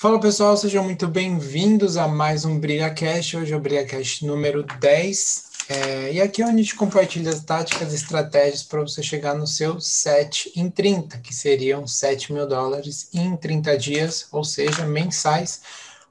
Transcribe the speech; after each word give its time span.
Fala 0.00 0.20
pessoal, 0.20 0.56
sejam 0.56 0.84
muito 0.84 1.08
bem-vindos 1.08 1.96
a 1.96 2.06
mais 2.06 2.44
um 2.44 2.56
BrilhaCast. 2.60 3.36
Hoje 3.36 3.52
é 3.52 3.56
o 3.56 3.60
BrilhaCast 3.60 4.24
número 4.24 4.62
10. 4.62 5.44
É, 5.68 6.12
e 6.12 6.20
aqui 6.20 6.40
é 6.40 6.44
onde 6.44 6.54
a 6.54 6.62
gente 6.62 6.76
compartilha 6.76 7.30
as 7.30 7.42
táticas 7.42 7.92
e 7.92 7.96
estratégias 7.96 8.62
para 8.62 8.80
você 8.80 9.02
chegar 9.02 9.34
no 9.34 9.44
seu 9.44 9.80
7 9.80 10.52
em 10.54 10.70
30, 10.70 11.18
que 11.18 11.34
seriam 11.34 11.84
7 11.84 12.32
mil 12.32 12.46
dólares 12.46 13.08
em 13.12 13.36
30 13.36 13.76
dias, 13.76 14.28
ou 14.30 14.44
seja, 14.44 14.86
mensais, 14.86 15.62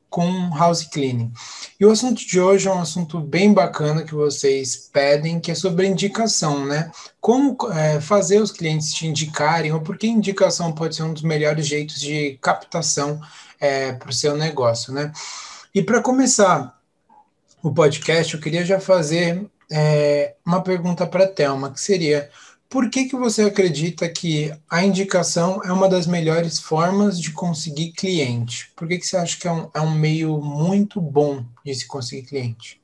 com 0.09 0.53
house 0.53 0.83
cleaning. 0.83 1.31
E 1.79 1.85
o 1.85 1.91
assunto 1.91 2.27
de 2.27 2.41
hoje 2.41 2.67
é 2.67 2.71
um 2.73 2.81
assunto 2.81 3.21
bem 3.21 3.53
bacana 3.53 4.03
que 4.03 4.13
vocês 4.13 4.89
pedem, 4.91 5.39
que 5.39 5.51
é 5.51 5.55
sobre 5.55 5.87
indicação, 5.87 6.65
né? 6.65 6.91
Como 7.21 7.55
é, 7.71 8.01
fazer 8.01 8.41
os 8.41 8.51
clientes 8.51 8.93
te 8.93 9.07
indicarem, 9.07 9.71
ou 9.71 9.79
por 9.79 9.97
que 9.97 10.07
indicação 10.07 10.73
pode 10.73 10.93
ser 10.93 11.03
um 11.03 11.13
dos 11.13 11.23
melhores 11.23 11.65
jeitos 11.65 12.01
de 12.01 12.37
captação 12.41 13.21
é, 13.59 13.93
para 13.93 14.09
o 14.09 14.13
seu 14.13 14.35
negócio, 14.35 14.93
né? 14.93 15.11
E 15.73 15.81
para 15.81 16.01
começar 16.01 16.79
o 17.61 17.73
podcast, 17.73 18.33
eu 18.33 18.41
queria 18.41 18.63
já 18.63 18.79
fazer 18.79 19.45
é, 19.71 20.35
uma 20.45 20.61
pergunta 20.63 21.05
para 21.05 21.25
a 21.25 21.27
Thelma, 21.27 21.71
que 21.71 21.81
seria 21.81 22.29
por 22.69 22.89
que, 22.89 23.05
que 23.05 23.15
você 23.15 23.43
acredita 23.43 24.09
que 24.09 24.53
a 24.69 24.83
indicação 24.83 25.61
é 25.63 25.71
uma 25.71 25.87
das 25.87 26.05
melhores 26.05 26.59
formas 26.59 27.19
de 27.19 27.31
conseguir 27.31 27.93
cliente? 27.93 28.71
Por 28.75 28.87
que, 28.87 28.97
que 28.97 29.07
você 29.07 29.15
acha 29.15 29.39
que 29.39 29.47
é 29.47 29.51
um, 29.51 29.69
é 29.73 29.79
um 29.79 29.91
meio 29.91 30.37
muito 30.41 30.99
bom 30.99 31.45
de 31.63 31.73
se 31.73 31.87
conseguir 31.87 32.23
cliente? 32.23 32.81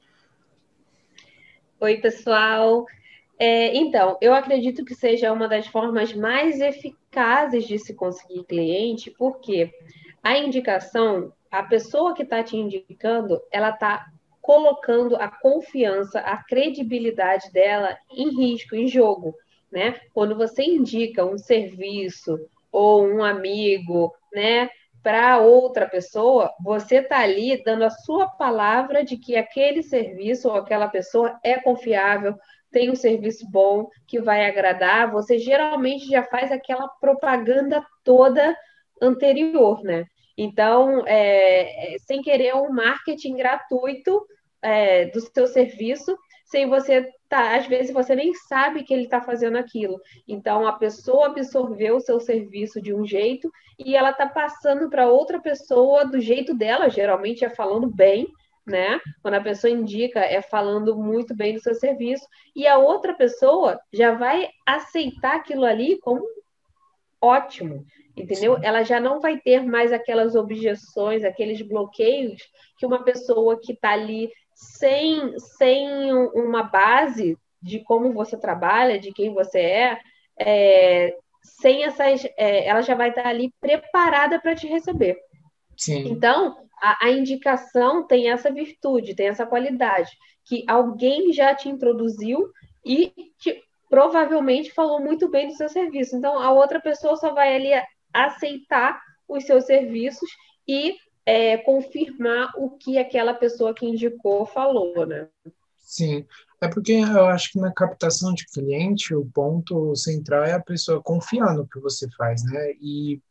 Oi, 1.82 1.98
pessoal. 1.98 2.86
É, 3.38 3.76
então, 3.76 4.18
eu 4.22 4.34
acredito 4.34 4.86
que 4.86 4.96
seja 4.96 5.34
uma 5.34 5.50
das 5.50 5.68
formas 5.68 6.14
mais 6.14 6.62
eficazes 6.62 7.68
de 7.68 7.78
se 7.78 7.94
conseguir 7.94 8.46
cliente, 8.46 9.12
porque 9.12 9.70
a 10.24 10.38
indicação, 10.38 11.34
a 11.52 11.62
pessoa 11.62 12.16
que 12.16 12.24
está 12.24 12.42
te 12.42 12.56
indicando, 12.58 13.42
ela 13.52 13.70
está 13.70 14.06
colocando 14.42 15.16
a 15.18 15.28
confiança, 15.28 16.20
a 16.20 16.38
credibilidade 16.38 17.52
dela 17.52 17.98
em 18.12 18.30
risco, 18.30 18.76
em 18.76 18.88
jogo, 18.88 19.36
né? 19.72 20.00
Quando 20.14 20.36
você 20.36 20.64
indica 20.64 21.26
um 21.26 21.38
serviço 21.38 22.40
ou 22.72 23.06
um 23.06 23.24
amigo, 23.24 24.14
né, 24.34 24.70
para 25.04 25.40
outra 25.40 25.88
pessoa, 25.88 26.50
você 26.64 26.98
está 26.98 27.20
ali 27.20 27.62
dando 27.64 27.84
a 27.84 27.90
sua 27.90 28.28
palavra 28.28 29.04
de 29.04 29.18
que 29.18 29.36
aquele 29.36 29.84
serviço 29.84 30.48
ou 30.48 30.56
aquela 30.56 30.88
pessoa 30.88 31.38
é 31.44 31.60
confiável, 31.60 32.36
tem 32.72 32.90
um 32.90 32.96
serviço 32.96 33.46
bom, 33.52 33.90
que 34.08 34.20
vai 34.20 34.46
agradar. 34.46 35.12
Você 35.12 35.38
geralmente 35.38 36.08
já 36.08 36.24
faz 36.24 36.52
aquela 36.52 36.88
propaganda 36.88 37.86
toda 38.04 38.58
anterior, 39.02 39.84
né? 39.84 40.06
Então, 40.38 41.04
é, 41.06 41.96
é, 41.96 42.00
sem 42.00 42.22
querer, 42.22 42.56
um 42.56 42.72
marketing 42.72 43.36
gratuito 43.36 44.26
é, 44.62 45.06
do 45.06 45.20
seu 45.20 45.48
serviço, 45.48 46.18
sem 46.46 46.68
você 46.68 47.10
tá, 47.30 47.56
às 47.56 47.68
vezes 47.68 47.92
você 47.92 48.16
nem 48.16 48.34
sabe 48.34 48.84
que 48.84 48.94
ele 48.94 49.04
está 49.04 49.22
fazendo 49.22 49.58
aquilo. 49.58 50.00
Então, 50.28 50.68
a 50.68 50.74
pessoa 50.74 51.28
absorveu 51.28 51.98
o 51.98 52.02
seu 52.02 52.20
serviço 52.20 52.82
de 52.82 52.94
um 52.94 53.06
jeito 53.06 53.52
e 53.78 53.96
ela 53.96 54.12
está 54.12 54.28
passando 54.28 54.90
para 54.90 55.10
outra 55.10 55.42
pessoa 55.42 56.06
do 56.06 56.20
jeito 56.20 56.54
dela, 56.54 56.90
geralmente 56.90 57.44
é 57.44 57.50
falando 57.50 57.88
bem, 57.88 58.28
né? 58.66 59.00
Quando 59.22 59.34
a 59.34 59.42
pessoa 59.42 59.72
indica, 59.72 60.20
é 60.20 60.42
falando 60.42 60.96
muito 60.96 61.36
bem 61.36 61.54
do 61.54 61.60
seu 61.60 61.76
serviço, 61.76 62.26
e 62.56 62.66
a 62.68 62.78
outra 62.78 63.14
pessoa 63.14 63.80
já 63.92 64.14
vai 64.14 64.48
aceitar 64.66 65.36
aquilo 65.36 65.66
ali 65.66 66.00
como 66.00 66.24
ótimo 67.20 67.86
entendeu? 68.16 68.58
Ela 68.62 68.84
já 68.84 69.00
não 69.00 69.20
vai 69.20 69.40
ter 69.40 69.64
mais 69.64 69.92
aquelas 69.92 70.36
objeções, 70.36 71.24
aqueles 71.24 71.62
bloqueios 71.62 72.42
que 72.78 72.86
uma 72.86 73.04
pessoa 73.04 73.60
que 73.60 73.74
está 73.74 73.92
ali 73.92 74.32
sem, 74.54 75.38
sem 75.40 76.14
uma 76.14 76.64
base 76.64 77.38
de 77.62 77.80
como 77.80 78.14
você 78.14 78.38
trabalha, 78.38 79.00
de 79.00 79.12
quem 79.12 79.34
você 79.34 79.60
é, 79.60 80.00
é 80.38 81.18
sem 81.42 81.84
essas, 81.84 82.26
é, 82.38 82.68
ela 82.68 82.82
já 82.82 82.96
vai 82.96 83.10
estar 83.10 83.24
tá 83.24 83.30
ali 83.30 83.54
preparada 83.60 84.40
para 84.40 84.56
te 84.56 84.68
receber. 84.68 85.18
Sim. 85.78 86.08
Então, 86.10 86.58
a, 86.82 87.06
a, 87.06 87.12
indicação 87.12 88.06
tem 88.06 88.30
essa 88.30 88.52
virtude, 88.52 89.16
tem 89.16 89.28
essa 89.28 89.46
qualidade, 89.46 90.12
que 90.46 90.64
alguém 90.68 91.32
já 91.34 91.54
te 91.56 91.70
introduziu 91.70 92.50
e 92.86 93.12
te, 93.38 93.62
provavelmente 93.90 94.72
falou 94.74 95.00
muito 95.00 95.30
bem 95.30 95.48
do 95.48 95.54
seu 95.54 95.70
serviço. 95.70 96.16
Então, 96.16 96.40
a 96.40 96.52
outra 96.52 96.82
pessoa 96.82 97.16
só 97.16 97.34
vai 97.34 97.56
ali 97.56 97.74
aceitar 98.14 99.02
os 99.28 99.46
seus 99.46 99.66
serviços 99.66 100.30
e 100.68 100.96
é, 101.26 101.58
confirmar 101.58 102.52
o 102.58 102.72
que 102.72 102.98
aquela 102.98 103.34
pessoa 103.34 103.74
que 103.74 103.86
indicou 103.86 104.46
falou, 104.46 105.06
né? 105.06 105.28
Sim, 105.80 106.26
é 106.62 106.68
porque 106.68 106.94
eu 106.94 107.28
acho 107.28 107.52
que 107.52 107.60
na 107.60 107.72
captação 107.72 108.34
de 108.34 108.46
cliente 108.48 109.14
o 109.14 109.26
ponto 109.26 109.96
central 109.96 110.44
é 110.44 110.54
a 110.54 110.62
pessoa 110.62 111.02
confiar 111.02 111.56
no 111.56 111.68
que 111.68 111.80
você 111.80 112.10
faz, 112.18 112.44
né? 112.44 112.72
E 112.82 113.22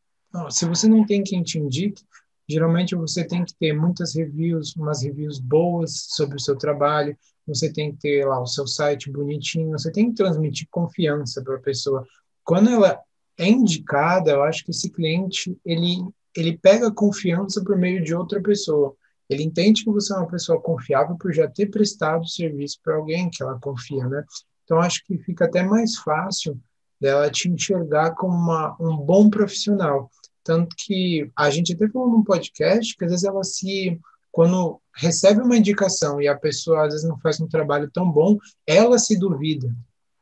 se 0.50 0.66
você 0.66 0.88
não 0.88 1.04
tem 1.04 1.22
quem 1.22 1.42
te 1.42 1.59
indique, 1.59 2.03
geralmente 2.48 2.94
você 2.94 3.26
tem 3.26 3.44
que 3.44 3.54
ter 3.54 3.72
muitas 3.72 4.15
reviews, 4.15 4.76
umas 4.76 5.03
reviews 5.03 5.38
boas 5.38 6.06
sobre 6.10 6.37
o 6.37 6.41
seu 6.41 6.56
trabalho, 6.56 7.16
você 7.47 7.72
tem 7.72 7.92
que 7.92 7.98
ter 7.98 8.26
lá 8.26 8.41
o 8.41 8.47
seu 8.47 8.66
site 8.66 9.10
bonitinho, 9.10 9.72
você 9.72 9.91
tem 9.91 10.10
que 10.10 10.16
transmitir 10.16 10.69
confiança 10.71 11.42
para 11.42 11.56
a 11.56 11.60
pessoa. 11.60 12.06
Quando 12.44 12.71
ela 12.71 13.00
é 13.44 13.48
indicada, 13.48 14.30
eu 14.30 14.42
acho 14.42 14.64
que 14.64 14.70
esse 14.70 14.91
cliente 14.91 15.56
ele 15.64 16.03
ele 16.34 16.56
pega 16.56 16.91
confiança 16.91 17.62
por 17.62 17.76
meio 17.76 18.03
de 18.03 18.14
outra 18.14 18.41
pessoa. 18.41 18.94
Ele 19.28 19.42
entende 19.42 19.84
que 19.84 19.91
você 19.91 20.14
é 20.14 20.16
uma 20.16 20.28
pessoa 20.28 20.60
confiável 20.60 21.16
por 21.16 21.32
já 21.32 21.47
ter 21.47 21.66
prestado 21.66 22.26
serviço 22.26 22.78
para 22.82 22.97
alguém 22.97 23.30
que 23.30 23.42
ela 23.42 23.58
confia, 23.60 24.06
né? 24.08 24.25
Então 24.64 24.80
acho 24.80 25.04
que 25.04 25.19
fica 25.19 25.44
até 25.44 25.62
mais 25.62 25.97
fácil 25.97 26.58
dela 27.00 27.30
te 27.30 27.48
enxergar 27.48 28.12
como 28.14 28.34
uma, 28.34 28.76
um 28.80 28.97
bom 28.97 29.28
profissional. 29.28 30.10
Tanto 30.44 30.74
que 30.76 31.30
a 31.36 31.50
gente 31.50 31.74
até 31.74 31.88
falou 31.88 32.09
num 32.09 32.24
podcast 32.24 32.97
que 32.97 33.04
às 33.04 33.10
vezes 33.10 33.24
ela 33.24 33.44
se 33.44 33.98
quando 34.30 34.80
recebe 34.97 35.42
uma 35.42 35.56
indicação 35.56 36.20
e 36.20 36.26
a 36.26 36.36
pessoa 36.36 36.86
às 36.86 36.94
vezes 36.94 37.09
não 37.09 37.19
faz 37.19 37.38
um 37.41 37.47
trabalho 37.47 37.91
tão 37.92 38.10
bom, 38.10 38.38
ela 38.66 38.98
se 38.98 39.19
duvida, 39.19 39.74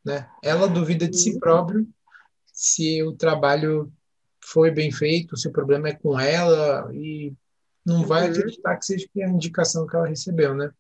né? 0.05 0.29
Ela 0.43 0.67
duvida 0.67 1.09
de 1.09 1.17
si 1.17 1.39
próprio 1.39 1.87
se 2.61 3.03
o 3.03 3.17
trabalho 3.17 3.91
foi 4.45 4.71
bem 4.71 4.93
feito, 4.93 5.35
se 5.35 5.49
o 5.49 5.53
problema 5.53 5.89
é 5.89 5.95
com 5.95 6.21
ela 6.21 6.91
e 6.93 7.33
não 7.87 8.05
vai 8.05 8.25
uhum. 8.25 8.31
acreditar 8.33 8.77
que 8.77 8.85
seja 8.85 9.09
a 9.17 9.29
indicação 9.29 9.87
que 9.87 9.97
ela 9.97 10.07
recebeu, 10.07 10.55
né? 10.55 10.71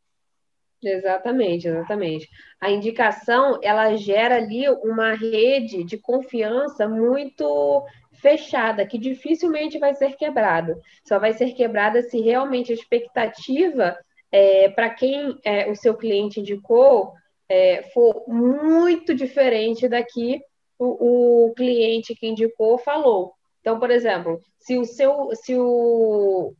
Exatamente, 0.82 1.68
exatamente. 1.68 2.28
A 2.60 2.70
indicação, 2.70 3.58
ela 3.62 3.96
gera 3.96 4.36
ali 4.36 4.68
uma 4.68 5.14
rede 5.14 5.82
de 5.82 5.96
confiança 5.96 6.86
muito 6.86 7.82
fechada, 8.12 8.84
que 8.84 8.98
dificilmente 8.98 9.78
vai 9.78 9.94
ser 9.94 10.16
quebrada. 10.16 10.78
Só 11.08 11.18
vai 11.18 11.32
ser 11.32 11.52
quebrada 11.54 12.02
se 12.02 12.20
realmente 12.20 12.72
a 12.72 12.74
expectativa 12.74 13.96
é, 14.30 14.68
para 14.68 14.90
quem 14.90 15.38
é, 15.42 15.70
o 15.70 15.74
seu 15.74 15.94
cliente 15.94 16.40
indicou 16.40 17.14
é, 17.48 17.84
for 17.94 18.24
muito 18.28 19.14
diferente 19.14 19.88
daqui 19.88 20.42
o, 20.80 21.48
o 21.48 21.54
cliente 21.54 22.14
que 22.14 22.26
indicou 22.26 22.78
falou. 22.78 23.34
Então, 23.60 23.78
por 23.78 23.90
exemplo, 23.90 24.40
se 24.58 24.78
o 24.78 24.84
seu, 24.86 25.30
se 25.34 25.54
o, 25.54 26.54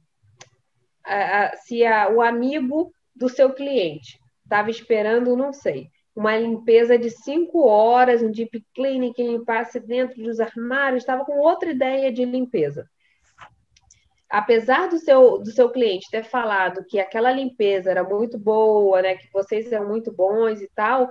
a, 1.02 1.56
se 1.56 1.84
a, 1.84 2.10
o 2.10 2.20
amigo 2.20 2.92
do 3.16 3.28
seu 3.28 3.52
cliente 3.54 4.18
estava 4.44 4.70
esperando, 4.70 5.36
não 5.36 5.52
sei, 5.52 5.88
uma 6.14 6.36
limpeza 6.36 6.98
de 6.98 7.08
cinco 7.08 7.66
horas, 7.66 8.22
um 8.22 8.30
deep 8.30 8.62
cleaning 8.74 9.12
que 9.14 9.22
limpasse 9.22 9.80
dentro 9.80 10.22
dos 10.22 10.38
armários, 10.38 11.02
estava 11.02 11.24
com 11.24 11.38
outra 11.38 11.70
ideia 11.70 12.12
de 12.12 12.24
limpeza. 12.26 12.86
Apesar 14.28 14.88
do 14.88 14.98
seu, 14.98 15.38
do 15.38 15.50
seu 15.50 15.70
cliente 15.70 16.10
ter 16.10 16.24
falado 16.24 16.84
que 16.86 17.00
aquela 17.00 17.32
limpeza 17.32 17.90
era 17.90 18.04
muito 18.04 18.38
boa, 18.38 19.00
né, 19.00 19.16
que 19.16 19.28
vocês 19.32 19.72
eram 19.72 19.88
muito 19.88 20.12
bons 20.12 20.60
e 20.60 20.68
tal, 20.74 21.10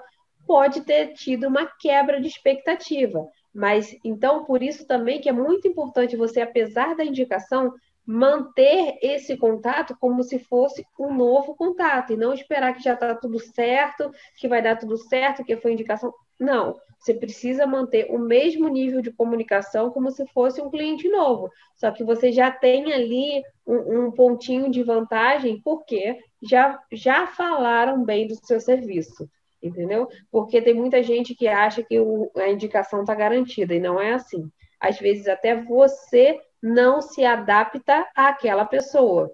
pode 0.50 0.82
ter 0.82 1.14
tido 1.14 1.48
uma 1.48 1.68
quebra 1.80 2.20
de 2.20 2.28
expectativa. 2.28 3.24
Mas 3.54 3.96
então, 4.04 4.46
por 4.46 4.64
isso 4.64 4.88
também 4.88 5.22
que 5.22 5.30
é 5.30 5.32
muito 5.32 5.68
importante 5.68 6.18
você, 6.18 6.42
apesar 6.42 6.96
da 6.96 7.06
indicação, 7.06 7.72
manter 8.04 8.98
esse 9.00 9.38
contato 9.38 9.96
como 10.00 10.24
se 10.24 10.40
fosse 10.40 10.84
um 11.00 11.14
novo 11.14 11.54
contato 11.54 12.14
e 12.14 12.18
não 12.18 12.34
esperar 12.34 12.74
que 12.74 12.82
já 12.82 12.96
está 12.96 13.14
tudo 13.14 13.38
certo, 13.38 14.12
que 14.40 14.48
vai 14.48 14.60
dar 14.60 14.76
tudo 14.76 14.98
certo, 14.98 15.44
que 15.44 15.56
foi 15.56 15.74
indicação. 15.74 16.12
Não, 16.40 16.76
você 16.98 17.14
precisa 17.14 17.68
manter 17.68 18.08
o 18.10 18.18
mesmo 18.18 18.68
nível 18.70 19.04
de 19.04 19.12
comunicação 19.12 19.92
como 19.92 20.10
se 20.10 20.26
fosse 20.30 20.60
um 20.60 20.72
cliente 20.72 21.08
novo. 21.10 21.52
Só 21.76 21.92
que 21.92 22.04
você 22.04 22.32
já 22.32 22.50
tem 22.50 22.92
ali 22.92 23.44
um, 23.68 24.08
um 24.08 24.12
pontinho 24.12 24.72
de 24.72 24.82
vantagem, 24.82 25.62
porque 25.62 26.18
já, 26.42 26.82
já 26.92 27.28
falaram 27.28 28.04
bem 28.04 28.26
do 28.26 28.34
seu 28.44 28.60
serviço 28.60 29.30
entendeu? 29.62 30.08
Porque 30.32 30.62
tem 30.62 30.74
muita 30.74 31.04
gente 31.04 31.36
que 31.36 31.48
acha 31.48 31.84
que 31.84 32.00
o, 32.00 32.32
a 32.36 32.50
indicação 32.50 33.02
está 33.02 33.14
garantida 33.14 33.74
e 33.74 33.80
não 33.80 34.00
é 34.00 34.14
assim. 34.14 34.50
às 34.80 34.98
vezes 35.00 35.28
até 35.28 35.56
você 35.56 36.40
não 36.62 37.02
se 37.02 37.24
adapta 37.24 38.08
àquela 38.16 38.66
pessoa. 38.66 39.32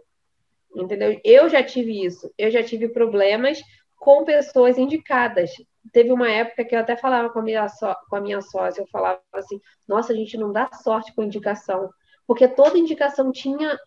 Entendeu? 0.76 1.20
Eu 1.24 1.48
já 1.50 1.64
tive 1.64 2.04
isso, 2.04 2.32
eu 2.38 2.52
já 2.52 2.62
tive 2.62 2.90
problemas 2.90 3.62
com 3.98 4.26
pessoas 4.26 4.78
indicadas. 4.78 5.52
Teve 5.92 6.12
uma 6.12 6.30
época 6.30 6.66
que 6.66 6.76
eu 6.76 6.80
até 6.80 6.98
falava 6.98 7.30
com 7.30 7.40
a 7.40 7.42
minha, 7.42 7.68
só, 7.70 7.96
com 8.10 8.16
a 8.16 8.22
minha 8.22 8.42
sócia, 8.42 8.82
eu 8.82 8.88
falava 8.88 9.22
assim, 9.34 9.60
nossa, 9.88 10.12
a 10.12 10.16
gente 10.16 10.38
não 10.38 10.52
dá 10.52 10.70
sorte 10.74 11.14
com 11.16 11.24
indicação, 11.24 11.90
porque 12.28 12.48
toda 12.48 12.78
indicação 12.78 13.32
tinha 13.32 13.78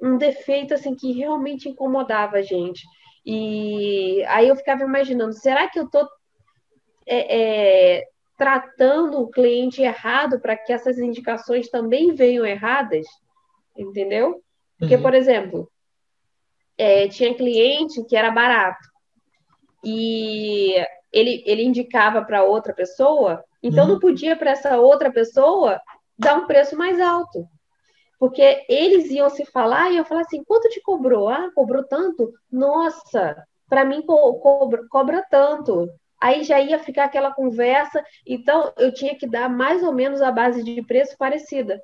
um 0.00 0.16
defeito 0.16 0.74
assim 0.74 0.94
que 0.94 1.12
realmente 1.12 1.68
incomodava 1.68 2.36
a 2.36 2.42
gente. 2.42 2.84
E 3.26 4.24
aí 4.28 4.46
eu 4.46 4.54
ficava 4.54 4.84
imaginando, 4.84 5.32
será 5.32 5.68
que 5.68 5.80
eu 5.80 5.86
estou 5.86 6.08
é, 7.04 7.96
é, 7.98 8.04
tratando 8.38 9.20
o 9.20 9.28
cliente 9.28 9.82
errado 9.82 10.38
para 10.38 10.56
que 10.56 10.72
essas 10.72 10.96
indicações 10.98 11.68
também 11.68 12.14
venham 12.14 12.46
erradas? 12.46 13.04
Entendeu? 13.76 14.40
Porque, 14.78 14.94
uhum. 14.94 15.02
por 15.02 15.12
exemplo, 15.12 15.68
é, 16.78 17.08
tinha 17.08 17.34
cliente 17.34 18.04
que 18.04 18.16
era 18.16 18.30
barato 18.30 18.86
e 19.84 20.74
ele, 21.12 21.42
ele 21.46 21.64
indicava 21.64 22.22
para 22.22 22.44
outra 22.44 22.72
pessoa, 22.72 23.44
então 23.62 23.84
uhum. 23.84 23.94
não 23.94 24.00
podia 24.00 24.36
para 24.36 24.52
essa 24.52 24.78
outra 24.78 25.10
pessoa 25.10 25.80
dar 26.16 26.36
um 26.36 26.46
preço 26.46 26.76
mais 26.76 27.00
alto. 27.00 27.48
Porque 28.18 28.64
eles 28.68 29.10
iam 29.10 29.28
se 29.28 29.44
falar 29.44 29.90
e 29.90 29.96
eu 29.96 30.04
falar 30.04 30.22
assim: 30.22 30.42
quanto 30.44 30.68
te 30.68 30.80
cobrou? 30.80 31.28
Ah, 31.28 31.50
cobrou 31.54 31.84
tanto? 31.84 32.32
Nossa, 32.50 33.36
para 33.68 33.84
mim 33.84 34.02
co 34.02 34.34
cobra, 34.40 34.86
cobra 34.88 35.24
tanto. 35.30 35.88
Aí 36.20 36.42
já 36.42 36.58
ia 36.60 36.78
ficar 36.78 37.04
aquela 37.04 37.30
conversa, 37.30 38.02
então 38.26 38.72
eu 38.78 38.92
tinha 38.92 39.14
que 39.16 39.26
dar 39.26 39.50
mais 39.50 39.82
ou 39.82 39.92
menos 39.92 40.22
a 40.22 40.30
base 40.30 40.62
de 40.62 40.82
preço 40.82 41.16
parecida. 41.18 41.82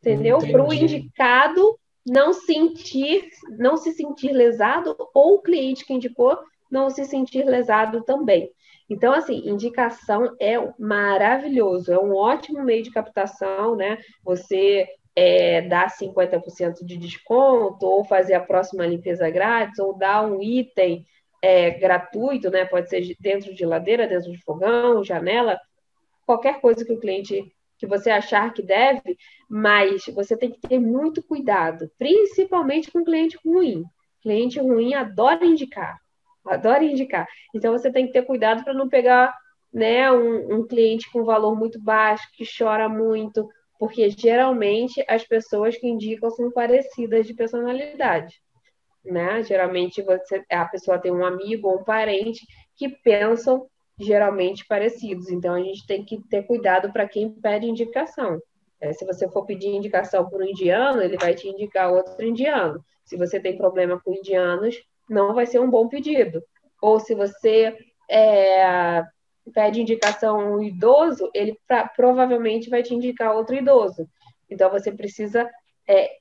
Entendeu? 0.00 0.38
Para 0.38 0.64
o 0.64 0.74
indicado 0.74 1.78
não 2.06 2.32
sentir, 2.32 3.30
não 3.58 3.76
se 3.76 3.92
sentir 3.92 4.32
lesado, 4.32 4.96
ou 5.14 5.36
o 5.36 5.42
cliente 5.42 5.86
que 5.86 5.94
indicou 5.94 6.38
não 6.70 6.90
se 6.90 7.04
sentir 7.04 7.44
lesado 7.44 8.02
também. 8.02 8.50
Então, 8.90 9.12
assim, 9.12 9.48
indicação 9.48 10.36
é 10.40 10.56
maravilhoso, 10.78 11.92
é 11.92 11.98
um 11.98 12.14
ótimo 12.14 12.62
meio 12.62 12.82
de 12.82 12.90
captação, 12.90 13.76
né? 13.76 13.98
Você 14.22 14.86
é, 15.16 15.62
dar 15.62 15.88
50% 15.88 16.84
de 16.84 16.96
desconto, 16.96 17.86
ou 17.86 18.04
fazer 18.04 18.34
a 18.34 18.40
próxima 18.40 18.86
limpeza 18.86 19.30
grátis, 19.30 19.78
ou 19.78 19.96
dar 19.96 20.22
um 20.26 20.42
item 20.42 21.04
é, 21.40 21.70
gratuito, 21.70 22.50
né? 22.50 22.64
Pode 22.64 22.88
ser 22.88 23.16
dentro 23.20 23.52
de 23.52 23.58
geladeira, 23.58 24.08
dentro 24.08 24.30
de 24.30 24.42
fogão, 24.42 25.04
janela, 25.04 25.58
qualquer 26.26 26.60
coisa 26.60 26.84
que 26.84 26.92
o 26.92 27.00
cliente 27.00 27.52
que 27.78 27.86
você 27.86 28.10
achar 28.10 28.52
que 28.52 28.62
deve, 28.62 29.16
mas 29.48 30.04
você 30.06 30.36
tem 30.36 30.50
que 30.50 30.60
ter 30.60 30.78
muito 30.78 31.22
cuidado, 31.22 31.90
principalmente 31.98 32.90
com 32.90 33.04
cliente 33.04 33.38
ruim. 33.44 33.84
Cliente 34.22 34.58
ruim 34.58 34.94
adora 34.94 35.44
indicar, 35.44 35.98
adora 36.46 36.82
indicar. 36.84 37.26
Então 37.54 37.72
você 37.72 37.90
tem 37.90 38.06
que 38.06 38.12
ter 38.12 38.22
cuidado 38.22 38.64
para 38.64 38.72
não 38.72 38.88
pegar 38.88 39.34
né, 39.72 40.10
um, 40.10 40.60
um 40.60 40.66
cliente 40.66 41.10
com 41.12 41.24
valor 41.24 41.56
muito 41.56 41.82
baixo, 41.82 42.26
que 42.34 42.44
chora 42.46 42.88
muito, 42.88 43.46
porque 43.78 44.10
geralmente 44.10 45.04
as 45.08 45.24
pessoas 45.24 45.76
que 45.76 45.86
indicam 45.86 46.30
são 46.30 46.50
parecidas 46.50 47.26
de 47.26 47.34
personalidade. 47.34 48.40
Né? 49.04 49.42
Geralmente 49.42 50.02
você, 50.02 50.42
a 50.50 50.64
pessoa 50.64 50.98
tem 50.98 51.12
um 51.12 51.24
amigo 51.24 51.68
ou 51.68 51.80
um 51.80 51.84
parente 51.84 52.46
que 52.76 52.88
pensam 52.88 53.66
geralmente 53.98 54.66
parecidos. 54.66 55.28
Então 55.30 55.54
a 55.54 55.60
gente 55.60 55.86
tem 55.86 56.04
que 56.04 56.20
ter 56.28 56.42
cuidado 56.46 56.92
para 56.92 57.08
quem 57.08 57.30
pede 57.30 57.66
indicação. 57.66 58.40
É, 58.80 58.92
se 58.92 59.04
você 59.04 59.28
for 59.28 59.44
pedir 59.44 59.68
indicação 59.68 60.28
para 60.28 60.38
um 60.38 60.48
indiano, 60.48 61.02
ele 61.02 61.16
vai 61.16 61.34
te 61.34 61.48
indicar 61.48 61.92
outro 61.92 62.24
indiano. 62.24 62.84
Se 63.04 63.16
você 63.16 63.38
tem 63.38 63.56
problema 63.56 64.00
com 64.00 64.12
indianos, 64.12 64.76
não 65.08 65.34
vai 65.34 65.46
ser 65.46 65.60
um 65.60 65.70
bom 65.70 65.88
pedido. 65.88 66.42
Ou 66.82 66.98
se 66.98 67.14
você 67.14 67.76
é, 68.10 69.02
pede 69.52 69.80
indicação 69.80 70.54
um 70.54 70.62
idoso, 70.62 71.30
ele 71.34 71.58
pra, 71.66 71.86
provavelmente 71.88 72.70
vai 72.70 72.82
te 72.82 72.94
indicar 72.94 73.34
outro 73.34 73.54
idoso. 73.54 74.08
Então, 74.50 74.70
você 74.70 74.92
precisa 74.92 75.48
é, 75.88 76.18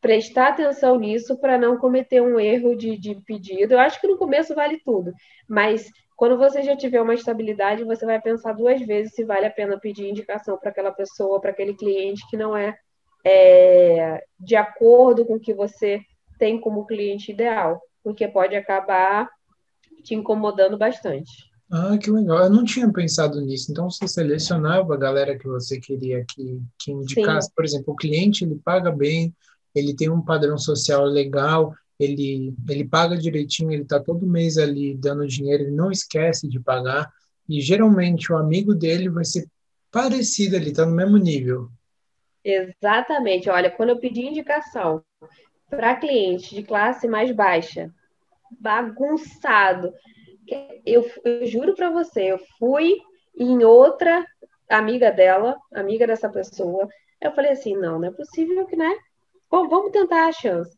prestar 0.00 0.48
atenção 0.48 0.98
nisso 0.98 1.38
para 1.38 1.56
não 1.56 1.78
cometer 1.78 2.20
um 2.20 2.38
erro 2.38 2.76
de, 2.76 2.98
de 2.98 3.14
pedido. 3.24 3.72
Eu 3.72 3.78
acho 3.78 4.00
que 4.00 4.08
no 4.08 4.18
começo 4.18 4.54
vale 4.54 4.80
tudo, 4.84 5.12
mas 5.48 5.88
quando 6.16 6.36
você 6.36 6.62
já 6.62 6.76
tiver 6.76 7.00
uma 7.00 7.14
estabilidade, 7.14 7.84
você 7.84 8.06
vai 8.06 8.20
pensar 8.20 8.52
duas 8.52 8.80
vezes 8.82 9.14
se 9.14 9.24
vale 9.24 9.46
a 9.46 9.50
pena 9.50 9.78
pedir 9.78 10.08
indicação 10.08 10.56
para 10.58 10.70
aquela 10.70 10.92
pessoa, 10.92 11.40
para 11.40 11.50
aquele 11.50 11.74
cliente 11.74 12.22
que 12.28 12.36
não 12.36 12.56
é, 12.56 12.76
é 13.24 14.22
de 14.38 14.56
acordo 14.56 15.24
com 15.24 15.34
o 15.34 15.40
que 15.40 15.54
você 15.54 16.00
tem 16.38 16.60
como 16.60 16.86
cliente 16.86 17.32
ideal, 17.32 17.80
porque 18.02 18.26
pode 18.28 18.54
acabar 18.56 19.28
te 20.02 20.14
incomodando 20.14 20.76
bastante. 20.76 21.51
Ah, 21.74 21.96
que 21.96 22.10
legal. 22.10 22.44
Eu 22.44 22.50
não 22.50 22.64
tinha 22.64 22.92
pensado 22.92 23.40
nisso. 23.40 23.72
Então, 23.72 23.88
você 23.88 24.06
selecionava 24.06 24.92
a 24.92 24.98
galera 24.98 25.38
que 25.38 25.48
você 25.48 25.80
queria 25.80 26.22
que, 26.28 26.60
que 26.78 26.92
indicasse. 26.92 27.48
Sim. 27.48 27.52
Por 27.56 27.64
exemplo, 27.64 27.94
o 27.94 27.96
cliente, 27.96 28.44
ele 28.44 28.60
paga 28.62 28.92
bem, 28.92 29.34
ele 29.74 29.96
tem 29.96 30.10
um 30.10 30.20
padrão 30.20 30.58
social 30.58 31.02
legal, 31.06 31.74
ele, 31.98 32.54
ele 32.68 32.84
paga 32.84 33.16
direitinho, 33.16 33.72
ele 33.72 33.84
está 33.84 33.98
todo 33.98 34.26
mês 34.26 34.58
ali 34.58 34.94
dando 34.94 35.26
dinheiro, 35.26 35.62
ele 35.62 35.70
não 35.70 35.90
esquece 35.90 36.46
de 36.46 36.60
pagar. 36.60 37.10
E, 37.48 37.58
geralmente, 37.58 38.30
o 38.30 38.36
amigo 38.36 38.74
dele 38.74 39.08
vai 39.08 39.24
ser 39.24 39.48
parecido, 39.90 40.56
ele 40.56 40.70
está 40.70 40.84
no 40.84 40.94
mesmo 40.94 41.16
nível. 41.16 41.70
Exatamente. 42.44 43.48
Olha, 43.48 43.70
quando 43.70 43.90
eu 43.90 43.98
pedi 43.98 44.20
indicação 44.20 45.02
para 45.70 45.96
cliente 45.96 46.54
de 46.54 46.62
classe 46.64 47.08
mais 47.08 47.34
baixa, 47.34 47.90
bagunçado, 48.60 49.90
eu, 50.84 51.08
eu 51.24 51.46
juro 51.46 51.74
para 51.74 51.90
você, 51.90 52.32
eu 52.32 52.38
fui 52.58 52.96
em 53.36 53.64
outra 53.64 54.24
amiga 54.68 55.10
dela, 55.10 55.56
amiga 55.72 56.06
dessa 56.06 56.28
pessoa, 56.28 56.88
eu 57.20 57.32
falei 57.32 57.52
assim, 57.52 57.76
não, 57.76 57.98
não 57.98 58.08
é 58.08 58.10
possível 58.10 58.66
que, 58.66 58.76
né? 58.76 58.94
Bom, 59.50 59.68
vamos 59.68 59.92
tentar 59.92 60.26
a 60.26 60.32
chance. 60.32 60.76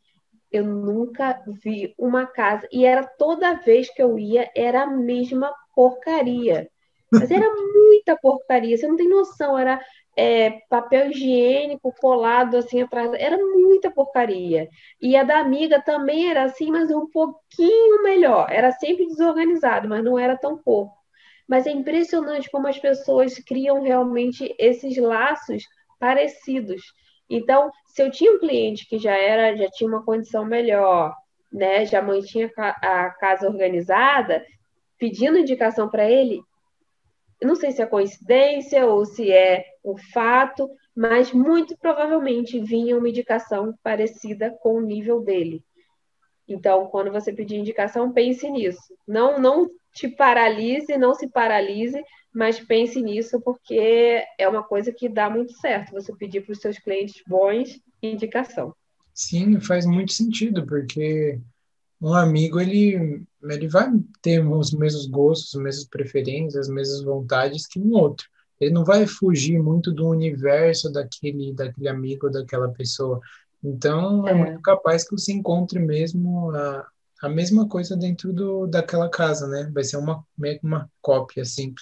Eu 0.50 0.64
nunca 0.64 1.42
vi 1.62 1.94
uma 1.98 2.26
casa, 2.26 2.68
e 2.70 2.84
era 2.84 3.04
toda 3.04 3.54
vez 3.54 3.92
que 3.92 4.02
eu 4.02 4.18
ia, 4.18 4.50
era 4.54 4.82
a 4.82 4.86
mesma 4.86 5.52
porcaria. 5.74 6.68
Mas 7.10 7.30
era 7.30 7.46
muita 7.54 8.16
porcaria, 8.16 8.76
você 8.76 8.86
não 8.86 8.96
tem 8.96 9.08
noção, 9.08 9.58
era 9.58 9.80
é, 10.16 10.50
papel 10.68 11.10
higiênico 11.10 11.92
colado 12.00 12.56
assim 12.56 12.82
atrás. 12.82 13.12
Era 13.14 13.36
muita 13.36 13.90
porcaria. 13.90 14.68
E 15.00 15.16
a 15.16 15.22
da 15.22 15.38
amiga 15.38 15.80
também 15.80 16.30
era 16.30 16.44
assim, 16.44 16.70
mas 16.70 16.90
um 16.90 17.08
pouquinho 17.10 18.02
melhor. 18.02 18.46
Era 18.50 18.72
sempre 18.72 19.06
desorganizado, 19.06 19.88
mas 19.88 20.04
não 20.04 20.18
era 20.18 20.36
tão 20.36 20.56
pouco. 20.58 20.94
Mas 21.48 21.66
é 21.66 21.70
impressionante 21.70 22.50
como 22.50 22.68
as 22.68 22.78
pessoas 22.78 23.38
criam 23.38 23.82
realmente 23.82 24.54
esses 24.58 24.96
laços 24.96 25.64
parecidos. 25.98 26.82
Então, 27.28 27.70
se 27.86 28.02
eu 28.02 28.10
tinha 28.10 28.32
um 28.32 28.38
cliente 28.38 28.86
que 28.88 28.98
já 28.98 29.16
era, 29.16 29.56
já 29.56 29.68
tinha 29.70 29.88
uma 29.88 30.04
condição 30.04 30.44
melhor, 30.44 31.14
né, 31.52 31.86
já 31.86 32.02
mantinha 32.02 32.50
a 32.56 33.10
casa 33.10 33.48
organizada, 33.48 34.44
pedindo 34.98 35.38
indicação 35.38 35.88
para 35.88 36.10
ele, 36.10 36.42
não 37.42 37.54
sei 37.54 37.72
se 37.72 37.82
é 37.82 37.86
coincidência 37.86 38.86
ou 38.86 39.04
se 39.04 39.30
é 39.30 39.64
um 39.84 39.96
fato, 39.96 40.70
mas 40.94 41.32
muito 41.32 41.76
provavelmente 41.76 42.60
vinha 42.60 42.96
uma 42.96 43.08
indicação 43.08 43.74
parecida 43.82 44.50
com 44.62 44.74
o 44.74 44.80
nível 44.80 45.20
dele. 45.20 45.62
Então, 46.46 46.86
quando 46.86 47.10
você 47.10 47.32
pedir 47.32 47.56
indicação, 47.56 48.12
pense 48.12 48.48
nisso. 48.50 48.94
Não, 49.06 49.38
não 49.38 49.68
te 49.94 50.08
paralise, 50.08 50.96
não 50.98 51.14
se 51.14 51.28
paralise, 51.28 52.02
mas 52.34 52.60
pense 52.60 53.00
nisso 53.00 53.40
porque 53.40 54.22
é 54.38 54.48
uma 54.48 54.62
coisa 54.62 54.92
que 54.92 55.08
dá 55.08 55.30
muito 55.30 55.52
certo. 55.54 55.92
Você 55.92 56.14
pedir 56.14 56.42
para 56.42 56.52
os 56.52 56.60
seus 56.60 56.78
clientes 56.78 57.22
bons 57.26 57.80
indicação. 58.02 58.74
Sim, 59.14 59.60
faz 59.60 59.86
muito 59.86 60.12
sentido, 60.12 60.66
porque 60.66 61.40
um 62.00 62.12
amigo 62.12 62.60
ele 62.60 63.22
ele 63.42 63.68
vai 63.68 63.88
ter 64.22 64.40
os 64.40 64.72
mesmos 64.72 65.06
gostos, 65.06 65.54
as 65.54 65.62
mesmas 65.62 65.84
preferências, 65.86 66.68
as 66.68 66.68
mesmas 66.68 67.02
vontades 67.02 67.66
que 67.66 67.78
um 67.78 67.92
outro. 67.92 68.26
Ele 68.60 68.72
não 68.72 68.84
vai 68.84 69.06
fugir 69.06 69.58
muito 69.58 69.92
do 69.92 70.08
universo 70.08 70.90
daquele 70.90 71.52
daquele 71.52 71.88
amigo, 71.88 72.30
daquela 72.30 72.68
pessoa. 72.68 73.20
Então 73.62 74.26
é, 74.26 74.30
é 74.30 74.34
muito 74.34 74.60
capaz 74.60 75.06
que 75.06 75.16
você 75.16 75.32
encontre 75.32 75.78
mesmo 75.78 76.50
a, 76.50 76.86
a 77.22 77.28
mesma 77.28 77.68
coisa 77.68 77.96
dentro 77.96 78.32
do, 78.32 78.66
daquela 78.66 79.08
casa, 79.08 79.46
né? 79.46 79.70
Vai 79.72 79.84
ser 79.84 79.96
uma 79.96 80.24
meio 80.36 80.58
uma 80.62 80.88
cópia 81.00 81.42
assim. 81.42 81.74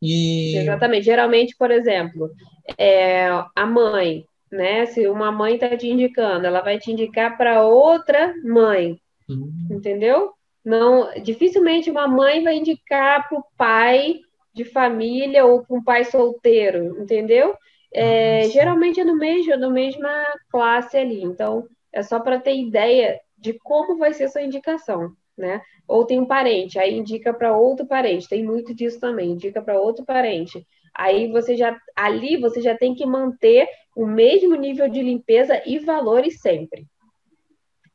E... 0.00 0.56
Exatamente. 0.56 1.04
Geralmente, 1.04 1.56
por 1.56 1.70
exemplo, 1.70 2.30
é, 2.76 3.28
a 3.54 3.66
mãe, 3.66 4.24
né? 4.50 4.86
Se 4.86 5.06
uma 5.08 5.30
mãe 5.32 5.54
está 5.54 5.76
te 5.76 5.88
indicando, 5.88 6.46
ela 6.46 6.60
vai 6.60 6.78
te 6.78 6.90
indicar 6.90 7.36
para 7.36 7.64
outra 7.64 8.34
mãe. 8.44 9.00
Uhum. 9.28 9.52
Entendeu? 9.70 10.32
Não, 10.64 11.12
dificilmente 11.22 11.90
uma 11.90 12.08
mãe 12.08 12.42
vai 12.42 12.56
indicar 12.56 13.28
para 13.28 13.38
o 13.38 13.44
pai 13.56 14.20
de 14.52 14.64
família 14.64 15.44
ou 15.44 15.64
com 15.64 15.78
um 15.78 15.84
pai 15.84 16.04
solteiro, 16.04 17.00
entendeu? 17.00 17.54
É, 17.92 18.48
geralmente 18.48 19.00
é 19.00 19.04
no 19.04 19.16
mesmo, 19.16 19.56
na 19.56 19.70
mesma 19.70 20.10
classe 20.50 20.96
ali. 20.96 21.22
Então, 21.22 21.68
é 21.92 22.02
só 22.02 22.18
para 22.18 22.40
ter 22.40 22.56
ideia 22.56 23.20
de 23.38 23.52
como 23.52 23.96
vai 23.96 24.12
ser 24.12 24.28
sua 24.28 24.42
indicação, 24.42 25.12
né? 25.36 25.62
Ou 25.86 26.04
tem 26.04 26.18
um 26.18 26.26
parente, 26.26 26.78
aí 26.78 26.94
indica 26.96 27.32
para 27.32 27.56
outro 27.56 27.86
parente, 27.86 28.28
tem 28.28 28.42
muito 28.44 28.74
disso 28.74 28.98
também, 28.98 29.32
indica 29.32 29.62
para 29.62 29.78
outro 29.80 30.04
parente. 30.04 30.66
Aí 30.94 31.30
você 31.30 31.54
já 31.54 31.78
ali 31.94 32.36
você 32.38 32.60
já 32.60 32.76
tem 32.76 32.94
que 32.94 33.06
manter 33.06 33.68
o 33.94 34.06
mesmo 34.06 34.54
nível 34.56 34.88
de 34.88 35.02
limpeza 35.02 35.62
e 35.66 35.78
valores 35.78 36.40
sempre. 36.40 36.86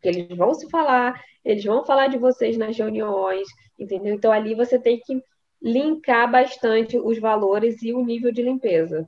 Porque 0.02 0.10
eles 0.10 0.36
vão 0.36 0.54
se 0.56 0.68
falar, 0.68 1.22
eles 1.46 1.64
vão 1.64 1.86
falar 1.86 2.08
de 2.08 2.18
vocês 2.18 2.58
nas 2.58 2.76
reuniões, 2.76 3.48
entendeu? 3.78 4.16
Então 4.16 4.32
ali 4.32 4.56
você 4.56 4.80
tem 4.80 5.00
que 5.00 5.24
linkar 5.62 6.30
bastante 6.30 6.98
os 6.98 7.20
valores 7.20 7.84
e 7.84 7.94
o 7.94 8.04
nível 8.04 8.32
de 8.32 8.42
limpeza. 8.42 9.08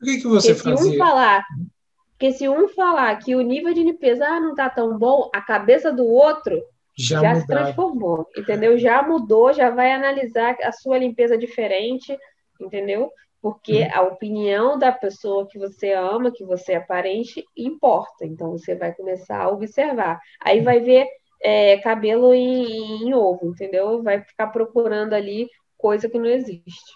O 0.00 0.04
que, 0.04 0.18
que 0.18 0.28
você 0.28 0.54
porque 0.54 0.70
fazia? 0.70 0.90
Se 0.90 0.94
um 0.94 0.98
falar, 0.98 1.44
porque 2.10 2.32
se 2.32 2.48
um 2.48 2.68
falar 2.68 3.16
que 3.16 3.34
o 3.34 3.40
nível 3.40 3.72
de 3.72 3.82
limpeza 3.82 4.26
ah, 4.26 4.38
não 4.38 4.50
está 4.50 4.68
tão 4.68 4.98
bom, 4.98 5.30
a 5.34 5.40
cabeça 5.40 5.90
do 5.90 6.06
outro 6.06 6.62
já, 6.94 7.20
já 7.20 7.34
se 7.36 7.46
transformou, 7.46 8.28
entendeu? 8.36 8.76
Já 8.76 9.02
mudou, 9.02 9.54
já 9.54 9.70
vai 9.70 9.92
analisar 9.92 10.54
a 10.62 10.72
sua 10.72 10.98
limpeza 10.98 11.38
diferente, 11.38 12.14
entendeu? 12.60 13.10
Porque 13.46 13.84
hum. 13.84 13.88
a 13.92 14.02
opinião 14.02 14.76
da 14.76 14.90
pessoa 14.90 15.46
que 15.46 15.56
você 15.56 15.92
ama, 15.92 16.32
que 16.32 16.44
você 16.44 16.72
é 16.72 16.80
parente, 16.80 17.44
importa. 17.56 18.26
Então 18.26 18.50
você 18.50 18.74
vai 18.74 18.92
começar 18.92 19.40
a 19.40 19.48
observar. 19.48 20.18
Aí 20.40 20.62
vai 20.62 20.80
ver 20.80 21.06
é, 21.40 21.76
cabelo 21.78 22.34
em, 22.34 23.04
em 23.04 23.14
ovo, 23.14 23.50
entendeu? 23.50 24.02
Vai 24.02 24.20
ficar 24.20 24.48
procurando 24.48 25.12
ali 25.12 25.48
coisa 25.78 26.08
que 26.08 26.18
não 26.18 26.26
existe. 26.26 26.92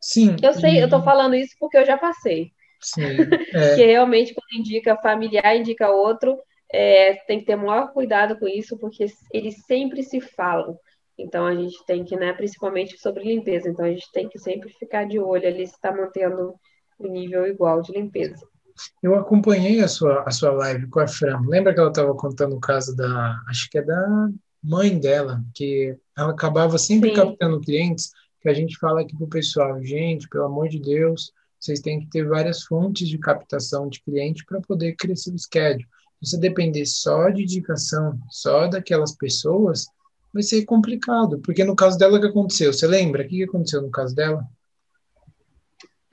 Sim. 0.00 0.34
Eu 0.42 0.52
sei, 0.52 0.78
e... 0.78 0.80
eu 0.80 0.90
tô 0.90 1.00
falando 1.00 1.36
isso 1.36 1.54
porque 1.60 1.78
eu 1.78 1.86
já 1.86 1.96
passei. 1.96 2.50
Sim. 2.80 3.04
É. 3.54 3.76
que 3.76 3.86
realmente, 3.86 4.34
quando 4.34 4.60
indica 4.60 4.96
familiar, 4.96 5.56
indica 5.56 5.92
outro, 5.92 6.36
é, 6.72 7.14
tem 7.28 7.38
que 7.38 7.46
ter 7.46 7.54
maior 7.54 7.92
cuidado 7.92 8.36
com 8.36 8.48
isso, 8.48 8.76
porque 8.78 9.06
eles 9.32 9.64
sempre 9.64 10.02
se 10.02 10.20
falam. 10.20 10.76
Então, 11.18 11.46
a 11.46 11.54
gente 11.54 11.84
tem 11.86 12.04
que, 12.04 12.16
né, 12.16 12.32
principalmente 12.32 12.98
sobre 12.98 13.24
limpeza, 13.24 13.68
então 13.68 13.84
a 13.84 13.90
gente 13.90 14.10
tem 14.12 14.28
que 14.28 14.38
sempre 14.38 14.70
ficar 14.70 15.06
de 15.06 15.18
olho 15.18 15.48
ali 15.48 15.66
se 15.66 15.74
está 15.74 15.90
mantendo 15.90 16.54
o 16.98 17.06
nível 17.06 17.46
igual 17.46 17.80
de 17.80 17.92
limpeza. 17.92 18.46
Eu 19.02 19.14
acompanhei 19.14 19.80
a 19.80 19.88
sua, 19.88 20.22
a 20.26 20.30
sua 20.30 20.50
live 20.52 20.86
com 20.88 21.00
a 21.00 21.08
Fran. 21.08 21.40
Lembra 21.46 21.72
que 21.72 21.80
ela 21.80 21.88
estava 21.88 22.14
contando 22.14 22.56
o 22.56 22.60
caso 22.60 22.94
da, 22.94 23.40
acho 23.48 23.70
que 23.70 23.78
é 23.78 23.82
da 23.82 24.28
mãe 24.62 24.98
dela, 24.98 25.42
que 25.54 25.96
ela 26.16 26.32
acabava 26.32 26.76
sempre 26.76 27.10
Sim. 27.10 27.16
captando 27.16 27.60
clientes, 27.60 28.10
que 28.40 28.48
a 28.48 28.54
gente 28.54 28.76
fala 28.78 29.00
aqui 29.00 29.16
para 29.16 29.24
o 29.24 29.28
pessoal, 29.28 29.82
gente, 29.82 30.28
pelo 30.28 30.44
amor 30.44 30.68
de 30.68 30.78
Deus, 30.80 31.32
vocês 31.58 31.80
têm 31.80 32.00
que 32.00 32.10
ter 32.10 32.26
várias 32.26 32.64
fontes 32.64 33.08
de 33.08 33.18
captação 33.18 33.88
de 33.88 34.02
cliente 34.02 34.44
para 34.44 34.60
poder 34.60 34.94
crescer 34.94 35.32
o 35.32 35.38
schedule. 35.38 35.86
Se 36.22 36.30
você 36.30 36.38
depender 36.38 36.86
só 36.86 37.28
de 37.30 37.42
indicação, 37.42 38.18
só 38.30 38.66
daquelas 38.66 39.16
pessoas, 39.16 39.86
vai 40.36 40.42
ser 40.42 40.64
complicado. 40.64 41.38
Porque 41.40 41.64
no 41.64 41.74
caso 41.74 41.98
dela, 41.98 42.18
o 42.18 42.20
que 42.20 42.26
aconteceu? 42.26 42.72
Você 42.72 42.86
lembra? 42.86 43.24
O 43.24 43.28
que 43.28 43.42
aconteceu 43.42 43.82
no 43.82 43.90
caso 43.90 44.14
dela? 44.14 44.46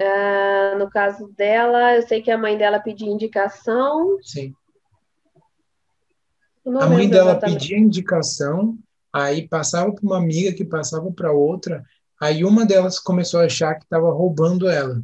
Uh, 0.01 0.77
no 0.79 0.89
caso 0.89 1.31
dela, 1.37 1.95
eu 1.95 2.01
sei 2.07 2.21
que 2.21 2.31
a 2.31 2.37
mãe 2.37 2.57
dela 2.57 2.79
pediu 2.79 3.07
indicação. 3.07 4.17
Sim. 4.21 4.53
A 6.65 6.87
mãe 6.87 7.09
dela 7.09 7.31
exatamente. 7.31 7.59
pedia 7.59 7.77
indicação, 7.77 8.77
aí 9.11 9.47
passava 9.47 9.91
para 9.91 10.03
uma 10.03 10.17
amiga 10.17 10.53
que 10.53 10.63
passava 10.63 11.11
para 11.11 11.33
outra, 11.33 11.83
aí 12.19 12.45
uma 12.45 12.65
delas 12.65 12.99
começou 12.99 13.41
a 13.41 13.45
achar 13.45 13.75
que 13.75 13.83
estava 13.83 14.11
roubando 14.11 14.69
ela. 14.69 15.01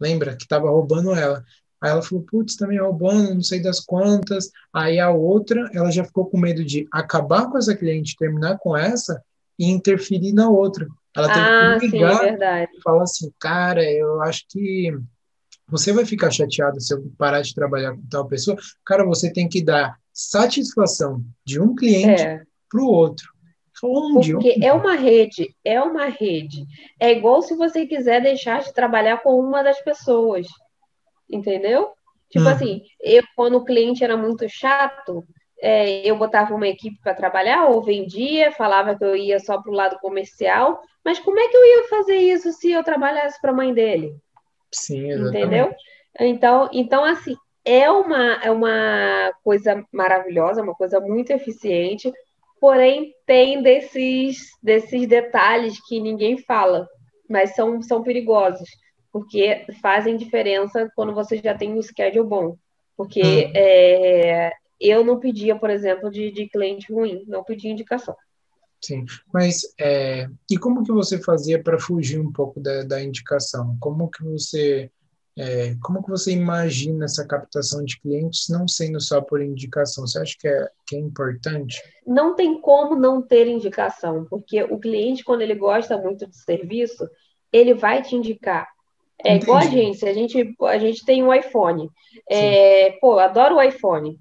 Lembra? 0.00 0.34
Que 0.34 0.44
estava 0.44 0.70
roubando 0.70 1.14
ela. 1.14 1.44
Aí 1.82 1.90
ela 1.90 2.00
falou, 2.00 2.24
putz, 2.24 2.56
me 2.60 2.78
roubando, 2.78 3.34
não 3.34 3.42
sei 3.42 3.60
das 3.60 3.80
quantas. 3.80 4.50
Aí 4.72 5.00
a 5.00 5.10
outra, 5.10 5.68
ela 5.74 5.90
já 5.90 6.04
ficou 6.04 6.26
com 6.26 6.38
medo 6.38 6.64
de 6.64 6.86
acabar 6.92 7.50
com 7.50 7.58
essa 7.58 7.74
cliente, 7.74 8.16
terminar 8.16 8.56
com 8.58 8.76
essa 8.76 9.20
e 9.58 9.68
interferir 9.68 10.32
na 10.32 10.48
outra. 10.48 10.86
Ela 11.14 11.28
teve 11.28 11.40
ah, 11.40 11.76
que 11.80 11.86
ligar 11.88 12.18
sim, 12.20 12.42
é 12.42 12.64
e 12.64 12.80
falar 12.82 13.02
assim, 13.02 13.32
cara, 13.38 13.82
eu 13.82 14.22
acho 14.22 14.44
que 14.48 14.96
você 15.68 15.92
vai 15.92 16.06
ficar 16.06 16.30
chateado 16.30 16.80
se 16.80 16.94
eu 16.94 17.02
parar 17.18 17.42
de 17.42 17.54
trabalhar 17.54 17.92
com 17.92 18.02
tal 18.08 18.26
pessoa. 18.26 18.56
Cara, 18.84 19.04
você 19.04 19.32
tem 19.32 19.48
que 19.48 19.62
dar 19.62 19.96
satisfação 20.12 21.22
de 21.44 21.60
um 21.60 21.74
cliente 21.74 22.22
é. 22.22 22.42
para 22.70 22.80
o 22.80 22.86
outro. 22.86 23.26
Onde? 23.82 24.32
Porque 24.34 24.56
é 24.62 24.72
uma 24.72 24.94
rede, 24.94 25.56
é 25.64 25.80
uma 25.80 26.06
rede. 26.06 26.64
É 27.00 27.10
igual 27.10 27.42
se 27.42 27.56
você 27.56 27.84
quiser 27.84 28.22
deixar 28.22 28.62
de 28.62 28.72
trabalhar 28.72 29.22
com 29.22 29.40
uma 29.40 29.62
das 29.62 29.82
pessoas, 29.82 30.46
entendeu? 31.32 31.90
Tipo 32.30 32.44
hum. 32.44 32.48
assim, 32.48 32.82
eu 33.00 33.22
quando 33.34 33.56
o 33.56 33.64
cliente 33.64 34.04
era 34.04 34.16
muito 34.16 34.48
chato, 34.48 35.24
é, 35.60 36.08
eu 36.08 36.16
botava 36.16 36.54
uma 36.54 36.66
equipe 36.66 36.98
para 37.00 37.14
trabalhar, 37.14 37.66
ou 37.66 37.82
vendia, 37.82 38.50
falava 38.52 38.96
que 38.96 39.04
eu 39.04 39.14
ia 39.14 39.38
só 39.38 39.60
para 39.62 39.70
o 39.70 39.74
lado 39.74 39.98
comercial, 40.00 40.80
mas 41.04 41.18
como 41.18 41.38
é 41.38 41.48
que 41.48 41.56
eu 41.56 41.64
ia 41.64 41.88
fazer 41.88 42.16
isso 42.16 42.52
se 42.52 42.72
eu 42.72 42.82
trabalhasse 42.82 43.40
para 43.40 43.50
a 43.50 43.54
mãe 43.54 43.72
dele? 43.72 44.14
Sim, 44.72 45.10
exatamente. 45.10 45.38
Entendeu? 45.38 45.74
Então, 46.18 46.68
então 46.72 47.04
assim, 47.04 47.36
é 47.64 47.90
uma, 47.90 48.34
é 48.42 48.50
uma 48.50 49.32
coisa 49.44 49.84
maravilhosa, 49.92 50.62
uma 50.62 50.74
coisa 50.74 51.00
muito 51.00 51.30
eficiente, 51.30 52.12
porém 52.60 53.14
tem 53.26 53.62
desses, 53.62 54.50
desses 54.62 55.06
detalhes 55.06 55.78
que 55.86 56.00
ninguém 56.00 56.38
fala, 56.38 56.88
mas 57.28 57.54
são, 57.54 57.80
são 57.82 58.02
perigosos, 58.02 58.68
porque 59.12 59.66
fazem 59.80 60.16
diferença 60.16 60.90
quando 60.96 61.14
você 61.14 61.36
já 61.36 61.56
tem 61.56 61.72
um 61.72 61.82
schedule 61.82 62.26
bom. 62.26 62.56
Porque 62.96 63.22
hum. 63.22 63.52
é, 63.54 64.52
eu 64.80 65.04
não 65.04 65.20
pedia, 65.20 65.54
por 65.56 65.70
exemplo, 65.70 66.10
de, 66.10 66.30
de 66.30 66.48
cliente 66.48 66.92
ruim, 66.92 67.24
não 67.26 67.44
pedia 67.44 67.70
indicação. 67.70 68.16
Sim, 68.84 69.04
mas 69.32 69.62
é, 69.78 70.26
e 70.50 70.58
como 70.58 70.82
que 70.82 70.90
você 70.90 71.20
fazia 71.22 71.62
para 71.62 71.78
fugir 71.78 72.18
um 72.18 72.32
pouco 72.32 72.58
da, 72.58 72.82
da 72.82 73.02
indicação? 73.02 73.76
Como 73.78 74.10
que 74.10 74.24
você 74.24 74.90
é, 75.36 75.74
como 75.82 76.02
que 76.02 76.10
você 76.10 76.32
imagina 76.32 77.06
essa 77.06 77.26
captação 77.26 77.84
de 77.84 77.98
clientes 78.00 78.48
não 78.50 78.68
sendo 78.68 79.00
só 79.00 79.20
por 79.20 79.40
indicação? 79.40 80.06
Você 80.06 80.18
acha 80.18 80.36
que 80.38 80.46
é, 80.46 80.68
que 80.86 80.96
é 80.96 80.98
importante? 80.98 81.80
Não 82.06 82.34
tem 82.34 82.60
como 82.60 82.94
não 82.94 83.22
ter 83.22 83.46
indicação, 83.46 84.26
porque 84.28 84.62
o 84.64 84.78
cliente, 84.78 85.24
quando 85.24 85.40
ele 85.40 85.54
gosta 85.54 85.96
muito 85.96 86.26
de 86.26 86.36
serviço, 86.36 87.08
ele 87.50 87.72
vai 87.72 88.02
te 88.02 88.14
indicar. 88.14 88.68
É 89.24 89.36
Entendi. 89.36 89.44
igual 89.44 89.58
a 89.58 89.64
gente, 89.64 90.06
a 90.06 90.12
gente, 90.12 90.56
a 90.62 90.78
gente 90.78 91.04
tem 91.04 91.22
um 91.22 91.32
iPhone. 91.32 91.88
É, 92.28 92.92
pô, 93.00 93.18
adoro 93.18 93.56
o 93.56 93.62
iPhone 93.62 94.18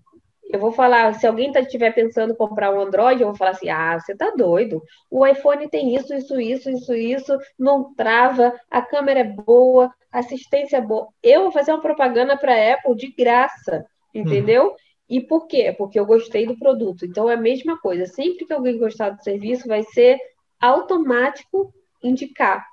eu 0.51 0.60
vou 0.60 0.72
falar, 0.72 1.13
se 1.13 1.25
alguém 1.25 1.50
estiver 1.51 1.91
tá, 1.91 1.96
pensando 1.96 2.34
em 2.34 2.36
comprar 2.36 2.74
um 2.74 2.81
Android, 2.81 3.22
eu 3.22 3.29
vou 3.29 3.38
falar 3.38 3.51
assim: 3.51 3.70
ah, 3.70 3.98
você 3.98 4.15
tá 4.15 4.31
doido. 4.36 4.81
O 5.10 5.25
iPhone 5.25 5.70
tem 5.70 5.96
isso, 5.96 6.13
isso, 6.13 6.39
isso, 6.39 6.70
isso, 6.70 6.93
isso, 6.93 7.38
não 7.58 7.93
trava, 7.93 8.53
a 8.70 8.81
câmera 8.81 9.22
é 9.22 9.24
boa, 9.24 9.91
a 10.12 10.20
assistência 10.20 10.77
é 10.77 10.81
boa. 10.81 11.08
Eu 11.24 11.43
vou 11.43 11.51
fazer 11.51 11.72
uma 11.72 11.81
propaganda 11.81 12.36
para 12.36 12.53
a 12.53 12.74
Apple 12.74 12.96
de 12.96 13.13
graça, 13.13 13.86
entendeu? 14.13 14.67
Uhum. 14.67 14.75
E 15.10 15.22
por 15.22 15.48
quê? 15.48 15.74
Porque 15.77 16.00
eu 16.00 16.05
gostei 16.05 16.46
do 16.46 16.58
produto. 16.58 17.05
Então 17.05 17.29
é 17.29 17.36
a 17.36 17.38
mesma 17.38 17.79
coisa. 17.79 18.05
Sempre 18.05 18.46
que 18.46 18.53
alguém 18.53 18.77
gostar 18.77 19.12
do 19.12 19.24
serviço, 19.24 19.67
vai 19.67 19.84
ser 19.84 20.17
automático 20.60 21.74
indicar. 22.03 22.65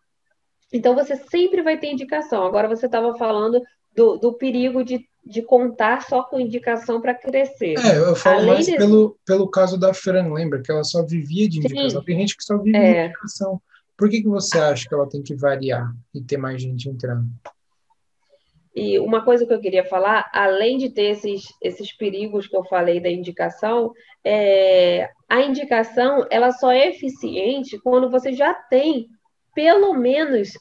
Então 0.73 0.95
você 0.95 1.17
sempre 1.17 1.63
vai 1.63 1.79
ter 1.79 1.93
indicação. 1.93 2.45
Agora 2.45 2.69
você 2.69 2.87
estava 2.87 3.17
falando 3.17 3.63
do, 3.95 4.17
do 4.17 4.33
perigo 4.35 4.85
de 4.85 5.09
de 5.29 5.43
contar 5.43 6.01
só 6.03 6.23
com 6.23 6.41
indicação 6.41 7.03
para 7.03 7.15
crescer. 7.15 7.75
É, 7.79 7.99
eu 7.99 8.17
falo 8.17 8.37
Além 8.39 8.55
mais 8.55 8.67
desse... 8.67 8.79
pelo, 8.79 9.19
pelo 9.27 9.47
caso 9.47 9.79
da 9.79 9.93
Fran, 9.93 10.33
lembra? 10.33 10.63
Que 10.63 10.73
ela 10.73 10.83
só 10.83 11.05
vivia 11.05 11.47
de 11.47 11.59
indicação. 11.59 12.01
Sim. 12.01 12.07
Tem 12.07 12.19
gente 12.19 12.37
que 12.37 12.43
só 12.43 12.57
vive 12.57 12.77
é. 12.77 13.03
de 13.03 13.09
indicação. 13.11 13.61
Por 13.95 14.09
que, 14.09 14.23
que 14.23 14.29
você 14.29 14.59
acha 14.59 14.89
que 14.89 14.95
ela 14.95 15.09
tem 15.09 15.23
que 15.23 15.35
variar 15.35 15.95
e 16.15 16.23
ter 16.23 16.39
mais 16.39 16.63
gente 16.63 16.89
entrando? 16.89 17.27
E 18.75 18.99
uma 19.01 19.23
coisa 19.23 19.45
que 19.45 19.53
eu 19.53 19.61
queria 19.61 19.85
falar, 19.85 20.31
além 20.33 20.79
de 20.79 20.89
ter 20.89 21.11
esses, 21.11 21.43
esses 21.61 21.93
perigos 21.93 22.47
que 22.47 22.57
eu 22.57 22.65
falei 22.65 23.01
da 23.01 23.11
indicação, 23.11 23.93
é, 24.25 25.11
a 25.29 25.43
indicação 25.43 26.27
ela 26.31 26.53
só 26.53 26.71
é 26.71 26.89
eficiente 26.89 27.79
quando 27.81 28.09
você 28.09 28.33
já 28.33 28.55
tem 28.55 29.09
pelo 29.55 29.95
menos 29.95 30.53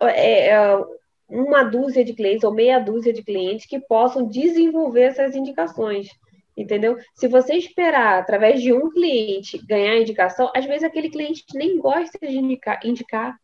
é, 0.00 0.50
é 0.50 0.84
uma 1.28 1.62
dúzia 1.62 2.04
de 2.04 2.14
clientes 2.14 2.44
ou 2.44 2.52
meia 2.52 2.78
dúzia 2.78 3.12
de 3.12 3.22
clientes 3.22 3.66
que 3.66 3.78
possam 3.78 4.26
desenvolver 4.26 5.02
essas 5.02 5.34
indicações. 5.36 6.08
Entendeu? 6.56 6.98
Se 7.14 7.28
você 7.28 7.54
esperar, 7.54 8.18
através 8.18 8.60
de 8.60 8.72
um 8.72 8.90
cliente, 8.90 9.64
ganhar 9.64 9.96
indicação, 9.96 10.50
às 10.56 10.64
vezes 10.64 10.82
aquele 10.82 11.08
cliente 11.08 11.44
nem 11.54 11.78
gosta 11.78 12.18
de 12.18 12.36
indicar. 12.36 12.80
indicar. 12.84 13.38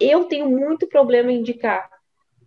Eu 0.00 0.24
tenho 0.24 0.48
muito 0.48 0.86
problema 0.86 1.32
em 1.32 1.40
indicar, 1.40 1.90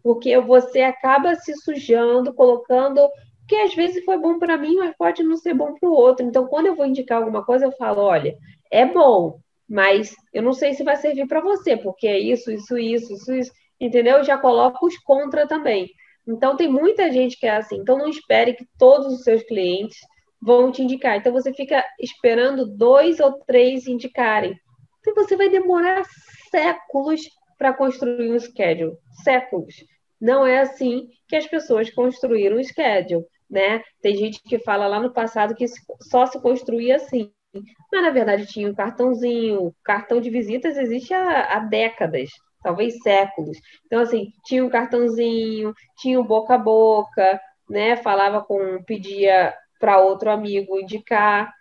porque 0.02 0.40
você 0.40 0.82
acaba 0.82 1.36
se 1.36 1.54
sujando, 1.56 2.34
colocando 2.34 3.08
que 3.48 3.56
às 3.56 3.74
vezes 3.74 4.06
foi 4.06 4.18
bom 4.18 4.38
para 4.38 4.58
mim, 4.58 4.76
mas 4.76 4.96
pode 4.96 5.24
não 5.24 5.36
ser 5.36 5.56
bom 5.56 5.74
para 5.74 5.90
o 5.90 5.94
outro. 5.94 6.26
Então, 6.26 6.48
quando 6.48 6.68
eu 6.68 6.76
vou 6.76 6.86
indicar 6.86 7.18
alguma 7.18 7.44
coisa, 7.44 7.66
eu 7.66 7.72
falo: 7.72 8.02
olha, 8.02 8.38
é 8.72 8.86
bom, 8.86 9.40
mas 9.70 10.16
eu 10.34 10.42
não 10.42 10.54
sei 10.54 10.74
se 10.74 10.84
vai 10.84 10.96
servir 10.96 11.28
para 11.28 11.42
você, 11.42 11.78
porque 11.78 12.08
é 12.08 12.18
isso, 12.18 12.52
isso, 12.52 12.78
isso, 12.78 13.14
isso, 13.14 13.34
isso, 13.34 13.52
entendeu? 13.80 14.18
Eu 14.18 14.24
já 14.24 14.38
coloco 14.38 14.88
os 14.88 14.98
contra 14.98 15.48
também. 15.48 15.88
Então, 16.28 16.56
tem 16.56 16.68
muita 16.68 17.12
gente 17.12 17.38
que 17.38 17.46
é 17.46 17.56
assim. 17.56 17.78
Então, 17.78 17.98
não 17.98 18.08
espere 18.08 18.54
que 18.54 18.66
todos 18.78 19.14
os 19.14 19.24
seus 19.24 19.44
clientes 19.44 19.98
vão 20.42 20.72
te 20.72 20.82
indicar. 20.82 21.18
Então, 21.18 21.32
você 21.32 21.54
fica 21.54 21.84
esperando 22.00 22.66
dois 22.66 23.20
ou 23.20 23.34
três 23.46 23.88
indicarem. 23.88 24.56
Então, 25.00 25.14
você 25.14 25.36
vai 25.36 25.50
demorar 25.50 26.04
séculos 26.52 27.22
para 27.58 27.74
construir 27.74 28.32
um 28.32 28.40
schedule. 28.40 28.98
Séculos. 29.24 29.76
Não 30.20 30.46
é 30.46 30.60
assim 30.60 31.08
que 31.28 31.36
as 31.36 31.48
pessoas 31.48 31.90
construíram 31.90 32.58
um 32.58 32.64
schedule, 32.64 33.26
né? 33.50 33.82
Tem 34.02 34.16
gente 34.16 34.42
que 34.44 34.60
fala 34.60 34.88
lá 34.88 35.00
no 35.00 35.14
passado 35.14 35.56
que 35.56 35.66
só 36.02 36.26
se 36.26 36.40
construía 36.42 36.98
assim. 36.98 37.32
Mas, 37.54 38.04
na 38.04 38.10
verdade, 38.12 38.46
tinha 38.46 38.70
um 38.70 38.76
cartãozinho. 38.76 39.74
Cartão 39.84 40.22
de 40.22 40.30
visitas 40.30 40.78
existe 40.78 41.14
há, 41.14 41.58
há 41.58 41.60
décadas, 41.60 42.30
talvez 42.62 43.00
séculos. 43.02 43.58
Então, 43.86 44.02
assim, 44.02 44.32
tinha 44.46 44.66
um 44.66 44.70
cartãozinho, 44.70 45.74
tinha 45.98 46.20
o 46.20 46.24
um 46.24 46.28
boca 46.28 46.56
a 46.56 46.58
boca, 46.58 47.40
né? 47.70 47.96
Falava 47.98 48.42
com, 48.42 48.84
pedia 48.84 49.56
para 49.80 50.00
outro 50.00 50.30
amigo 50.30 50.80
indicar. 50.80 51.52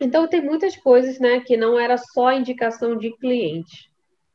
Então, 0.00 0.26
tem 0.26 0.40
muitas 0.40 0.76
coisas, 0.76 1.20
né, 1.20 1.40
que 1.40 1.58
não 1.58 1.78
era 1.78 1.98
só 1.98 2.32
indicação 2.32 2.96
de 2.96 3.14
cliente. 3.18 3.90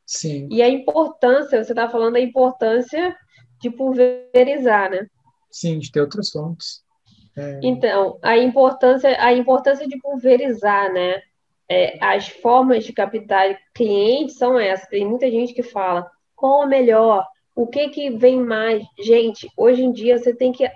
Sim. 0.05 0.47
E 0.51 0.61
a 0.61 0.69
importância, 0.69 1.63
você 1.63 1.71
está 1.71 1.89
falando 1.89 2.13
da 2.13 2.19
importância 2.19 3.17
de 3.59 3.71
pulverizar, 3.71 4.91
né? 4.91 5.07
Sim, 5.49 5.79
de 5.79 5.91
ter 5.91 6.01
outras 6.01 6.29
fontes. 6.29 6.84
É... 7.37 7.59
Então, 7.63 8.17
a 8.21 8.37
importância, 8.37 9.15
a 9.19 9.33
importância 9.33 9.87
de 9.87 9.97
pulverizar, 9.99 10.91
né? 10.91 11.21
É, 11.67 11.97
as 11.99 12.27
formas 12.27 12.83
de 12.85 12.93
captar 12.93 13.57
clientes 13.73 14.37
são 14.37 14.59
essas. 14.59 14.87
Tem 14.87 15.05
muita 15.05 15.29
gente 15.29 15.53
que 15.53 15.63
fala 15.63 16.09
qual 16.35 16.63
é 16.63 16.67
melhor, 16.67 17.25
o 17.55 17.65
que 17.65 17.89
que 17.89 18.09
vem 18.11 18.39
mais. 18.39 18.83
Gente, 18.99 19.49
hoje 19.57 19.83
em 19.83 19.91
dia 19.91 20.17
você 20.17 20.33
tem 20.33 20.51
que 20.51 20.69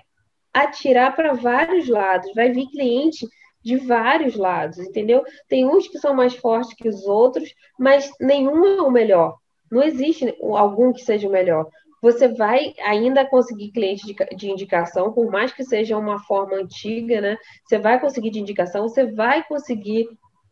atirar 0.52 1.14
para 1.14 1.32
vários 1.32 1.88
lados. 1.88 2.32
Vai 2.34 2.50
vir 2.50 2.66
cliente 2.68 3.26
de 3.62 3.76
vários 3.76 4.36
lados, 4.36 4.78
entendeu? 4.78 5.22
Tem 5.48 5.66
uns 5.66 5.86
que 5.86 5.98
são 5.98 6.14
mais 6.14 6.34
fortes 6.34 6.74
que 6.74 6.88
os 6.88 7.04
outros, 7.06 7.54
mas 7.78 8.10
nenhum 8.18 8.64
é 8.64 8.82
o 8.82 8.90
melhor. 8.90 9.36
Não 9.70 9.82
existe 9.82 10.34
algum 10.54 10.92
que 10.92 11.02
seja 11.02 11.28
o 11.28 11.32
melhor. 11.32 11.68
Você 12.02 12.28
vai 12.28 12.72
ainda 12.84 13.26
conseguir 13.26 13.72
cliente 13.72 14.06
de, 14.06 14.14
de 14.36 14.50
indicação, 14.50 15.12
por 15.12 15.30
mais 15.30 15.52
que 15.52 15.62
seja 15.62 15.98
uma 15.98 16.18
forma 16.20 16.56
antiga, 16.56 17.20
né? 17.20 17.36
Você 17.64 17.78
vai 17.78 18.00
conseguir 18.00 18.30
de 18.30 18.40
indicação, 18.40 18.88
você 18.88 19.06
vai 19.06 19.46
conseguir 19.46 20.08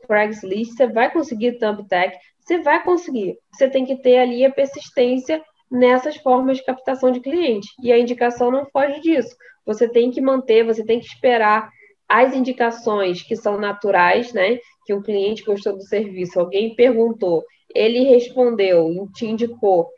Craigslist, 0.07 0.75
você 0.75 0.87
vai 0.87 1.11
conseguir 1.13 1.59
Thumbtack, 1.59 2.17
você 2.41 2.59
vai 2.59 2.83
conseguir. 2.83 3.39
Você 3.53 3.69
tem 3.69 3.85
que 3.85 3.97
ter 3.97 4.19
ali 4.19 4.45
a 4.45 4.51
persistência 4.51 5.43
nessas 5.71 6.17
formas 6.17 6.59
de 6.59 6.65
captação 6.65 7.11
de 7.11 7.21
cliente. 7.21 7.69
E 7.83 7.93
a 7.93 7.99
indicação 7.99 8.51
não 8.51 8.67
foge 8.67 9.01
disso. 9.01 9.37
Você 9.67 9.89
tem 9.89 10.11
que 10.11 10.21
manter, 10.21 10.65
você 10.65 10.85
tem 10.85 10.99
que 10.99 11.07
esperar 11.07 11.71
as 12.09 12.35
indicações 12.35 13.23
que 13.23 13.37
são 13.37 13.59
naturais, 13.59 14.33
né? 14.33 14.59
Que 14.87 14.95
um 14.95 15.03
cliente 15.03 15.45
gostou 15.45 15.75
do 15.75 15.83
serviço, 15.83 16.41
alguém 16.41 16.75
perguntou, 16.75 17.45
ele 17.75 18.05
respondeu, 18.05 19.07
te 19.15 19.27
indicou 19.27 19.91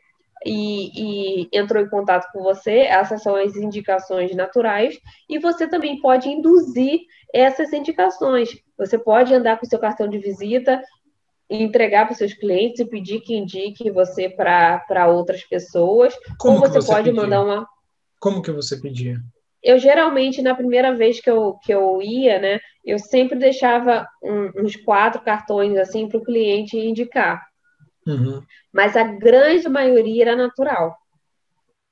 e, 0.45 1.43
e, 1.43 1.49
entrou 1.53 1.83
em 1.83 1.89
contato 1.89 2.31
com 2.31 2.41
você, 2.41 2.79
essas 2.79 3.21
são 3.21 3.35
as 3.35 3.55
indicações 3.55 4.35
naturais, 4.35 4.99
e 5.29 5.39
você 5.39 5.67
também 5.67 5.99
pode 5.99 6.29
induzir 6.29 7.01
essas 7.33 7.71
indicações. 7.73 8.49
Você 8.77 8.97
pode 8.97 9.33
andar 9.33 9.57
com 9.59 9.65
o 9.65 9.69
seu 9.69 9.79
cartão 9.79 10.07
de 10.07 10.17
visita, 10.17 10.81
entregar 11.49 12.05
para 12.05 12.13
os 12.13 12.17
seus 12.17 12.33
clientes 12.33 12.79
e 12.79 12.85
pedir 12.85 13.21
que 13.21 13.35
indique 13.35 13.91
você 13.91 14.29
para 14.29 15.07
outras 15.07 15.43
pessoas, 15.43 16.13
Como 16.39 16.55
ou 16.55 16.61
você, 16.61 16.81
você 16.81 16.87
pode 16.87 17.09
pedia? 17.09 17.21
mandar 17.21 17.43
uma. 17.43 17.67
Como 18.19 18.41
que 18.41 18.51
você 18.51 18.79
pedia? 18.79 19.17
eu 19.63 19.77
geralmente, 19.77 20.41
na 20.41 20.55
primeira 20.55 20.95
vez 20.95 21.19
que 21.19 21.29
eu, 21.29 21.53
que 21.63 21.71
eu 21.71 22.01
ia, 22.01 22.39
né, 22.39 22.59
eu 22.83 22.97
sempre 22.97 23.37
deixava 23.37 24.07
um, 24.23 24.63
uns 24.63 24.75
quatro 24.75 25.21
cartões 25.21 25.77
assim 25.77 26.07
para 26.07 26.17
o 26.17 26.23
cliente 26.23 26.77
indicar. 26.77 27.45
Uhum. 28.05 28.41
Mas 28.71 28.95
a 28.95 29.03
grande 29.03 29.67
maioria 29.69 30.23
era 30.23 30.35
natural. 30.35 30.95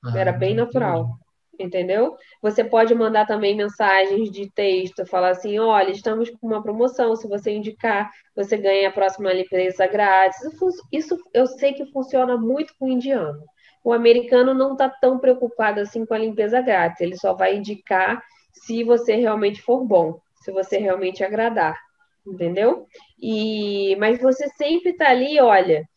Ah, 0.04 0.17
era 0.17 0.32
bem 0.32 0.54
natural. 0.54 1.02
entendi. 1.02 1.19
Entendeu? 1.62 2.15
Você 2.41 2.63
pode 2.63 2.95
mandar 2.95 3.28
também 3.28 3.56
mensagens 3.56 4.32
de 4.32 4.50
texto, 4.50 5.06
falar 5.06 5.32
assim: 5.32 5.60
olha, 5.60 5.91
estamos 5.91 6.30
com 6.30 6.48
uma 6.48 6.63
promoção, 6.63 7.15
se 7.15 7.28
você 7.28 7.52
indicar, 7.52 8.10
você 8.36 8.56
ganha 8.58 8.88
a 8.88 8.93
próxima 8.93 9.34
limpeza 9.34 9.86
grátis. 9.86 10.41
Isso, 10.41 10.67
isso 10.91 11.17
eu 11.34 11.45
sei 11.45 11.74
que 11.74 11.86
funciona 11.91 12.38
muito 12.38 12.74
com 12.80 12.86
o 12.86 12.89
indiano 12.89 13.43
o 13.84 13.93
americano 13.93 14.54
não 14.54 14.74
está 14.74 14.89
tão 14.89 15.19
preocupado 15.19 15.80
assim 15.80 16.06
com 16.06 16.13
a 16.13 16.17
limpeza 16.17 16.62
grátis, 16.62 17.02
ele 17.02 17.17
só 17.17 17.34
vai 17.34 17.56
indicar 17.56 18.22
se 18.52 18.84
você 18.84 19.15
realmente 19.15 19.62
for 19.62 19.86
bom, 19.86 20.19
se 20.41 20.52
você 20.52 20.78
realmente 20.78 21.24
agradar, 21.24 21.78
entendeu? 22.26 22.86
E 23.22 23.95
mas 23.98 24.22
você 24.22 24.48
sempre 24.50 24.91
está 24.91 25.10
ali, 25.10 25.39
olha, 25.39 25.88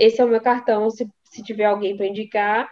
esse 0.00 0.20
é 0.20 0.24
o 0.24 0.28
meu 0.28 0.40
cartão, 0.40 0.90
se, 0.90 1.08
se 1.24 1.42
tiver 1.42 1.66
alguém 1.66 1.96
para 1.96 2.06
indicar, 2.06 2.68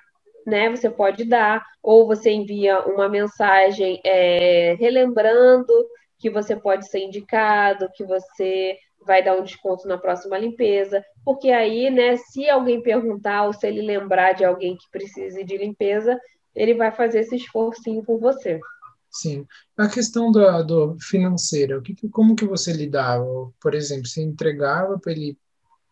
né, 0.47 0.71
você 0.71 0.89
pode 0.89 1.25
dar, 1.25 1.63
ou 1.83 2.07
você 2.07 2.31
envia 2.31 2.81
uma 2.87 3.09
mensagem 3.09 4.01
é, 4.05 4.75
relembrando 4.81 5.73
que 6.19 6.31
você 6.31 6.57
pode 6.57 6.89
ser 6.89 7.01
indicado, 7.01 7.91
que 7.95 8.05
você 8.05 8.77
vai 9.07 9.23
dar 9.23 9.37
um 9.37 9.43
desconto 9.45 9.87
na 9.87 9.99
próxima 9.99 10.39
limpeza, 10.39 11.05
porque 11.25 11.51
aí, 11.51 11.91
né, 11.91 12.17
se 12.17 12.49
alguém 12.49 12.83
perguntar 12.83 13.45
ou 13.45 13.53
se 13.53 13.67
ele 13.67 13.83
lembrar 13.83 14.33
de 14.33 14.45
alguém 14.45 14.77
que 14.77 14.91
precise 14.91 15.45
de 15.45 15.57
limpeza, 15.57 16.19
ele 16.55 16.75
vai 16.75 16.91
fazer 16.91 17.21
esse 17.21 17.37
esforcinho 17.37 18.03
por 18.05 18.19
você. 18.19 18.59
Sim. 19.11 19.47
A 19.77 19.89
questão 19.89 20.31
do, 20.31 20.63
do 20.65 20.97
financeiro, 21.01 21.79
o 21.79 21.83
que- 21.83 22.09
como 22.11 22.35
que 22.35 22.45
você 22.45 22.73
lidava? 22.73 23.25
Por 23.61 23.75
exemplo, 23.75 24.07
você 24.07 24.23
entregava 24.23 24.99
para 24.99 25.13
ele 25.13 25.37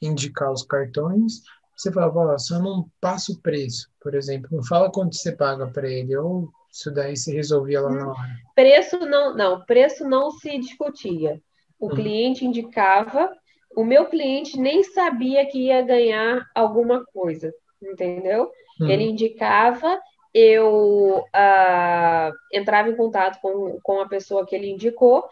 indicar 0.01 0.51
os 0.53 0.63
cartões, 0.63 1.43
você 1.77 1.93
falava, 1.93 2.21
ó, 2.33 2.39
só 2.39 2.59
não 2.59 2.87
passa 3.01 3.33
o 3.33 3.41
preço, 3.41 3.91
por 4.01 4.15
exemplo, 4.15 4.49
não 4.51 4.65
fala 4.65 4.91
quanto 4.91 5.15
você 5.17 5.33
paga 5.33 5.67
para 5.67 5.89
ele, 5.89 6.17
ou 6.17 6.49
isso 6.73 6.91
daí 6.91 7.17
se 7.17 7.33
resolvia 7.35 7.81
lá 7.81 7.91
na 7.91 8.09
hora. 8.09 8.37
Preço 8.55 8.99
não, 9.01 9.35
não, 9.35 9.65
preço 9.65 10.09
não 10.09 10.31
se 10.31 10.59
discutia. 10.59 11.41
O 11.79 11.89
Uhum. 11.89 11.95
cliente 11.95 12.45
indicava, 12.47 13.31
o 13.77 13.85
meu 13.85 14.07
cliente 14.07 14.59
nem 14.59 14.83
sabia 14.83 15.47
que 15.47 15.67
ia 15.67 15.83
ganhar 15.83 16.47
alguma 16.55 17.05
coisa, 17.13 17.53
entendeu? 17.83 18.51
Uhum. 18.81 18.89
Ele 18.89 19.05
indicava, 19.05 20.01
eu 20.33 21.25
ah, 21.35 22.31
entrava 22.53 22.89
em 22.89 22.97
contato 22.97 23.39
com, 23.41 23.79
com 23.83 24.01
a 24.01 24.09
pessoa 24.09 24.47
que 24.47 24.55
ele 24.55 24.71
indicou, 24.71 25.25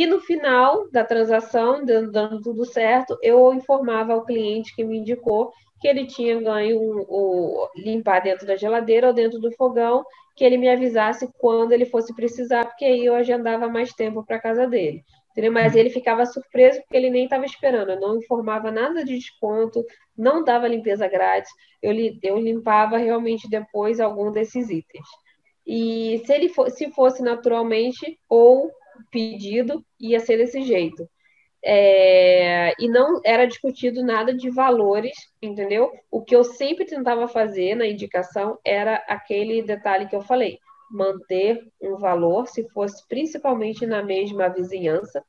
e 0.00 0.06
no 0.06 0.20
final 0.20 0.88
da 0.90 1.04
transação, 1.04 1.84
dando, 1.84 2.40
tudo 2.40 2.64
certo, 2.64 3.18
eu 3.22 3.52
informava 3.52 4.12
ao 4.14 4.24
cliente 4.24 4.74
que 4.74 4.84
me 4.84 4.98
indicou 4.98 5.52
que 5.80 5.88
ele 5.88 6.06
tinha 6.06 6.40
ganho 6.40 6.78
o, 6.80 7.68
limpar 7.76 8.20
dentro 8.20 8.46
da 8.46 8.56
geladeira 8.56 9.08
ou 9.08 9.12
dentro 9.12 9.40
do 9.40 9.50
fogão, 9.52 10.04
que 10.36 10.44
ele 10.44 10.56
me 10.56 10.68
avisasse 10.68 11.28
quando 11.38 11.72
ele 11.72 11.84
fosse 11.84 12.14
precisar, 12.14 12.64
porque 12.66 12.84
aí 12.84 13.04
eu 13.04 13.14
agendava 13.14 13.68
mais 13.68 13.92
tempo 13.92 14.24
para 14.24 14.40
casa 14.40 14.66
dele. 14.66 15.02
Entendeu? 15.32 15.50
Mas 15.52 15.74
ele 15.74 15.90
ficava 15.90 16.24
surpreso 16.26 16.80
porque 16.82 16.96
ele 16.96 17.10
nem 17.10 17.24
estava 17.24 17.44
esperando. 17.44 17.92
Eu 17.92 18.00
não 18.00 18.16
informava 18.18 18.70
nada 18.70 19.04
de 19.04 19.16
desconto, 19.16 19.84
não 20.16 20.44
dava 20.44 20.68
limpeza 20.68 21.08
grátis. 21.08 21.50
Eu, 21.82 21.92
eu 22.22 22.38
limpava 22.38 22.96
realmente 22.98 23.48
depois 23.48 23.98
algum 23.98 24.30
desses 24.30 24.70
itens. 24.70 25.06
E 25.66 26.22
se 26.24 26.32
ele 26.32 26.48
fo- 26.48 26.68
se 26.70 26.90
fosse 26.92 27.22
naturalmente 27.22 28.18
ou 28.28 28.70
pedido, 29.10 29.84
ia 30.00 30.20
ser 30.20 30.36
desse 30.36 30.62
jeito. 30.62 31.08
É, 31.64 32.72
e 32.78 32.88
não 32.88 33.20
era 33.24 33.46
discutido 33.46 34.04
nada 34.04 34.34
de 34.34 34.50
valores, 34.50 35.16
entendeu? 35.40 35.92
O 36.10 36.20
que 36.22 36.34
eu 36.34 36.42
sempre 36.42 36.84
tentava 36.84 37.28
fazer 37.28 37.76
na 37.76 37.86
indicação 37.86 38.58
era 38.64 38.96
aquele 39.08 39.62
detalhe 39.62 40.08
que 40.08 40.16
eu 40.16 40.22
falei 40.22 40.58
manter 40.92 41.66
um 41.80 41.96
valor, 41.96 42.46
se 42.46 42.68
fosse 42.68 43.06
principalmente 43.08 43.86
na 43.86 44.02
mesma 44.02 44.48
vizinhança, 44.48 45.24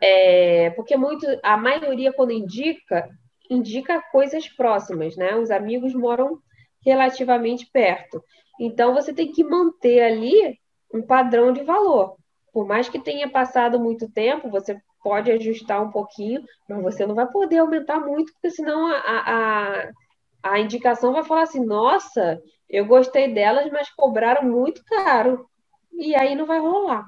é, 0.00 0.70
porque 0.70 0.96
muito, 0.96 1.26
a 1.42 1.56
maioria 1.56 2.12
quando 2.12 2.32
indica, 2.32 3.08
indica 3.50 4.00
coisas 4.10 4.48
próximas, 4.48 5.16
né? 5.16 5.36
Os 5.36 5.50
amigos 5.50 5.92
moram 5.92 6.38
relativamente 6.84 7.66
perto. 7.70 8.22
Então 8.60 8.94
você 8.94 9.12
tem 9.12 9.30
que 9.30 9.44
manter 9.44 10.00
ali 10.00 10.58
um 10.92 11.02
padrão 11.02 11.52
de 11.52 11.62
valor. 11.62 12.16
Por 12.52 12.66
mais 12.66 12.88
que 12.88 12.98
tenha 12.98 13.28
passado 13.30 13.78
muito 13.78 14.10
tempo, 14.10 14.50
você 14.50 14.80
pode 15.02 15.30
ajustar 15.30 15.82
um 15.82 15.90
pouquinho, 15.90 16.42
mas 16.68 16.82
você 16.82 17.06
não 17.06 17.14
vai 17.14 17.26
poder 17.26 17.58
aumentar 17.58 18.00
muito, 18.00 18.32
porque 18.32 18.50
senão 18.50 18.86
a, 18.86 18.98
a, 19.06 19.90
a 20.42 20.58
indicação 20.58 21.12
vai 21.12 21.24
falar 21.24 21.42
assim: 21.42 21.64
nossa, 21.64 22.40
eu 22.68 22.86
gostei 22.86 23.32
delas, 23.32 23.70
mas 23.70 23.90
cobraram 23.90 24.48
muito 24.48 24.82
caro. 24.84 25.46
E 25.92 26.14
aí 26.14 26.34
não 26.34 26.46
vai 26.46 26.60
rolar, 26.60 27.06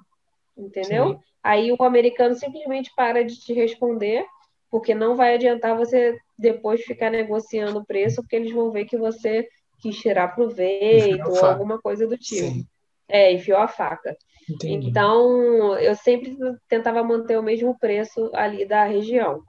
entendeu? 0.56 1.14
Sim. 1.14 1.18
Aí 1.42 1.72
o 1.72 1.82
americano 1.82 2.34
simplesmente 2.34 2.92
para 2.94 3.24
de 3.24 3.38
te 3.40 3.52
responder 3.52 4.26
porque 4.70 4.94
não 4.94 5.16
vai 5.16 5.34
adiantar 5.34 5.76
você 5.76 6.16
depois 6.38 6.82
ficar 6.82 7.10
negociando 7.10 7.80
o 7.80 7.84
preço, 7.84 8.22
porque 8.22 8.36
eles 8.36 8.52
vão 8.52 8.70
ver 8.70 8.84
que 8.84 8.96
você 8.96 9.48
quis 9.80 9.96
tirar 9.96 10.28
proveito 10.28 11.28
ou 11.28 11.44
alguma 11.44 11.80
coisa 11.80 12.06
do 12.06 12.16
tipo. 12.16 12.46
Sim. 12.46 12.66
É, 13.08 13.32
enfiou 13.32 13.58
a 13.58 13.66
faca. 13.66 14.16
Entendi. 14.50 14.88
Então, 14.88 15.78
eu 15.78 15.94
sempre 15.94 16.36
tentava 16.68 17.02
manter 17.02 17.38
o 17.38 17.42
mesmo 17.42 17.78
preço 17.78 18.30
ali 18.34 18.66
da 18.66 18.84
região. 18.84 19.42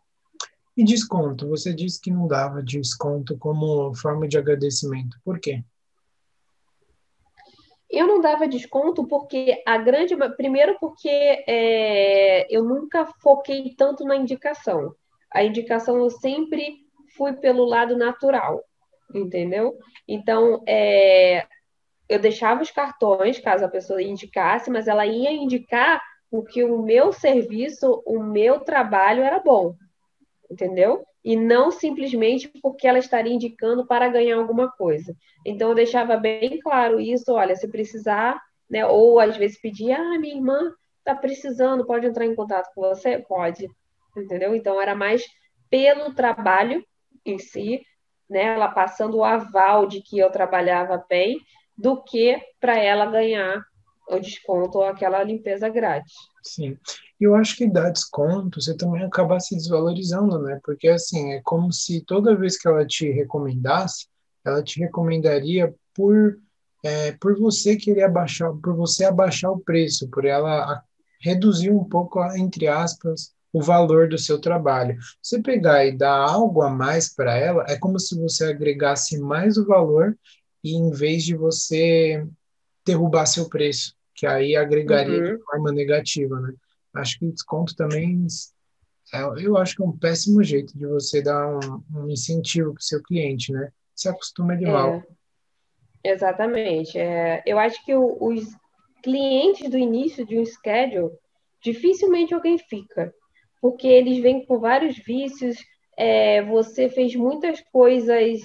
E 0.78 0.84
desconto? 0.84 1.48
Você 1.50 1.74
disse 1.74 2.00
que 2.00 2.12
não 2.12 2.28
dava 2.28 2.62
desconto 2.64 3.38
como 3.38 3.94
forma 3.96 4.28
de 4.28 4.38
agradecimento. 4.38 5.18
Por 5.24 5.40
quê? 5.40 5.64
Eu 7.90 8.08
não 8.08 8.22
dava 8.22 8.48
desconto 8.48 9.06
porque 9.06 9.62
a 9.68 9.78
grande. 9.78 10.16
Primeiro, 10.38 10.78
porque 10.80 11.10
é, 11.48 12.48
eu 12.50 12.64
nunca 12.64 13.06
foquei 13.22 13.76
tanto 13.76 14.06
na 14.06 14.16
indicação. 14.16 14.96
A 15.34 15.44
indicação 15.44 15.98
eu 15.98 16.10
sempre 16.10 16.86
fui 17.18 17.34
pelo 17.34 17.66
lado 17.66 17.98
natural, 17.98 18.64
entendeu? 19.14 19.78
Então, 20.08 20.64
é, 20.66 21.46
eu 22.14 22.20
deixava 22.20 22.62
os 22.62 22.72
cartões, 22.72 23.40
caso 23.40 23.66
a 23.66 23.70
pessoa 23.70 24.02
indicasse, 24.02 24.70
mas 24.70 24.88
ela 24.88 25.06
ia 25.06 25.32
indicar 25.32 26.02
porque 26.30 26.64
o 26.64 26.82
meu 26.82 27.12
serviço, 27.12 28.02
o 28.06 28.22
meu 28.22 28.62
trabalho 28.62 29.24
era 29.24 29.40
bom, 29.40 29.76
entendeu? 30.50 31.04
e 31.24 31.36
não 31.36 31.72
simplesmente 31.72 32.48
porque 32.62 32.88
ela 32.88 33.00
estaria 33.00 33.34
indicando 33.34 33.86
para 33.86 34.10
ganhar 34.10 34.38
alguma 34.38 34.72
coisa. 34.72 35.16
Então 35.46 35.70
eu 35.70 35.76
deixava 35.76 36.18
bem 36.18 36.60
claro 36.60 37.00
isso, 37.00 37.34
olha, 37.34 37.56
se 37.56 37.68
precisar, 37.68 38.42
né, 38.70 38.86
ou 38.86 39.20
às 39.20 39.38
vezes 39.38 39.60
pedir, 39.60 39.92
ah, 39.92 40.20
minha 40.20 40.36
irmã 40.36 40.74
está 41.00 41.16
precisando, 41.16 41.86
pode 41.86 42.08
entrar 42.08 42.26
em 42.26 42.36
contato 42.36 42.72
com 42.74 42.82
você? 42.82 43.20
Pode, 43.20 43.68
entendeu? 44.18 44.56
Então 44.56 44.82
era 44.82 44.96
mais 44.96 45.24
pelo 45.70 46.14
trabalho 46.14 46.84
em 47.26 47.38
si, 47.38 47.82
né, 48.30 48.44
ela 48.56 48.68
passando 48.68 49.18
o 49.18 49.24
aval 49.24 49.86
de 49.86 50.02
que 50.02 50.18
eu 50.18 50.32
trabalhava 50.32 51.04
bem, 51.08 51.38
do 51.82 52.02
que 52.04 52.40
para 52.60 52.78
ela 52.78 53.06
ganhar 53.08 53.66
o 54.10 54.20
desconto 54.20 54.78
ou 54.78 54.84
aquela 54.84 55.24
limpeza 55.24 55.68
grátis. 55.70 56.14
Sim. 56.44 56.78
Eu 57.20 57.36
acho 57.36 57.56
que 57.56 57.68
dar 57.68 57.92
desconto, 57.92 58.62
você 58.62 58.76
também 58.76 59.04
acaba 59.04 59.40
se 59.40 59.56
desvalorizando, 59.56 60.40
né? 60.40 60.60
Porque, 60.64 60.88
assim, 60.88 61.34
é 61.34 61.42
como 61.44 61.72
se 61.72 62.02
toda 62.02 62.36
vez 62.36 62.58
que 62.58 62.68
ela 62.68 62.86
te 62.86 63.10
recomendasse, 63.12 64.08
ela 64.44 64.64
te 64.64 64.80
recomendaria 64.80 65.74
por, 65.94 66.38
é, 66.84 67.12
por 67.14 67.38
você 67.40 67.76
querer 67.76 68.04
abaixar, 68.04 68.52
por 68.54 68.76
você 68.76 69.06
abaixar 69.06 69.52
o 69.52 69.60
preço, 69.60 70.10
por 70.10 70.26
ela 70.26 70.84
reduzir 71.22 71.72
um 71.72 71.84
pouco, 71.84 72.24
entre 72.36 72.68
aspas, 72.68 73.34
o 73.54 73.62
valor 73.62 74.10
do 74.10 74.18
seu 74.18 74.40
trabalho. 74.40 74.98
Você 75.22 75.42
pegar 75.42 75.86
e 75.86 75.96
dar 75.96 76.18
algo 76.18 76.62
a 76.62 76.70
mais 76.70 77.14
para 77.14 77.36
ela, 77.36 77.66
é 77.68 77.78
como 77.78 78.00
se 78.00 78.20
você 78.20 78.46
agregasse 78.46 79.20
mais 79.20 79.58
o 79.58 79.66
valor 79.66 80.18
e 80.64 80.76
em 80.76 80.92
vez 80.92 81.24
de 81.24 81.36
você 81.36 82.26
derrubar 82.86 83.26
seu 83.26 83.50
preço, 83.50 83.96
que 84.16 84.26
aí 84.26 84.56
agregaria 84.56 85.20
uhum. 85.20 85.38
de 85.38 85.44
forma 85.44 85.72
negativa, 85.72 86.40
né? 86.40 86.54
acho 86.94 87.20
que 87.20 87.32
desconto 87.32 87.76
também 87.76 88.28
é, 89.14 89.24
eu 89.46 89.58
acho 89.58 89.76
que 89.76 89.84
é 89.84 89.86
um 89.86 89.98
péssimo 89.98 90.42
jeito 90.42 90.78
de 90.78 90.88
você 90.88 91.22
dar 91.22 91.48
um, 91.48 91.84
um 91.94 92.10
incentivo 92.10 92.74
para 92.74 92.80
o 92.80 92.84
seu 92.84 93.04
cliente, 93.04 93.52
né? 93.52 93.70
Se 93.94 94.08
acostuma 94.08 94.56
de 94.56 94.64
é, 94.64 94.72
mal. 94.72 95.04
Exatamente. 96.04 96.98
É, 96.98 97.44
eu 97.46 97.60
acho 97.60 97.84
que 97.86 97.94
o, 97.94 98.18
os 98.22 98.46
clientes 99.04 99.70
do 99.70 99.78
início 99.78 100.26
de 100.26 100.40
um 100.40 100.46
schedule, 100.46 101.12
dificilmente 101.62 102.34
alguém 102.34 102.58
fica, 102.58 103.14
porque 103.62 103.88
eles 103.88 104.22
vêm 104.22 104.46
com 104.46 104.60
vários 104.60 104.98
vícios, 104.98 105.58
é, 105.98 106.42
você 106.44 106.88
fez 106.88 107.14
muitas 107.16 107.62
coisas 107.72 108.42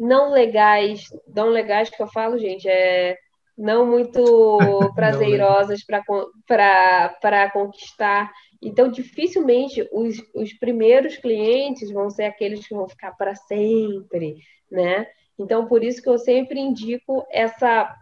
não 0.00 0.32
legais, 0.32 1.04
não 1.28 1.50
legais 1.50 1.90
que 1.90 2.02
eu 2.02 2.08
falo, 2.08 2.38
gente, 2.38 2.66
é 2.66 3.18
não 3.56 3.84
muito 3.84 4.58
prazerosas 4.96 5.84
para 5.84 7.50
conquistar. 7.52 8.32
Então, 8.62 8.90
dificilmente 8.90 9.86
os, 9.92 10.16
os 10.34 10.54
primeiros 10.54 11.18
clientes 11.18 11.90
vão 11.92 12.08
ser 12.08 12.24
aqueles 12.24 12.66
que 12.66 12.74
vão 12.74 12.88
ficar 12.88 13.12
para 13.12 13.34
sempre, 13.34 14.36
né? 14.70 15.06
Então, 15.38 15.66
por 15.66 15.84
isso 15.84 16.02
que 16.02 16.08
eu 16.08 16.18
sempre 16.18 16.58
indico 16.58 17.26
essa 17.30 17.94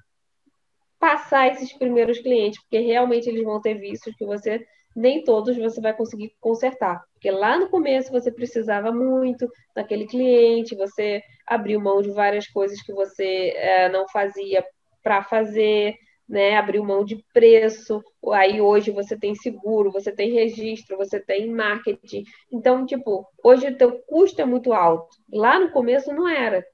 passar 1.01 1.49
esses 1.49 1.73
primeiros 1.73 2.19
clientes, 2.19 2.61
porque 2.61 2.79
realmente 2.79 3.29
eles 3.29 3.45
vão 3.45 3.61
ter 3.61 3.75
vícios 3.75 4.15
que 4.17 4.27
você 4.27 4.65
nem 4.99 5.23
todos 5.23 5.57
você 5.57 5.81
vai 5.81 5.95
conseguir 5.95 6.35
consertar. 6.41 7.03
Porque 7.15 7.31
lá 7.31 7.57
no 7.57 7.69
começo 7.69 8.11
você 8.11 8.33
precisava 8.33 8.91
muito 8.91 9.49
daquele 9.75 10.07
cliente, 10.07 10.75
você 10.75 11.23
abriu 11.47 11.81
mão 11.81 12.03
de 12.03 12.11
várias 12.11 12.49
coisas 12.49 12.83
que 12.83 12.93
você 12.93 13.53
é, 13.57 13.89
não 13.89 14.09
fazia 14.09 14.65
para 15.03 15.23
fazer, 15.23 15.95
né, 16.29 16.57
abriu 16.57 16.85
mão 16.85 17.05
de 17.05 17.25
preço. 17.33 18.03
Aí 18.33 18.61
hoje 18.61 18.91
você 18.91 19.17
tem 19.17 19.37
seguro, 19.37 19.93
você 19.93 20.11
tem 20.11 20.33
registro, 20.33 20.97
você 20.97 21.21
tem 21.21 21.49
marketing. 21.49 22.25
Então, 22.53 22.85
tipo, 22.85 23.25
hoje 23.43 23.69
o 23.69 23.77
teu 23.77 24.01
custo 24.01 24.43
é 24.43 24.45
muito 24.45 24.73
alto. 24.73 25.17
Lá 25.33 25.61
no 25.61 25.71
começo 25.71 26.13
não 26.13 26.29
era. 26.29 26.65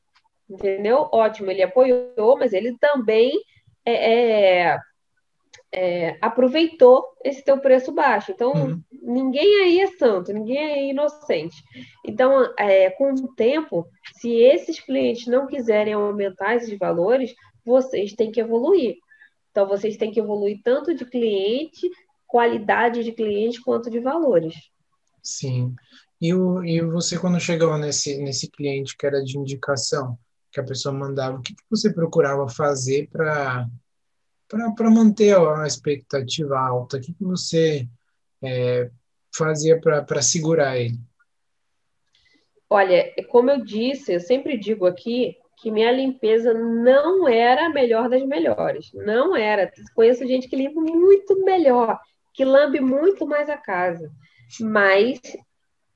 Entendeu? 0.49 1.09
Ótimo, 1.13 1.51
ele 1.51 1.63
apoiou, 1.63 2.39
mas 2.39 2.55
ele 2.55 2.77
também 2.79 3.33
é, 3.85 4.13
é, 4.73 4.79
é, 5.75 6.17
aproveitou 6.23 7.05
esse 7.25 7.45
teu 7.45 7.59
preço 7.59 7.91
baixo. 7.91 8.31
Então, 8.31 8.53
uhum. 8.53 8.81
ninguém 9.03 9.63
aí 9.63 9.81
é 9.81 9.89
santo, 9.99 10.33
ninguém 10.33 10.57
é 10.57 10.91
inocente. 10.91 11.57
Então, 12.07 12.49
é, 12.57 12.91
com 12.91 13.13
o 13.13 13.35
tempo, 13.35 13.85
se 14.17 14.31
esses 14.31 14.79
clientes 14.79 15.27
não 15.27 15.49
quiserem 15.49 15.93
aumentar 15.93 16.55
esses 16.55 16.79
valores, 16.79 17.35
vocês 17.65 18.13
têm 18.13 18.31
que 18.31 18.41
evoluir. 18.41 18.97
Então, 19.51 19.67
vocês 19.67 19.97
têm 19.97 20.13
que 20.13 20.21
evoluir 20.21 20.61
tanto 20.63 20.95
de 20.95 21.05
cliente, 21.05 21.91
qualidade 22.25 23.03
de 23.03 23.11
cliente, 23.11 23.61
quanto 23.61 23.91
de 23.91 23.99
valores. 23.99 24.55
Sim. 25.23 25.75
E, 26.21 26.33
o, 26.33 26.63
e 26.65 26.81
você, 26.83 27.19
quando 27.19 27.41
chegava 27.41 27.77
nesse, 27.79 28.19
nesse 28.19 28.49
cliente 28.49 28.97
que 28.97 29.07
era 29.07 29.23
de 29.25 29.37
indicação, 29.37 30.17
que 30.53 30.61
a 30.61 30.65
pessoa 30.65 30.95
mandava, 30.95 31.37
o 31.37 31.43
que, 31.43 31.53
que 31.53 31.63
você 31.69 31.93
procurava 31.93 32.49
fazer 32.49 33.09
para 33.11 33.67
para 34.49 34.91
manter 34.91 35.37
a 35.37 35.67
expectativa 35.67 36.59
alta? 36.59 36.97
O 36.97 37.01
que, 37.01 37.13
que 37.13 37.25
você 37.25 37.89
é, 38.43 38.91
fazia 39.37 39.81
para 39.81 40.23
segurar 40.23 40.79
ele? 40.79 40.99
Olha, 42.69 43.13
como 43.29 43.51
eu 43.51 43.65
disse, 43.65 44.15
eu 44.15 44.21
sempre 44.21 44.59
digo 44.59 44.87
aqui, 44.87 45.37
que 45.65 45.71
minha 45.71 45.91
limpeza 45.91 46.53
não 46.53 47.27
era 47.29 47.67
a 47.67 47.71
melhor 47.71 48.09
das 48.09 48.23
melhores. 48.25 48.91
Não 48.93 49.35
era. 49.35 49.73
Conheço 49.95 50.27
gente 50.27 50.49
que 50.49 50.57
limpa 50.57 50.81
muito 50.81 51.43
melhor, 51.45 51.99
que 52.35 52.45
lambe 52.45 52.81
muito 52.81 53.27
mais 53.27 53.49
a 53.49 53.57
casa. 53.57 54.11
Mas 54.61 55.21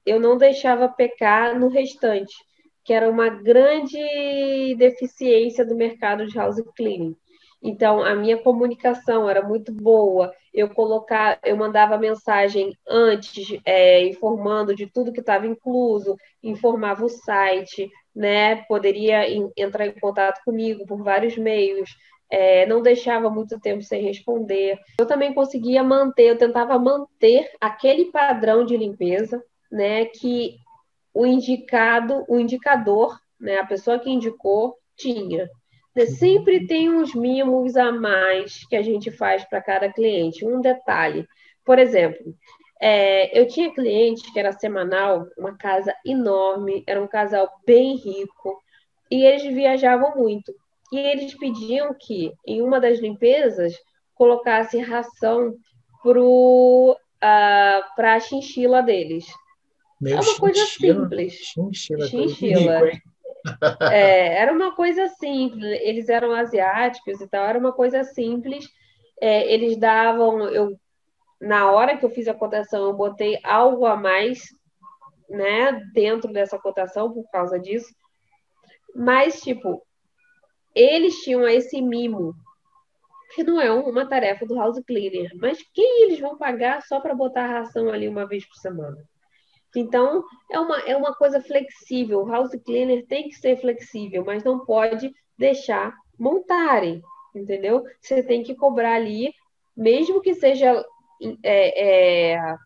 eu 0.07 0.19
não 0.19 0.39
deixava 0.39 0.89
pecar 0.89 1.59
no 1.59 1.69
restante, 1.69 2.35
que 2.83 2.95
era 2.95 3.11
uma 3.11 3.29
grande 3.29 4.75
deficiência 4.77 5.67
do 5.67 5.77
mercado 5.77 6.27
de 6.27 6.37
house 6.37 6.63
cleaning. 6.75 7.15
Então, 7.62 8.03
a 8.03 8.14
minha 8.14 8.38
comunicação 8.38 9.29
era 9.29 9.42
muito 9.42 9.73
boa. 9.73 10.33
Eu 10.55 10.68
colocar, 10.68 11.38
eu 11.44 11.57
mandava 11.57 11.99
mensagem 11.99 12.73
antes, 12.87 13.59
é, 13.64 14.03
informando 14.07 14.75
de 14.75 14.87
tudo 14.87 15.12
que 15.12 15.21
estava 15.21 15.47
incluso, 15.47 16.16
informava 16.42 17.05
o 17.05 17.09
site, 17.09 17.90
né? 18.14 18.57
Poderia 18.62 19.29
in, 19.29 19.51
entrar 19.57 19.87
em 19.87 19.99
contato 19.99 20.42
comigo 20.44 20.87
por 20.87 21.03
vários 21.03 21.37
meios. 21.37 21.90
É, 22.31 22.66
não 22.66 22.83
deixava 22.83 23.31
muito 23.31 23.59
tempo 23.59 23.83
sem 23.83 24.03
responder. 24.03 24.79
Eu 24.99 25.07
também 25.07 25.33
conseguia 25.33 25.83
manter, 25.83 26.25
eu 26.25 26.38
tentava 26.38 26.79
manter 26.79 27.51
aquele 27.61 28.07
padrão 28.07 28.64
de 28.64 28.77
limpeza, 28.77 29.42
né? 29.71 30.05
Que 30.05 30.57
o 31.12 31.27
indicado, 31.27 32.25
o 32.29 32.38
indicador, 32.38 33.18
né? 33.40 33.59
A 33.59 33.66
pessoa 33.66 33.99
que 33.99 34.11
indicou 34.11 34.77
tinha. 34.97 35.49
Sempre 36.16 36.66
tem 36.66 36.88
uns 36.90 37.14
mimos 37.14 37.77
a 37.77 37.90
mais 37.90 38.64
que 38.68 38.77
a 38.77 38.83
gente 38.83 39.11
faz 39.11 39.44
para 39.44 39.61
cada 39.61 39.92
cliente. 39.92 40.46
Um 40.46 40.61
detalhe, 40.61 41.27
por 41.64 41.79
exemplo, 41.79 42.35
é, 42.81 43.38
eu 43.38 43.46
tinha 43.48 43.74
cliente 43.74 44.33
que 44.33 44.38
era 44.38 44.53
semanal, 44.53 45.27
uma 45.37 45.57
casa 45.57 45.92
enorme, 46.07 46.85
era 46.87 47.03
um 47.03 47.09
casal 47.09 47.51
bem 47.66 47.96
rico, 47.96 48.62
e 49.11 49.24
eles 49.24 49.42
viajavam 49.42 50.16
muito. 50.16 50.55
E 50.92 50.98
eles 50.98 51.37
pediam 51.37 51.94
que, 51.98 52.33
em 52.46 52.62
uma 52.62 52.81
das 52.81 52.98
limpezas, 53.01 53.74
colocasse 54.14 54.79
ração 54.79 55.55
para 56.03 56.20
uh, 56.20 56.96
a 57.20 58.20
chinchila 58.20 58.83
deles. 58.83 59.27
Meu 60.01 60.12
é 60.12 60.16
uma 60.16 60.22
chinchila, 60.22 60.40
coisa 60.40 60.66
simples. 60.66 61.33
Chinchila. 61.35 62.07
chinchila. 62.07 62.85
Rico, 62.85 63.08
é, 63.90 64.37
era 64.42 64.53
uma 64.53 64.74
coisa 64.74 65.09
simples, 65.09 65.81
eles 65.83 66.09
eram 66.09 66.33
asiáticos 66.33 67.20
e 67.20 67.29
tal, 67.29 67.44
era 67.44 67.59
uma 67.59 67.72
coisa 67.72 68.05
simples. 68.05 68.68
É, 69.20 69.53
eles 69.53 69.77
davam, 69.77 70.48
eu 70.48 70.79
na 71.40 71.70
hora 71.70 71.96
que 71.96 72.05
eu 72.05 72.11
fiz 72.11 72.27
a 72.27 72.35
cotação, 72.35 72.85
eu 72.87 72.92
botei 72.92 73.38
algo 73.44 73.87
a 73.87 73.96
mais 73.96 74.40
né, 75.29 75.72
dentro 75.92 76.33
dessa 76.33 76.59
cotação 76.59 77.12
por 77.12 77.29
causa 77.31 77.59
disso. 77.59 77.94
Mas, 78.94 79.40
tipo, 79.40 79.83
eles 80.74 81.16
tinham 81.22 81.46
esse 81.46 81.81
mimo, 81.81 82.35
que 83.35 83.44
não 83.44 83.61
é 83.61 83.70
uma 83.70 84.07
tarefa 84.07 84.46
do 84.46 84.57
house 84.57 84.81
cleaner, 84.87 85.31
mas 85.37 85.62
quem 85.74 86.05
eles 86.05 86.18
vão 86.18 86.37
pagar 86.37 86.83
só 86.83 87.01
para 87.01 87.14
botar 87.14 87.44
a 87.44 87.61
ração 87.61 87.90
ali 87.90 88.09
uma 88.09 88.27
vez 88.27 88.46
por 88.46 88.57
semana? 88.57 88.96
Então, 89.77 90.25
é 90.51 90.59
uma, 90.59 90.81
é 90.81 90.97
uma 90.97 91.15
coisa 91.15 91.41
flexível. 91.41 92.21
O 92.21 92.29
house 92.29 92.53
cleaner 92.65 93.07
tem 93.07 93.29
que 93.29 93.35
ser 93.35 93.61
flexível, 93.61 94.25
mas 94.25 94.43
não 94.43 94.65
pode 94.65 95.13
deixar 95.39 95.95
montarem, 96.19 97.03
entendeu? 97.35 97.85
Você 98.01 98.23
tem 98.23 98.43
que 98.43 98.55
cobrar 98.55 98.95
ali, 98.95 99.33
mesmo 99.77 100.21
que 100.21 100.35
seja 100.35 100.85
é, 101.43 102.33
é, 102.35 102.57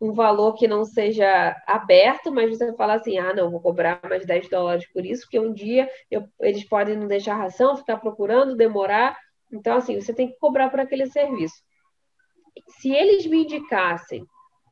um 0.00 0.12
valor 0.12 0.54
que 0.54 0.66
não 0.66 0.84
seja 0.84 1.54
aberto, 1.66 2.32
mas 2.32 2.56
você 2.56 2.72
fala 2.74 2.94
assim, 2.94 3.18
ah, 3.18 3.34
não, 3.34 3.50
vou 3.50 3.60
cobrar 3.60 4.00
mais 4.08 4.24
10 4.24 4.48
dólares 4.48 4.86
por 4.92 5.04
isso, 5.04 5.22
porque 5.22 5.38
um 5.38 5.52
dia 5.52 5.90
eu, 6.10 6.26
eles 6.40 6.64
podem 6.64 6.96
não 6.96 7.06
deixar 7.06 7.36
ração, 7.36 7.76
ficar 7.76 7.98
procurando, 7.98 8.56
demorar. 8.56 9.16
Então, 9.52 9.76
assim, 9.76 10.00
você 10.00 10.14
tem 10.14 10.28
que 10.28 10.38
cobrar 10.38 10.70
por 10.70 10.80
aquele 10.80 11.06
serviço. 11.06 11.54
Se 12.68 12.90
eles 12.90 13.26
me 13.26 13.44
indicassem 13.44 14.24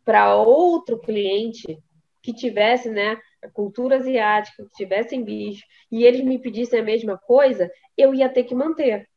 para 0.05 0.35
outro 0.35 0.99
cliente 0.99 1.79
que 2.23 2.33
tivesse, 2.33 2.91
né, 2.91 3.19
a 3.43 3.49
cultura 3.49 3.97
asiática, 3.97 4.65
que 4.65 4.71
tivessem 4.73 5.25
bicho, 5.25 5.65
e 5.91 6.05
eles 6.05 6.23
me 6.23 6.39
pedissem 6.39 6.81
a 6.81 6.85
mesma 6.85 7.17
coisa, 7.17 7.71
eu 7.97 8.15
ia 8.15 8.29
ter 8.29 8.45
que 8.45 8.55
manter. 8.55 9.09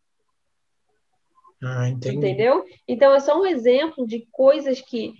Ah, 1.62 1.90
Entendeu? 1.90 2.66
Então, 2.88 3.14
é 3.14 3.20
só 3.20 3.40
um 3.40 3.46
exemplo 3.46 4.06
de 4.06 4.28
coisas 4.32 4.82
que 4.82 5.14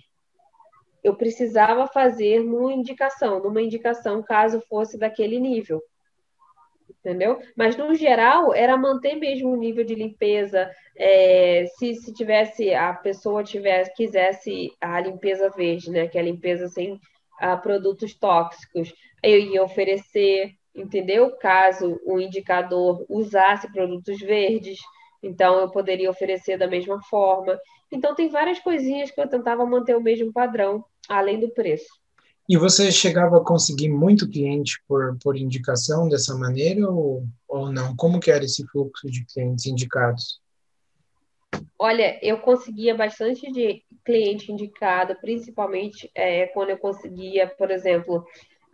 eu 1.02 1.14
precisava 1.14 1.86
fazer 1.86 2.42
numa 2.42 2.72
indicação, 2.72 3.42
numa 3.42 3.62
indicação 3.62 4.22
caso 4.22 4.60
fosse 4.68 4.98
daquele 4.98 5.38
nível. 5.38 5.82
Entendeu? 7.04 7.38
Mas, 7.54 7.76
no 7.76 7.94
geral, 7.94 8.54
era 8.54 8.78
manter 8.78 9.14
mesmo 9.16 9.52
o 9.52 9.56
nível 9.56 9.84
de 9.84 9.94
limpeza. 9.94 10.70
É, 10.96 11.66
se, 11.76 11.94
se 11.96 12.14
tivesse, 12.14 12.72
a 12.72 12.94
pessoa 12.94 13.44
tivesse, 13.44 13.92
quisesse 13.94 14.72
a 14.80 14.98
limpeza 15.00 15.50
verde, 15.50 15.90
né? 15.90 16.08
Que 16.08 16.16
é 16.16 16.22
a 16.22 16.24
limpeza 16.24 16.66
sem 16.68 16.98
a, 17.38 17.58
produtos 17.58 18.14
tóxicos, 18.14 18.94
eu 19.22 19.38
ia 19.38 19.62
oferecer, 19.62 20.52
entendeu? 20.74 21.36
Caso 21.36 22.00
o 22.06 22.18
indicador 22.18 23.04
usasse 23.08 23.70
produtos 23.70 24.18
verdes, 24.20 24.78
então 25.22 25.58
eu 25.58 25.70
poderia 25.70 26.10
oferecer 26.10 26.56
da 26.56 26.66
mesma 26.66 27.02
forma. 27.02 27.58
Então, 27.92 28.14
tem 28.14 28.28
várias 28.28 28.58
coisinhas 28.60 29.10
que 29.10 29.20
eu 29.20 29.28
tentava 29.28 29.66
manter 29.66 29.94
o 29.94 30.02
mesmo 30.02 30.32
padrão 30.32 30.82
além 31.06 31.38
do 31.38 31.50
preço. 31.50 32.03
E 32.48 32.58
você 32.58 32.92
chegava 32.92 33.38
a 33.38 33.44
conseguir 33.44 33.88
muito 33.88 34.28
cliente 34.28 34.82
por, 34.86 35.16
por 35.22 35.36
indicação 35.36 36.08
dessa 36.08 36.34
maneira 36.36 36.88
ou, 36.90 37.24
ou 37.48 37.72
não? 37.72 37.96
Como 37.96 38.20
que 38.20 38.30
era 38.30 38.44
esse 38.44 38.66
fluxo 38.66 39.10
de 39.10 39.24
clientes 39.24 39.64
indicados? 39.66 40.42
Olha, 41.78 42.18
eu 42.22 42.38
conseguia 42.40 42.94
bastante 42.94 43.50
de 43.50 43.82
cliente 44.04 44.52
indicado, 44.52 45.16
principalmente 45.20 46.10
é, 46.14 46.46
quando 46.48 46.70
eu 46.70 46.78
conseguia, 46.78 47.46
por 47.46 47.70
exemplo, 47.70 48.26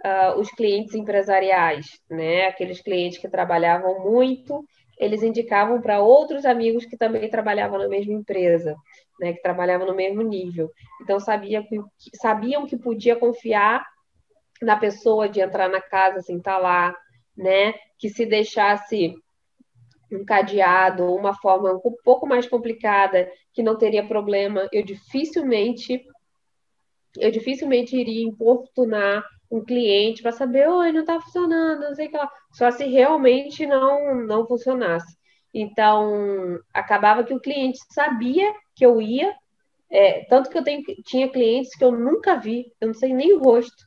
uh, 0.04 0.38
os 0.38 0.50
clientes 0.50 0.94
empresariais, 0.94 2.00
né? 2.11 2.46
Aqueles 2.46 2.80
clientes 2.80 3.18
que 3.18 3.28
trabalhavam 3.28 4.00
muito, 4.00 4.64
eles 5.00 5.22
indicavam 5.22 5.80
para 5.80 6.00
outros 6.00 6.44
amigos 6.44 6.84
que 6.84 6.96
também 6.96 7.28
trabalhavam 7.28 7.78
na 7.78 7.88
mesma 7.88 8.12
empresa 8.12 8.76
né, 9.20 9.34
que 9.34 9.42
trabalhavam 9.42 9.86
no 9.86 9.94
mesmo 9.94 10.22
nível. 10.22 10.70
Então, 11.02 11.20
sabia 11.20 11.62
que, 11.62 11.78
sabiam 12.14 12.66
que 12.66 12.76
podia 12.76 13.14
confiar 13.14 13.84
na 14.62 14.76
pessoa 14.76 15.28
de 15.28 15.40
entrar 15.40 15.68
na 15.68 15.80
casa 15.80 16.20
sem 16.22 16.38
estar 16.38 16.58
lá, 16.58 16.96
né? 17.36 17.74
Que 17.98 18.08
se 18.08 18.24
deixasse 18.24 19.14
um 20.10 20.24
cadeado, 20.24 21.14
uma 21.14 21.34
forma 21.34 21.72
um 21.72 21.94
pouco 22.02 22.26
mais 22.26 22.46
complicada, 22.46 23.30
que 23.52 23.62
não 23.62 23.76
teria 23.76 24.06
problema, 24.06 24.68
eu 24.72 24.82
dificilmente 24.82 26.04
eu 27.18 27.30
dificilmente 27.30 27.96
iria 27.96 28.24
importunar 28.24 29.24
um 29.50 29.64
cliente 29.64 30.22
para 30.22 30.32
saber, 30.32 30.68
oi, 30.68 30.92
não 30.92 31.00
está 31.00 31.20
funcionando, 31.20 31.80
não 31.82 31.94
sei 31.94 32.06
o 32.06 32.10
que 32.10 32.16
lá. 32.16 32.30
Só 32.52 32.70
se 32.70 32.84
realmente 32.84 33.66
não 33.66 34.14
não 34.26 34.46
funcionasse. 34.46 35.18
Então, 35.52 36.58
acabava 36.72 37.24
que 37.24 37.34
o 37.34 37.40
cliente 37.40 37.78
sabia 37.92 38.52
que 38.74 38.86
eu 38.86 39.00
ia, 39.02 39.34
é, 39.90 40.24
tanto 40.26 40.48
que 40.48 40.56
eu 40.56 40.62
tenho, 40.62 40.82
tinha 41.04 41.28
clientes 41.28 41.74
que 41.76 41.84
eu 41.84 41.90
nunca 41.90 42.36
vi, 42.36 42.72
eu 42.80 42.88
não 42.88 42.94
sei 42.94 43.12
nem 43.12 43.32
o 43.32 43.40
rosto, 43.40 43.84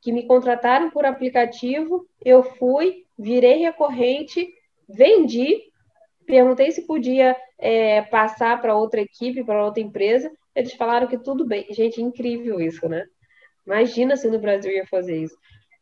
que 0.00 0.12
me 0.12 0.26
contrataram 0.26 0.90
por 0.90 1.04
aplicativo, 1.04 2.06
eu 2.24 2.42
fui, 2.42 3.04
virei 3.18 3.58
recorrente, 3.58 4.48
vendi, 4.88 5.60
perguntei 6.26 6.70
se 6.70 6.86
podia 6.86 7.36
é, 7.58 8.02
passar 8.02 8.60
para 8.60 8.76
outra 8.76 9.00
equipe, 9.00 9.44
para 9.44 9.64
outra 9.64 9.82
empresa, 9.82 10.30
eles 10.54 10.74
falaram 10.74 11.06
que 11.06 11.18
tudo 11.18 11.46
bem. 11.46 11.66
Gente, 11.70 12.00
incrível 12.00 12.60
isso, 12.60 12.88
né? 12.88 13.06
Imagina 13.66 14.16
se 14.16 14.28
no 14.28 14.38
Brasil 14.38 14.72
ia 14.72 14.86
fazer 14.86 15.16
isso. 15.16 15.36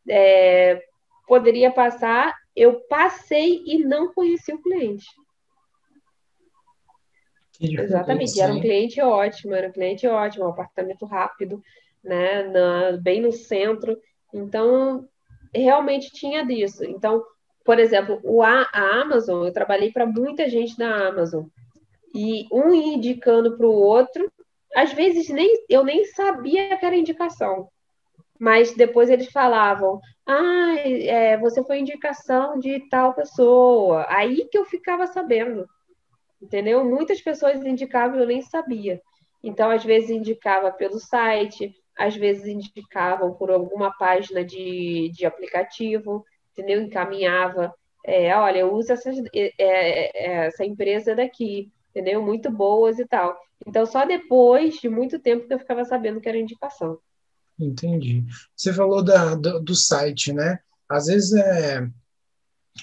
É, 0.07 0.81
poderia 1.27 1.71
passar, 1.71 2.35
eu 2.55 2.81
passei 2.87 3.63
e 3.65 3.79
não 3.79 4.13
conheci 4.13 4.53
o 4.53 4.61
cliente. 4.61 5.05
Exatamente, 7.59 8.41
era 8.41 8.53
um 8.53 8.59
cliente 8.59 8.99
ótimo, 8.99 9.53
era 9.53 9.67
um 9.67 9.71
cliente 9.71 10.07
ótimo, 10.07 10.45
um 10.45 10.49
apartamento 10.49 11.05
rápido, 11.05 11.61
né, 12.03 12.43
na, 12.43 12.97
bem 12.97 13.21
no 13.21 13.31
centro. 13.31 13.99
Então, 14.33 15.07
realmente 15.53 16.11
tinha 16.11 16.43
disso. 16.43 16.83
Então, 16.83 17.23
por 17.63 17.77
exemplo, 17.79 18.19
o, 18.23 18.41
a, 18.41 18.67
a 18.73 19.01
Amazon, 19.01 19.45
eu 19.45 19.53
trabalhei 19.53 19.91
para 19.91 20.05
muita 20.05 20.49
gente 20.49 20.75
da 20.75 21.07
Amazon. 21.07 21.45
E 22.13 22.47
um 22.51 22.73
indicando 22.73 23.55
para 23.55 23.67
o 23.67 23.71
outro, 23.71 24.31
às 24.75 24.93
vezes 24.93 25.29
nem 25.29 25.51
eu 25.69 25.83
nem 25.83 26.05
sabia 26.05 26.77
que 26.77 26.85
era 26.85 26.95
indicação 26.95 27.69
mas 28.41 28.73
depois 28.73 29.07
eles 29.11 29.31
falavam: 29.31 30.01
ah, 30.25 30.73
é, 30.75 31.37
você 31.37 31.63
foi 31.63 31.77
indicação 31.77 32.57
de 32.57 32.79
tal 32.89 33.13
pessoa. 33.13 34.03
Aí 34.09 34.47
que 34.49 34.57
eu 34.57 34.65
ficava 34.65 35.05
sabendo, 35.05 35.69
entendeu? 36.41 36.83
Muitas 36.83 37.21
pessoas 37.21 37.63
indicavam 37.63 38.17
e 38.17 38.23
eu 38.23 38.27
nem 38.27 38.41
sabia. 38.41 38.99
Então, 39.43 39.69
às 39.69 39.83
vezes 39.83 40.09
indicava 40.09 40.71
pelo 40.71 40.99
site, 40.99 41.71
às 41.95 42.15
vezes 42.15 42.47
indicavam 42.47 43.31
por 43.35 43.51
alguma 43.51 43.91
página 43.95 44.43
de, 44.43 45.11
de 45.13 45.23
aplicativo, 45.23 46.25
entendeu? 46.51 46.81
Encaminhava, 46.81 47.71
é, 48.03 48.35
olha, 48.35 48.65
uso 48.65 48.91
essa, 48.91 49.11
é, 49.35 49.51
é, 49.59 50.47
essa 50.47 50.65
empresa 50.65 51.15
daqui, 51.15 51.71
entendeu? 51.91 52.21
Muito 52.21 52.49
boas 52.49 52.97
e 52.99 53.05
tal. 53.05 53.37
Então, 53.65 53.85
só 53.85 54.05
depois 54.05 54.75
de 54.75 54.89
muito 54.89 55.19
tempo 55.19 55.47
que 55.47 55.53
eu 55.53 55.59
ficava 55.59 55.85
sabendo 55.85 56.19
que 56.19 56.27
era 56.27 56.37
indicação. 56.37 56.97
Entendi. 57.59 58.25
Você 58.55 58.73
falou 58.73 59.03
da, 59.03 59.35
do, 59.35 59.59
do, 59.59 59.75
site, 59.75 60.33
né? 60.33 60.59
Às 60.89 61.05
vezes 61.05 61.33
é, 61.33 61.87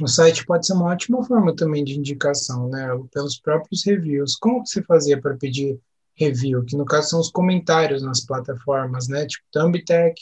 o 0.00 0.06
site 0.06 0.46
pode 0.46 0.66
ser 0.66 0.74
uma 0.74 0.86
ótima 0.86 1.24
forma 1.24 1.54
também 1.54 1.82
de 1.82 1.98
indicação, 1.98 2.68
né? 2.68 2.88
Pelos 3.12 3.40
próprios 3.40 3.84
reviews. 3.84 4.36
Como 4.36 4.64
você 4.64 4.82
fazia 4.82 5.20
para 5.20 5.36
pedir 5.36 5.80
review? 6.14 6.64
Que 6.64 6.76
no 6.76 6.84
caso 6.84 7.10
são 7.10 7.20
os 7.20 7.30
comentários 7.30 8.02
nas 8.02 8.24
plataformas, 8.24 9.08
né? 9.08 9.26
Tipo 9.26 9.44
Thumbtack, 9.50 10.20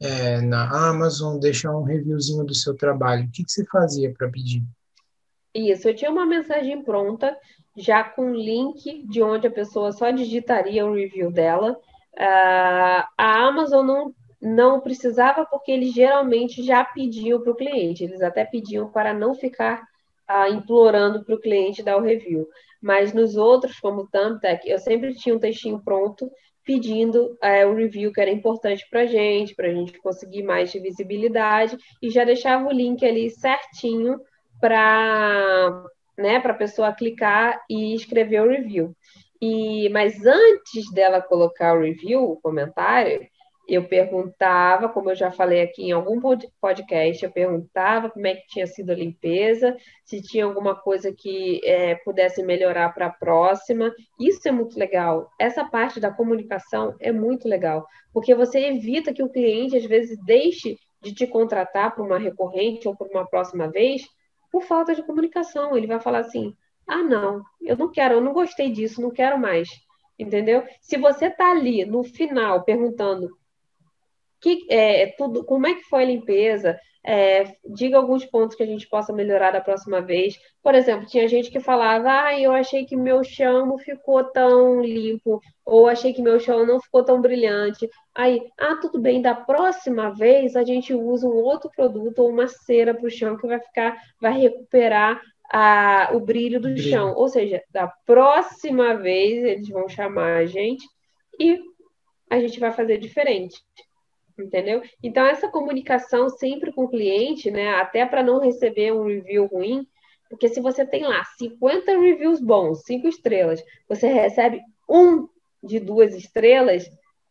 é, 0.00 0.40
na 0.42 0.68
Amazon, 0.88 1.38
deixar 1.38 1.74
um 1.74 1.84
reviewzinho 1.84 2.44
do 2.44 2.54
seu 2.54 2.74
trabalho. 2.74 3.24
O 3.24 3.30
que, 3.30 3.42
que 3.42 3.50
você 3.50 3.64
fazia 3.64 4.12
para 4.12 4.28
pedir? 4.28 4.62
Isso, 5.54 5.88
eu 5.88 5.94
tinha 5.94 6.10
uma 6.10 6.26
mensagem 6.26 6.82
pronta, 6.82 7.36
já 7.76 8.02
com 8.02 8.34
link 8.34 9.06
de 9.06 9.22
onde 9.22 9.46
a 9.46 9.50
pessoa 9.50 9.92
só 9.92 10.10
digitaria 10.10 10.84
o 10.84 10.94
review 10.94 11.30
dela 11.30 11.78
Uh, 12.14 13.02
a 13.18 13.46
Amazon 13.48 13.84
não, 13.84 14.14
não 14.40 14.80
precisava, 14.80 15.44
porque 15.44 15.72
eles 15.72 15.92
geralmente 15.92 16.62
já 16.62 16.84
pediam 16.84 17.40
para 17.42 17.52
o 17.52 17.56
cliente, 17.56 18.04
eles 18.04 18.22
até 18.22 18.44
pediam 18.44 18.88
para 18.88 19.12
não 19.12 19.34
ficar 19.34 19.82
uh, 20.30 20.52
implorando 20.52 21.24
para 21.24 21.34
o 21.34 21.40
cliente 21.40 21.82
dar 21.82 21.96
o 21.96 22.02
review. 22.02 22.46
Mas 22.80 23.12
nos 23.12 23.36
outros, 23.36 23.80
como 23.80 24.02
o 24.02 24.08
Thumbtack, 24.08 24.68
eu 24.68 24.78
sempre 24.78 25.14
tinha 25.14 25.34
um 25.34 25.40
textinho 25.40 25.82
pronto 25.82 26.30
pedindo 26.64 27.36
o 27.42 27.74
review 27.74 28.10
que 28.10 28.20
era 28.20 28.30
importante 28.30 28.86
para 28.88 29.00
a 29.00 29.06
gente, 29.06 29.54
para 29.54 29.68
a 29.68 29.74
gente 29.74 29.98
conseguir 29.98 30.42
mais 30.42 30.72
visibilidade, 30.72 31.76
e 32.00 32.08
já 32.08 32.24
deixava 32.24 32.66
o 32.66 32.72
link 32.72 33.04
ali 33.04 33.28
certinho 33.28 34.18
para 34.64 35.84
né, 36.16 36.36
a 36.36 36.54
pessoa 36.54 36.94
clicar 36.94 37.62
e 37.68 37.94
escrever 37.94 38.40
o 38.40 38.48
review. 38.48 38.96
E, 39.42 39.90
mas 39.90 40.24
antes 40.24 40.90
dela 40.90 41.20
colocar 41.20 41.76
o 41.76 41.82
review, 41.82 42.24
o 42.24 42.40
comentário, 42.40 43.28
eu 43.68 43.86
perguntava, 43.86 44.88
como 44.88 45.10
eu 45.10 45.14
já 45.14 45.30
falei 45.30 45.60
aqui 45.60 45.82
em 45.82 45.92
algum 45.92 46.18
podcast, 46.58 47.22
eu 47.22 47.30
perguntava 47.30 48.08
como 48.08 48.26
é 48.26 48.36
que 48.36 48.46
tinha 48.46 48.66
sido 48.66 48.90
a 48.90 48.94
limpeza, 48.94 49.76
se 50.02 50.22
tinha 50.22 50.46
alguma 50.46 50.74
coisa 50.74 51.12
que 51.12 51.60
é, 51.62 51.96
pudesse 51.96 52.42
melhorar 52.42 52.94
para 52.94 53.06
a 53.06 53.12
próxima. 53.12 53.92
Isso 54.18 54.48
é 54.48 54.50
muito 54.50 54.78
legal. 54.78 55.28
Essa 55.38 55.62
parte 55.62 56.00
da 56.00 56.10
comunicação 56.10 56.96
é 57.00 57.12
muito 57.12 57.46
legal, 57.46 57.86
porque 58.14 58.34
você 58.34 58.60
evita 58.60 59.12
que 59.12 59.22
o 59.22 59.28
cliente, 59.28 59.76
às 59.76 59.84
vezes, 59.84 60.16
deixe 60.24 60.78
de 61.02 61.12
te 61.12 61.26
contratar 61.26 61.94
para 61.94 62.02
uma 62.02 62.18
recorrente 62.18 62.88
ou 62.88 62.96
para 62.96 63.08
uma 63.08 63.28
próxima 63.28 63.70
vez 63.70 64.06
por 64.54 64.62
falta 64.62 64.94
de 64.94 65.02
comunicação. 65.02 65.76
Ele 65.76 65.88
vai 65.88 65.98
falar 65.98 66.20
assim: 66.20 66.56
ah, 66.86 67.02
não, 67.02 67.42
eu 67.60 67.76
não 67.76 67.90
quero, 67.90 68.14
eu 68.14 68.20
não 68.20 68.32
gostei 68.32 68.70
disso, 68.70 69.02
não 69.02 69.10
quero 69.10 69.36
mais. 69.36 69.68
Entendeu? 70.16 70.62
Se 70.80 70.96
você 70.96 71.26
está 71.26 71.50
ali 71.50 71.84
no 71.84 72.04
final 72.04 72.62
perguntando 72.62 73.36
que, 74.40 74.64
é, 74.70 75.08
tudo, 75.18 75.44
como 75.44 75.66
é 75.66 75.74
que 75.74 75.82
foi 75.82 76.04
a 76.04 76.06
limpeza, 76.06 76.78
é, 77.04 77.54
diga 77.64 77.98
alguns 77.98 78.24
pontos 78.24 78.56
que 78.56 78.62
a 78.62 78.66
gente 78.66 78.88
possa 78.88 79.12
melhorar 79.12 79.50
da 79.50 79.60
próxima 79.60 80.00
vez. 80.00 80.38
Por 80.62 80.74
exemplo, 80.74 81.06
tinha 81.06 81.28
gente 81.28 81.50
que 81.50 81.60
falava, 81.60 82.08
ah, 82.10 82.40
eu 82.40 82.50
achei 82.50 82.86
que 82.86 82.96
meu 82.96 83.22
chão 83.22 83.66
não 83.66 83.76
ficou 83.76 84.24
tão 84.24 84.82
limpo, 84.82 85.38
ou 85.66 85.86
achei 85.86 86.14
que 86.14 86.22
meu 86.22 86.40
chão 86.40 86.66
não 86.66 86.80
ficou 86.80 87.04
tão 87.04 87.20
brilhante. 87.20 87.88
Aí, 88.14 88.40
ah, 88.58 88.76
tudo 88.80 88.98
bem, 88.98 89.20
da 89.20 89.34
próxima 89.34 90.14
vez 90.14 90.56
a 90.56 90.64
gente 90.64 90.94
usa 90.94 91.26
um 91.26 91.36
outro 91.36 91.70
produto 91.76 92.20
ou 92.20 92.30
uma 92.30 92.48
cera 92.48 92.94
para 92.94 93.06
o 93.06 93.10
chão 93.10 93.36
que 93.36 93.46
vai 93.46 93.60
ficar, 93.60 93.96
vai 94.18 94.40
recuperar 94.40 95.20
a, 95.52 96.10
o 96.14 96.20
brilho 96.20 96.58
do 96.58 96.70
brilho. 96.70 96.90
chão. 96.90 97.14
Ou 97.14 97.28
seja, 97.28 97.62
da 97.70 97.86
próxima 98.06 98.94
vez 98.94 99.44
eles 99.44 99.68
vão 99.68 99.88
chamar 99.88 100.38
a 100.38 100.46
gente 100.46 100.86
e 101.38 101.60
a 102.30 102.40
gente 102.40 102.58
vai 102.58 102.72
fazer 102.72 102.96
diferente 102.96 103.60
entendeu? 104.38 104.82
Então, 105.02 105.26
essa 105.26 105.48
comunicação 105.48 106.28
sempre 106.28 106.72
com 106.72 106.84
o 106.84 106.88
cliente, 106.88 107.50
né, 107.50 107.74
até 107.74 108.04
para 108.04 108.22
não 108.22 108.40
receber 108.40 108.92
um 108.92 109.06
review 109.06 109.46
ruim, 109.46 109.86
porque 110.28 110.48
se 110.48 110.60
você 110.60 110.84
tem 110.84 111.04
lá 111.04 111.22
50 111.38 111.98
reviews 111.98 112.40
bons, 112.40 112.82
5 112.84 113.06
estrelas, 113.06 113.62
você 113.88 114.08
recebe 114.08 114.60
um 114.88 115.28
de 115.62 115.78
duas 115.78 116.14
estrelas, 116.14 116.84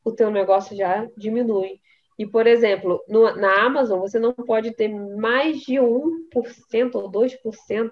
o 0.04 0.12
teu 0.12 0.32
negócio 0.32 0.76
já 0.76 1.08
diminui. 1.18 1.80
E, 2.18 2.26
por 2.26 2.46
exemplo, 2.46 3.04
no, 3.08 3.36
na 3.36 3.66
Amazon, 3.66 4.00
você 4.00 4.20
não 4.20 4.34
pode 4.34 4.72
ter 4.72 4.88
mais 4.88 5.62
de 5.62 5.74
1% 5.74 6.96
ou 6.96 7.12
2% 7.12 7.92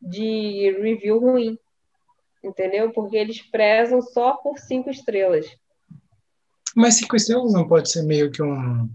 de 0.00 0.70
review 0.80 1.18
ruim, 1.18 1.58
entendeu? 2.42 2.92
Porque 2.92 3.16
eles 3.16 3.42
prezam 3.42 4.00
só 4.00 4.34
por 4.34 4.58
cinco 4.58 4.90
estrelas. 4.90 5.46
Mas 6.78 6.94
cinco 6.94 7.16
estrelas 7.16 7.52
não 7.52 7.66
pode 7.66 7.90
ser 7.90 8.02
meio 8.02 8.30
que 8.30 8.40
um, 8.40 8.88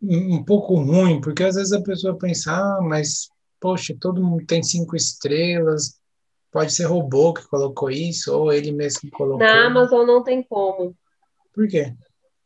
um 0.00 0.44
pouco 0.44 0.76
ruim, 0.76 1.20
porque 1.20 1.42
às 1.42 1.56
vezes 1.56 1.72
a 1.72 1.82
pessoa 1.82 2.16
pensa, 2.16 2.52
ah, 2.52 2.80
mas, 2.80 3.28
poxa, 3.58 3.96
todo 4.00 4.22
mundo 4.22 4.46
tem 4.46 4.62
cinco 4.62 4.94
estrelas, 4.94 6.00
pode 6.52 6.72
ser 6.72 6.84
robô 6.84 7.34
que 7.34 7.48
colocou 7.48 7.90
isso, 7.90 8.32
ou 8.32 8.52
ele 8.52 8.70
mesmo 8.70 9.00
que 9.00 9.10
colocou. 9.10 9.38
Na 9.40 9.66
Amazon 9.66 10.06
não 10.06 10.22
tem 10.22 10.40
como. 10.40 10.94
Por 11.52 11.66
quê? 11.66 11.92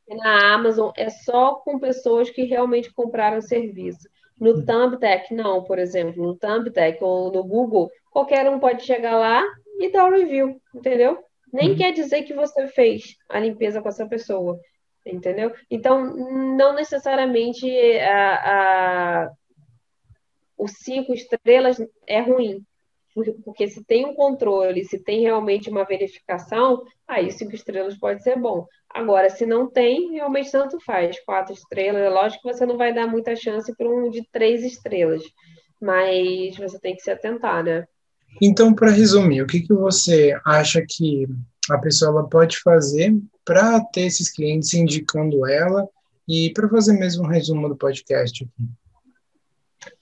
Na 0.08 0.54
Amazon 0.54 0.92
é 0.96 1.10
só 1.10 1.56
com 1.56 1.78
pessoas 1.78 2.30
que 2.30 2.44
realmente 2.44 2.90
compraram 2.90 3.36
o 3.36 3.42
serviço. 3.42 4.08
No 4.40 4.52
hum. 4.52 4.64
Thumbtack, 4.64 5.34
não, 5.34 5.62
por 5.62 5.78
exemplo. 5.78 6.24
No 6.24 6.36
Thumbtack 6.36 7.04
ou 7.04 7.30
no 7.30 7.44
Google, 7.44 7.90
qualquer 8.10 8.48
um 8.48 8.58
pode 8.58 8.82
chegar 8.82 9.18
lá 9.18 9.44
e 9.78 9.92
dar 9.92 10.06
o 10.06 10.08
um 10.08 10.16
review, 10.16 10.58
entendeu? 10.74 11.22
Nem 11.52 11.70
uhum. 11.70 11.76
quer 11.76 11.92
dizer 11.92 12.22
que 12.22 12.32
você 12.32 12.66
fez 12.68 13.16
a 13.28 13.38
limpeza 13.38 13.82
com 13.82 13.88
essa 13.88 14.06
pessoa, 14.06 14.58
entendeu? 15.04 15.52
Então, 15.70 16.04
não 16.56 16.74
necessariamente 16.74 17.68
a, 17.98 18.34
a, 19.24 19.30
os 20.56 20.72
cinco 20.78 21.12
estrelas 21.12 21.76
é 22.06 22.20
ruim, 22.20 22.64
porque 23.44 23.68
se 23.68 23.84
tem 23.84 24.06
um 24.06 24.14
controle, 24.14 24.84
se 24.84 24.98
tem 24.98 25.20
realmente 25.20 25.68
uma 25.68 25.84
verificação, 25.84 26.82
aí 27.06 27.30
cinco 27.30 27.54
estrelas 27.54 27.98
pode 27.98 28.22
ser 28.22 28.38
bom. 28.38 28.66
Agora, 28.88 29.28
se 29.28 29.44
não 29.44 29.70
tem, 29.70 30.12
realmente 30.12 30.50
tanto 30.50 30.80
faz. 30.80 31.18
Quatro 31.20 31.52
estrelas, 31.52 32.02
é 32.02 32.08
lógico 32.08 32.42
que 32.42 32.54
você 32.54 32.64
não 32.64 32.78
vai 32.78 32.94
dar 32.94 33.06
muita 33.06 33.36
chance 33.36 33.74
para 33.76 33.88
um 33.88 34.08
de 34.08 34.26
três 34.30 34.64
estrelas, 34.64 35.22
mas 35.80 36.56
você 36.56 36.78
tem 36.80 36.94
que 36.94 37.02
se 37.02 37.10
atentar, 37.10 37.62
né? 37.62 37.86
Então, 38.40 38.74
para 38.74 38.90
resumir, 38.90 39.42
o 39.42 39.46
que, 39.46 39.60
que 39.60 39.72
você 39.72 40.38
acha 40.44 40.84
que 40.88 41.26
a 41.70 41.78
pessoa 41.78 42.28
pode 42.28 42.58
fazer 42.60 43.14
para 43.44 43.80
ter 43.80 44.02
esses 44.02 44.30
clientes 44.30 44.72
indicando 44.74 45.46
ela 45.46 45.88
e 46.28 46.50
para 46.52 46.68
fazer 46.68 46.94
mesmo 46.94 47.24
um 47.24 47.28
resumo 47.28 47.68
do 47.68 47.76
podcast 47.76 48.44
aqui? 48.44 49.92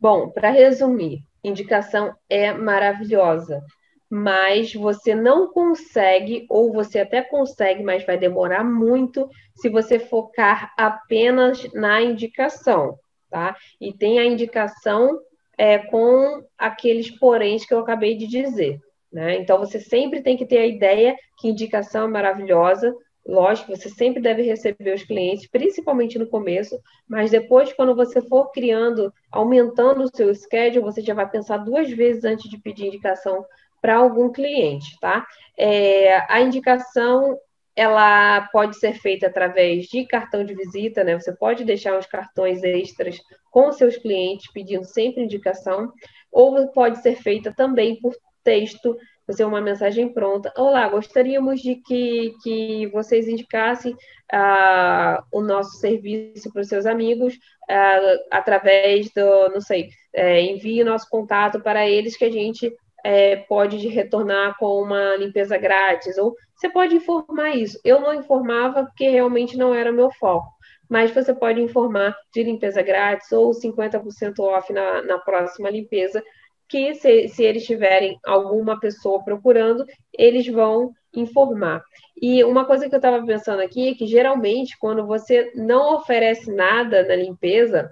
Bom, 0.00 0.28
para 0.28 0.50
resumir, 0.50 1.24
indicação 1.42 2.14
é 2.28 2.52
maravilhosa, 2.52 3.62
mas 4.10 4.74
você 4.74 5.14
não 5.14 5.48
consegue, 5.48 6.46
ou 6.50 6.72
você 6.72 7.00
até 7.00 7.22
consegue, 7.22 7.82
mas 7.82 8.04
vai 8.04 8.18
demorar 8.18 8.62
muito 8.62 9.28
se 9.56 9.68
você 9.68 9.98
focar 9.98 10.72
apenas 10.78 11.66
na 11.72 12.02
indicação, 12.02 12.98
tá? 13.30 13.56
E 13.80 13.92
tem 13.92 14.18
a 14.18 14.26
indicação 14.26 15.18
é, 15.56 15.78
com 15.78 16.42
aqueles 16.58 17.10
poréns 17.10 17.64
que 17.64 17.72
eu 17.72 17.78
acabei 17.78 18.16
de 18.16 18.26
dizer. 18.26 18.80
Né? 19.12 19.36
Então, 19.36 19.58
você 19.58 19.78
sempre 19.78 20.22
tem 20.22 20.36
que 20.36 20.46
ter 20.46 20.58
a 20.58 20.66
ideia 20.66 21.16
que 21.38 21.48
indicação 21.48 22.04
é 22.04 22.08
maravilhosa. 22.08 22.94
Lógico, 23.26 23.74
você 23.74 23.88
sempre 23.88 24.20
deve 24.20 24.42
receber 24.42 24.94
os 24.94 25.02
clientes, 25.02 25.48
principalmente 25.48 26.18
no 26.18 26.26
começo, 26.26 26.78
mas 27.08 27.30
depois, 27.30 27.72
quando 27.72 27.94
você 27.94 28.20
for 28.20 28.50
criando, 28.50 29.12
aumentando 29.30 30.02
o 30.02 30.14
seu 30.14 30.34
schedule, 30.34 30.84
você 30.84 31.00
já 31.00 31.14
vai 31.14 31.28
pensar 31.30 31.58
duas 31.58 31.90
vezes 31.90 32.24
antes 32.24 32.50
de 32.50 32.58
pedir 32.58 32.86
indicação 32.86 33.44
para 33.80 33.96
algum 33.96 34.30
cliente, 34.30 34.98
tá? 35.00 35.26
É, 35.56 36.16
a 36.28 36.40
indicação 36.40 37.38
ela 37.76 38.42
pode 38.52 38.76
ser 38.78 38.94
feita 38.94 39.26
através 39.26 39.86
de 39.86 40.06
cartão 40.06 40.44
de 40.44 40.54
visita, 40.54 41.02
né? 41.02 41.18
Você 41.18 41.34
pode 41.34 41.64
deixar 41.64 41.98
uns 41.98 42.06
cartões 42.06 42.62
extras 42.62 43.18
com 43.50 43.72
seus 43.72 43.96
clientes, 43.96 44.50
pedindo 44.52 44.84
sempre 44.84 45.24
indicação, 45.24 45.92
ou 46.30 46.68
pode 46.68 47.02
ser 47.02 47.16
feita 47.16 47.52
também 47.54 48.00
por 48.00 48.14
texto, 48.44 48.96
fazer 49.26 49.44
uma 49.44 49.60
mensagem 49.60 50.12
pronta. 50.12 50.52
Olá, 50.56 50.86
gostaríamos 50.88 51.60
de 51.60 51.76
que, 51.76 52.34
que 52.42 52.86
vocês 52.88 53.26
indicassem 53.26 53.92
uh, 53.92 55.22
o 55.32 55.40
nosso 55.40 55.78
serviço 55.78 56.52
para 56.52 56.60
os 56.62 56.68
seus 56.68 56.86
amigos 56.86 57.34
uh, 57.34 58.18
através 58.30 59.10
do, 59.12 59.48
não 59.48 59.60
sei, 59.60 59.88
é, 60.12 60.42
envie 60.42 60.82
o 60.82 60.86
nosso 60.86 61.08
contato 61.08 61.60
para 61.60 61.88
eles 61.88 62.16
que 62.16 62.24
a 62.24 62.30
gente 62.30 62.70
é, 63.04 63.36
pode 63.36 63.86
retornar 63.86 64.56
com 64.58 64.80
uma 64.80 65.14
limpeza 65.16 65.58
grátis, 65.58 66.16
ou 66.16 66.34
você 66.56 66.70
pode 66.70 66.96
informar 66.96 67.50
isso. 67.50 67.78
Eu 67.84 68.00
não 68.00 68.14
informava 68.14 68.84
porque 68.86 69.08
realmente 69.10 69.58
não 69.58 69.74
era 69.74 69.92
meu 69.92 70.10
foco, 70.12 70.48
mas 70.88 71.10
você 71.10 71.34
pode 71.34 71.60
informar 71.60 72.16
de 72.32 72.42
limpeza 72.42 72.80
grátis 72.80 73.30
ou 73.30 73.50
50% 73.50 74.38
off 74.38 74.72
na, 74.72 75.02
na 75.02 75.18
próxima 75.18 75.68
limpeza, 75.68 76.22
que 76.66 76.94
se, 76.94 77.28
se 77.28 77.44
eles 77.44 77.66
tiverem 77.66 78.18
alguma 78.24 78.80
pessoa 78.80 79.22
procurando, 79.22 79.84
eles 80.12 80.46
vão 80.48 80.90
informar. 81.14 81.84
E 82.20 82.42
uma 82.42 82.64
coisa 82.64 82.88
que 82.88 82.94
eu 82.94 82.98
estava 82.98 83.24
pensando 83.24 83.60
aqui 83.60 83.90
é 83.90 83.94
que 83.94 84.06
geralmente 84.06 84.78
quando 84.78 85.06
você 85.06 85.52
não 85.54 85.96
oferece 85.96 86.50
nada 86.50 87.06
na 87.06 87.16
limpeza 87.16 87.90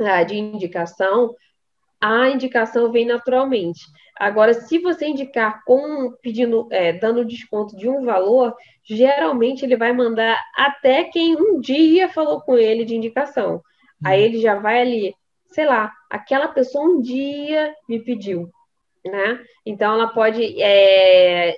ah, 0.00 0.24
de 0.24 0.36
indicação, 0.36 1.34
a 2.00 2.28
indicação 2.28 2.90
vem 2.90 3.06
naturalmente. 3.06 3.80
Agora, 4.16 4.54
se 4.54 4.78
você 4.78 5.06
indicar 5.06 5.64
com 5.64 6.12
pedindo, 6.22 6.68
é, 6.70 6.92
dando 6.92 7.24
desconto 7.24 7.76
de 7.76 7.88
um 7.88 8.04
valor, 8.04 8.54
geralmente 8.84 9.64
ele 9.64 9.76
vai 9.76 9.92
mandar 9.92 10.40
até 10.56 11.04
quem 11.04 11.36
um 11.36 11.60
dia 11.60 12.08
falou 12.08 12.40
com 12.40 12.56
ele 12.56 12.84
de 12.84 12.94
indicação. 12.94 13.60
Aí 14.04 14.20
uhum. 14.20 14.26
ele 14.26 14.40
já 14.40 14.54
vai 14.56 14.80
ali, 14.80 15.14
sei 15.50 15.66
lá, 15.66 15.92
aquela 16.08 16.48
pessoa 16.48 16.84
um 16.84 17.00
dia 17.00 17.74
me 17.88 17.98
pediu, 17.98 18.48
né? 19.04 19.40
Então 19.66 19.94
ela 19.94 20.08
pode 20.08 20.62
é, 20.62 21.56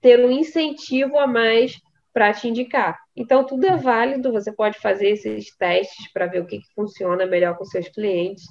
ter 0.00 0.24
um 0.24 0.30
incentivo 0.30 1.18
a 1.18 1.26
mais 1.26 1.80
para 2.12 2.32
te 2.32 2.48
indicar. 2.48 2.96
Então 3.16 3.44
tudo 3.44 3.66
é 3.66 3.76
válido, 3.76 4.32
você 4.32 4.52
pode 4.52 4.78
fazer 4.78 5.10
esses 5.10 5.56
testes 5.56 6.12
para 6.12 6.26
ver 6.26 6.42
o 6.42 6.46
que, 6.46 6.58
que 6.60 6.74
funciona 6.74 7.26
melhor 7.26 7.56
com 7.56 7.64
seus 7.64 7.88
clientes, 7.88 8.44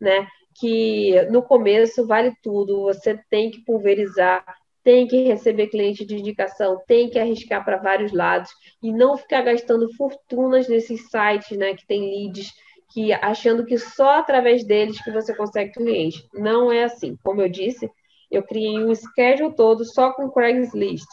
né? 0.00 0.26
Que 0.54 1.20
no 1.30 1.42
começo 1.42 2.06
vale 2.06 2.32
tudo, 2.42 2.82
você 2.82 3.18
tem 3.28 3.50
que 3.50 3.64
pulverizar, 3.64 4.44
tem 4.82 5.06
que 5.06 5.24
receber 5.24 5.68
cliente 5.68 6.04
de 6.04 6.16
indicação, 6.16 6.80
tem 6.86 7.08
que 7.08 7.18
arriscar 7.18 7.64
para 7.64 7.78
vários 7.78 8.12
lados 8.12 8.50
e 8.82 8.92
não 8.92 9.16
ficar 9.16 9.42
gastando 9.42 9.92
fortunas 9.94 10.68
nesses 10.68 11.08
sites, 11.08 11.56
né, 11.56 11.74
que 11.74 11.86
tem 11.86 12.00
leads, 12.00 12.52
que 12.92 13.12
achando 13.12 13.64
que 13.64 13.78
só 13.78 14.18
através 14.18 14.64
deles 14.64 15.02
que 15.02 15.10
você 15.10 15.34
consegue 15.34 15.72
cliente. 15.72 16.28
Não 16.34 16.70
é 16.70 16.84
assim. 16.84 17.16
Como 17.24 17.40
eu 17.40 17.48
disse, 17.48 17.90
eu 18.30 18.42
criei 18.42 18.78
um 18.84 18.94
schedule 18.94 19.54
todo 19.54 19.84
só 19.84 20.12
com 20.12 20.30
Craigslist. 20.30 21.08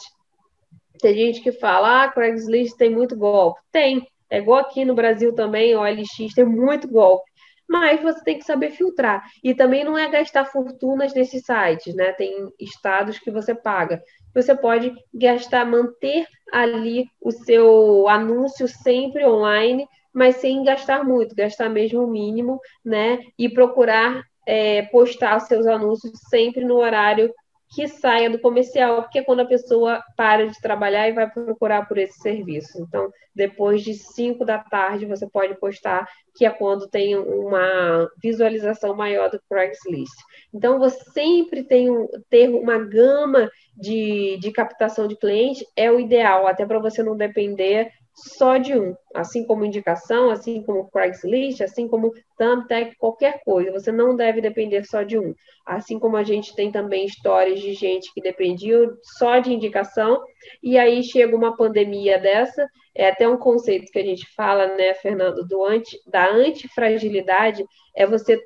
Tem 1.00 1.14
gente 1.14 1.40
que 1.40 1.50
fala, 1.50 2.04
ah, 2.04 2.08
Craigslist 2.08 2.76
tem 2.76 2.90
muito 2.90 3.16
golpe. 3.16 3.60
Tem. 3.72 4.06
É 4.30 4.38
igual 4.38 4.60
aqui 4.60 4.84
no 4.84 4.94
Brasil 4.94 5.34
também, 5.34 5.74
o 5.74 5.80
OLX 5.80 6.34
tem 6.34 6.44
muito 6.44 6.88
golpe. 6.88 7.30
Mas 7.68 8.02
você 8.02 8.22
tem 8.22 8.38
que 8.38 8.44
saber 8.44 8.70
filtrar. 8.70 9.22
E 9.42 9.54
também 9.54 9.84
não 9.84 9.96
é 9.96 10.08
gastar 10.08 10.44
fortunas 10.44 11.14
nesses 11.14 11.44
sites, 11.44 11.94
né? 11.94 12.12
Tem 12.12 12.52
estados 12.60 13.18
que 13.18 13.30
você 13.30 13.54
paga. 13.54 14.02
Você 14.34 14.54
pode 14.54 14.92
gastar, 15.12 15.64
manter 15.64 16.26
ali 16.52 17.06
o 17.20 17.30
seu 17.30 18.08
anúncio 18.08 18.68
sempre 18.68 19.24
online, 19.26 19.86
mas 20.12 20.36
sem 20.36 20.62
gastar 20.62 21.04
muito, 21.04 21.34
gastar 21.34 21.68
mesmo 21.68 22.04
o 22.04 22.10
mínimo, 22.10 22.60
né? 22.84 23.18
E 23.38 23.48
procurar 23.48 24.22
é, 24.46 24.82
postar 24.82 25.36
os 25.36 25.44
seus 25.44 25.66
anúncios 25.66 26.12
sempre 26.28 26.64
no 26.64 26.76
horário 26.76 27.32
que 27.74 27.88
saia 27.88 28.28
do 28.28 28.38
comercial, 28.38 29.02
porque 29.02 29.20
é 29.20 29.24
quando 29.24 29.40
a 29.40 29.46
pessoa 29.46 30.02
para 30.14 30.46
de 30.46 30.60
trabalhar 30.60 31.08
e 31.08 31.12
vai 31.12 31.28
procurar 31.28 31.88
por 31.88 31.96
esse 31.96 32.18
serviço. 32.20 32.78
Então, 32.82 33.10
depois 33.34 33.82
de 33.82 33.94
5 33.94 34.44
da 34.44 34.58
tarde, 34.58 35.06
você 35.06 35.26
pode 35.26 35.58
postar, 35.58 36.06
que 36.36 36.44
é 36.44 36.50
quando 36.50 36.86
tem 36.86 37.16
uma 37.16 38.10
visualização 38.22 38.94
maior 38.94 39.30
do 39.30 39.40
Craigslist. 39.48 40.12
Então, 40.52 40.78
você 40.78 41.02
sempre 41.12 41.64
tem 41.64 41.90
um, 41.90 42.06
ter 42.28 42.50
uma 42.50 42.78
gama 42.78 43.50
de, 43.74 44.36
de 44.38 44.52
captação 44.52 45.08
de 45.08 45.16
cliente, 45.16 45.66
é 45.74 45.90
o 45.90 45.98
ideal, 45.98 46.46
até 46.46 46.66
para 46.66 46.78
você 46.78 47.02
não 47.02 47.16
depender 47.16 47.90
só 48.14 48.58
de 48.58 48.78
um, 48.78 48.94
assim 49.14 49.44
como 49.44 49.64
indicação, 49.64 50.30
assim 50.30 50.62
como 50.62 50.90
Craigslist, 50.90 51.62
assim 51.62 51.88
como 51.88 52.12
Thumbtack, 52.36 52.94
qualquer 52.96 53.40
coisa. 53.44 53.72
Você 53.72 53.90
não 53.90 54.14
deve 54.14 54.40
depender 54.40 54.84
só 54.84 55.02
de 55.02 55.18
um. 55.18 55.34
Assim 55.66 55.98
como 55.98 56.16
a 56.16 56.22
gente 56.22 56.54
tem 56.54 56.70
também 56.70 57.06
histórias 57.06 57.60
de 57.60 57.72
gente 57.72 58.12
que 58.12 58.20
dependia 58.20 58.78
só 59.18 59.38
de 59.38 59.52
indicação 59.52 60.22
e 60.62 60.78
aí 60.78 61.02
chega 61.02 61.34
uma 61.34 61.56
pandemia 61.56 62.18
dessa, 62.18 62.68
é 62.94 63.08
até 63.08 63.26
um 63.26 63.38
conceito 63.38 63.90
que 63.90 63.98
a 63.98 64.04
gente 64.04 64.26
fala, 64.34 64.74
né, 64.76 64.92
Fernando, 64.94 65.46
do 65.46 65.64
anti, 65.64 65.98
da 66.06 66.30
antifragilidade, 66.30 67.64
é 67.96 68.06
você 68.06 68.38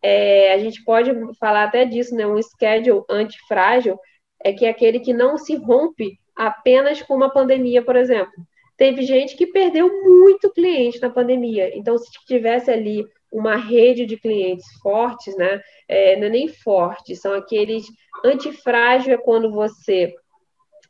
é, 0.00 0.52
a 0.52 0.58
gente 0.58 0.84
pode 0.84 1.10
falar 1.40 1.64
até 1.64 1.84
disso, 1.84 2.14
né? 2.14 2.24
Um 2.24 2.40
schedule 2.40 3.02
antifrágil 3.10 3.98
é 4.44 4.52
que 4.52 4.64
é 4.64 4.68
aquele 4.68 5.00
que 5.00 5.12
não 5.12 5.36
se 5.36 5.56
rompe 5.56 6.16
apenas 6.36 7.02
com 7.02 7.16
uma 7.16 7.30
pandemia, 7.30 7.82
por 7.82 7.96
exemplo 7.96 8.32
teve 8.78 9.02
gente 9.02 9.36
que 9.36 9.48
perdeu 9.48 9.90
muito 10.04 10.50
cliente 10.50 11.00
na 11.00 11.10
pandemia. 11.10 11.76
Então, 11.76 11.98
se 11.98 12.08
tivesse 12.26 12.70
ali 12.70 13.04
uma 13.30 13.56
rede 13.56 14.06
de 14.06 14.16
clientes 14.16 14.64
fortes, 14.80 15.36
né? 15.36 15.60
É, 15.86 16.16
não 16.16 16.28
é 16.28 16.30
nem 16.30 16.48
forte, 16.48 17.14
são 17.14 17.34
aqueles 17.34 17.84
antifrágil 18.24 19.12
é 19.12 19.18
quando 19.18 19.50
você 19.50 20.14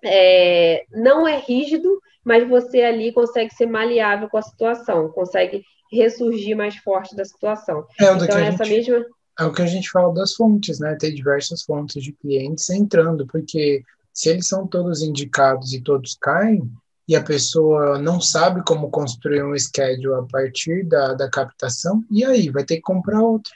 é, 0.04 0.84
não 0.92 1.26
é 1.26 1.38
rígido, 1.38 2.00
mas 2.24 2.48
você 2.48 2.82
ali 2.82 3.10
consegue 3.10 3.52
ser 3.52 3.66
maleável 3.66 4.28
com 4.28 4.36
a 4.36 4.42
situação, 4.42 5.08
consegue 5.08 5.64
ressurgir 5.90 6.56
mais 6.56 6.76
forte 6.76 7.16
da 7.16 7.24
situação. 7.24 7.84
É, 7.98 8.04
então, 8.04 8.38
essa 8.38 8.64
gente, 8.64 8.90
mesma. 8.90 9.06
É 9.40 9.44
o 9.44 9.52
que 9.52 9.62
a 9.62 9.66
gente 9.66 9.90
fala 9.90 10.12
das 10.12 10.34
fontes, 10.34 10.78
né? 10.78 10.94
Ter 11.00 11.12
diversas 11.12 11.62
fontes 11.62 12.02
de 12.02 12.12
clientes 12.12 12.68
entrando, 12.70 13.26
porque 13.26 13.82
se 14.12 14.28
eles 14.28 14.46
são 14.46 14.66
todos 14.66 15.00
indicados 15.02 15.72
e 15.72 15.80
todos 15.80 16.16
caem, 16.20 16.70
e 17.08 17.16
a 17.16 17.22
pessoa 17.22 17.98
não 17.98 18.20
sabe 18.20 18.62
como 18.64 18.90
construir 18.90 19.42
um 19.42 19.58
schedule 19.58 20.14
a 20.14 20.26
partir 20.30 20.86
da, 20.86 21.14
da 21.14 21.30
captação, 21.30 22.04
e 22.10 22.22
aí 22.24 22.50
vai 22.50 22.64
ter 22.64 22.76
que 22.76 22.82
comprar 22.82 23.22
outro. 23.22 23.52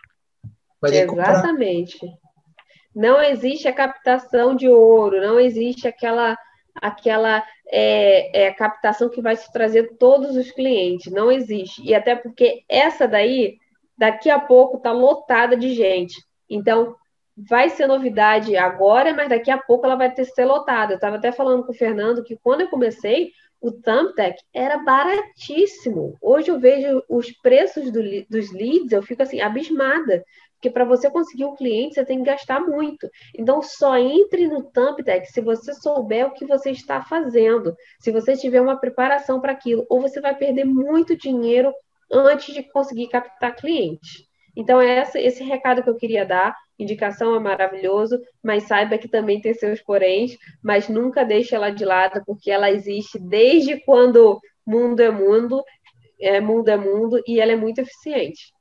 Exatamente. 0.83 1.99
Comprar. 1.99 2.23
Não 2.95 3.23
existe 3.23 3.69
a 3.69 3.73
captação 3.73 4.57
de 4.57 4.69
ouro, 4.69 5.21
não 5.21 5.39
existe 5.39 5.87
aquela 5.87 6.37
aquela 6.75 7.45
é, 7.71 8.47
é, 8.47 8.53
captação 8.55 9.11
que 9.11 9.21
vai 9.21 9.37
se 9.37 9.53
trazer 9.53 9.97
todos 9.99 10.37
os 10.37 10.51
clientes, 10.51 11.13
não 11.13 11.31
existe. 11.31 11.83
E 11.85 11.95
até 11.95 12.17
porque 12.17 12.65
essa 12.67 13.07
daí, 13.07 13.59
daqui 13.97 14.31
a 14.31 14.39
pouco, 14.39 14.79
está 14.79 14.91
lotada 14.91 15.55
de 15.55 15.75
gente. 15.75 16.15
Então, 16.49 16.97
vai 17.49 17.70
ser 17.70 17.86
novidade 17.86 18.57
agora, 18.57 19.14
mas 19.14 19.28
daqui 19.28 19.51
a 19.51 19.59
pouco 19.59 19.86
ela 19.86 19.97
vai 19.97 20.12
ter 20.12 20.24
ser 20.24 20.45
lotada. 20.45 20.93
Eu 20.93 20.97
estava 20.97 21.16
até 21.16 21.32
falando 21.32 21.64
com 21.64 21.72
o 21.72 21.76
Fernando 21.76 22.22
que 22.22 22.36
quando 22.36 22.62
eu 22.62 22.68
comecei, 22.68 23.32
o 23.61 23.70
Thumbtack 23.70 24.43
era 24.53 24.78
baratíssimo. 24.78 26.16
Hoje 26.20 26.51
eu 26.51 26.59
vejo 26.59 27.03
os 27.09 27.30
preços 27.30 27.93
do, 27.93 28.03
dos 28.28 28.53
leads, 28.53 28.90
eu 28.93 29.03
fico 29.03 29.22
assim, 29.22 29.40
abismada. 29.40 30.24
Porque 30.55 30.70
para 30.70 30.84
você 30.84 31.11
conseguir 31.11 31.45
um 31.45 31.57
cliente, 31.57 31.95
você 31.95 32.05
tem 32.05 32.18
que 32.18 32.24
gastar 32.24 32.61
muito. 32.61 33.09
Então, 33.36 33.61
só 33.62 33.97
entre 33.97 34.47
no 34.47 34.62
Thumbtack 34.62 35.26
se 35.26 35.40
você 35.40 35.74
souber 35.74 36.26
o 36.26 36.34
que 36.34 36.47
você 36.47 36.70
está 36.70 37.03
fazendo, 37.03 37.74
se 37.99 38.12
você 38.12 38.36
tiver 38.36 38.61
uma 38.61 38.78
preparação 38.78 39.40
para 39.40 39.53
aquilo, 39.53 39.84
ou 39.88 40.01
você 40.01 40.20
vai 40.20 40.36
perder 40.36 40.64
muito 40.64 41.16
dinheiro 41.16 41.72
antes 42.11 42.55
de 42.55 42.62
conseguir 42.62 43.09
captar 43.09 43.57
clientes. 43.57 44.24
Então, 44.57 44.80
é 44.80 45.03
esse 45.16 45.43
recado 45.43 45.82
que 45.82 45.90
eu 45.90 45.97
queria 45.97 46.24
dar. 46.24 46.55
Indicação 46.83 47.35
é 47.35 47.41
maravilhoso, 47.41 48.20
mas 48.43 48.64
saiba 48.64 48.99
que 48.99 49.09
também 49.09 49.41
tem 49.41 49.55
seus 49.55 49.80
poréns, 49.80 50.37
mas 50.62 50.89
nunca 50.89 51.24
deixe 51.24 51.55
ela 51.55 51.70
de 51.70 51.85
lado, 51.85 52.22
porque 52.26 52.51
ela 52.51 52.70
existe 52.70 53.18
desde 53.18 53.80
quando 53.85 54.41
mundo 54.66 55.01
é 55.01 55.11
mundo, 55.11 55.62
é, 56.20 56.41
mundo 56.41 56.68
é 56.68 56.76
mundo, 56.76 57.22
e 57.26 57.41
ela 57.41 57.53
é 57.53 57.57
muito 57.57 57.80
eficiente. 57.80 58.53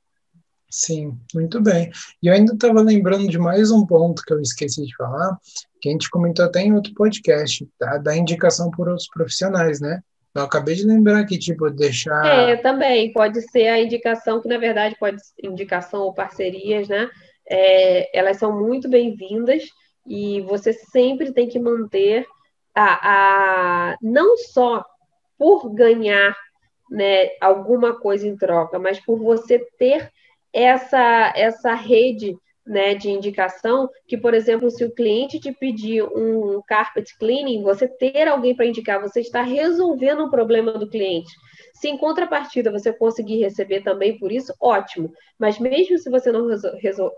Sim, 0.70 1.18
muito 1.34 1.60
bem. 1.60 1.90
E 2.22 2.28
eu 2.28 2.32
ainda 2.32 2.54
estava 2.54 2.80
lembrando 2.80 3.28
de 3.28 3.38
mais 3.38 3.70
um 3.70 3.84
ponto 3.84 4.22
que 4.22 4.32
eu 4.32 4.40
esqueci 4.40 4.86
de 4.86 4.96
falar, 4.96 5.36
que 5.80 5.90
a 5.90 5.92
gente 5.92 6.08
comentou 6.08 6.46
até 6.46 6.62
em 6.62 6.72
outro 6.72 6.94
podcast, 6.94 7.68
tá? 7.78 7.98
da 7.98 8.16
indicação 8.16 8.70
por 8.70 8.88
outros 8.88 9.06
profissionais, 9.08 9.80
né? 9.82 10.00
Eu 10.34 10.44
acabei 10.44 10.74
de 10.74 10.86
lembrar 10.86 11.26
que, 11.26 11.38
tipo, 11.38 11.68
deixar. 11.68 12.24
É, 12.24 12.56
também, 12.56 13.12
pode 13.12 13.42
ser 13.50 13.68
a 13.68 13.78
indicação, 13.78 14.40
que 14.40 14.48
na 14.48 14.56
verdade 14.56 14.96
pode 14.98 15.18
indicação 15.42 16.00
ou 16.00 16.14
parcerias, 16.14 16.88
né? 16.88 17.10
É, 17.48 18.16
elas 18.16 18.38
são 18.38 18.58
muito 18.58 18.88
bem-vindas 18.88 19.64
e 20.06 20.40
você 20.42 20.72
sempre 20.72 21.32
tem 21.32 21.48
que 21.48 21.58
manter 21.58 22.26
a, 22.74 23.92
a 23.92 23.96
não 24.00 24.36
só 24.36 24.84
por 25.38 25.70
ganhar 25.74 26.36
né, 26.90 27.30
alguma 27.40 27.98
coisa 27.98 28.26
em 28.26 28.36
troca, 28.36 28.78
mas 28.78 29.00
por 29.00 29.18
você 29.18 29.58
ter 29.78 30.10
essa, 30.52 31.32
essa 31.34 31.74
rede 31.74 32.36
né, 32.66 32.94
de 32.94 33.10
indicação, 33.10 33.88
que, 34.06 34.16
por 34.16 34.34
exemplo, 34.34 34.70
se 34.70 34.84
o 34.84 34.94
cliente 34.94 35.40
te 35.40 35.52
pedir 35.52 36.04
um 36.04 36.60
carpet 36.66 37.16
cleaning, 37.18 37.62
você 37.62 37.88
ter 37.88 38.28
alguém 38.28 38.54
para 38.54 38.66
indicar, 38.66 39.00
você 39.00 39.20
está 39.20 39.42
resolvendo 39.42 40.24
o 40.24 40.30
problema 40.30 40.72
do 40.72 40.88
cliente. 40.88 41.32
Se 41.82 41.88
em 41.88 41.98
contrapartida 41.98 42.70
você 42.70 42.92
conseguir 42.92 43.40
receber 43.40 43.82
também 43.82 44.16
por 44.16 44.30
isso, 44.30 44.54
ótimo. 44.60 45.12
Mas 45.36 45.58
mesmo 45.58 45.98
se 45.98 46.08
você 46.08 46.30
não 46.30 46.46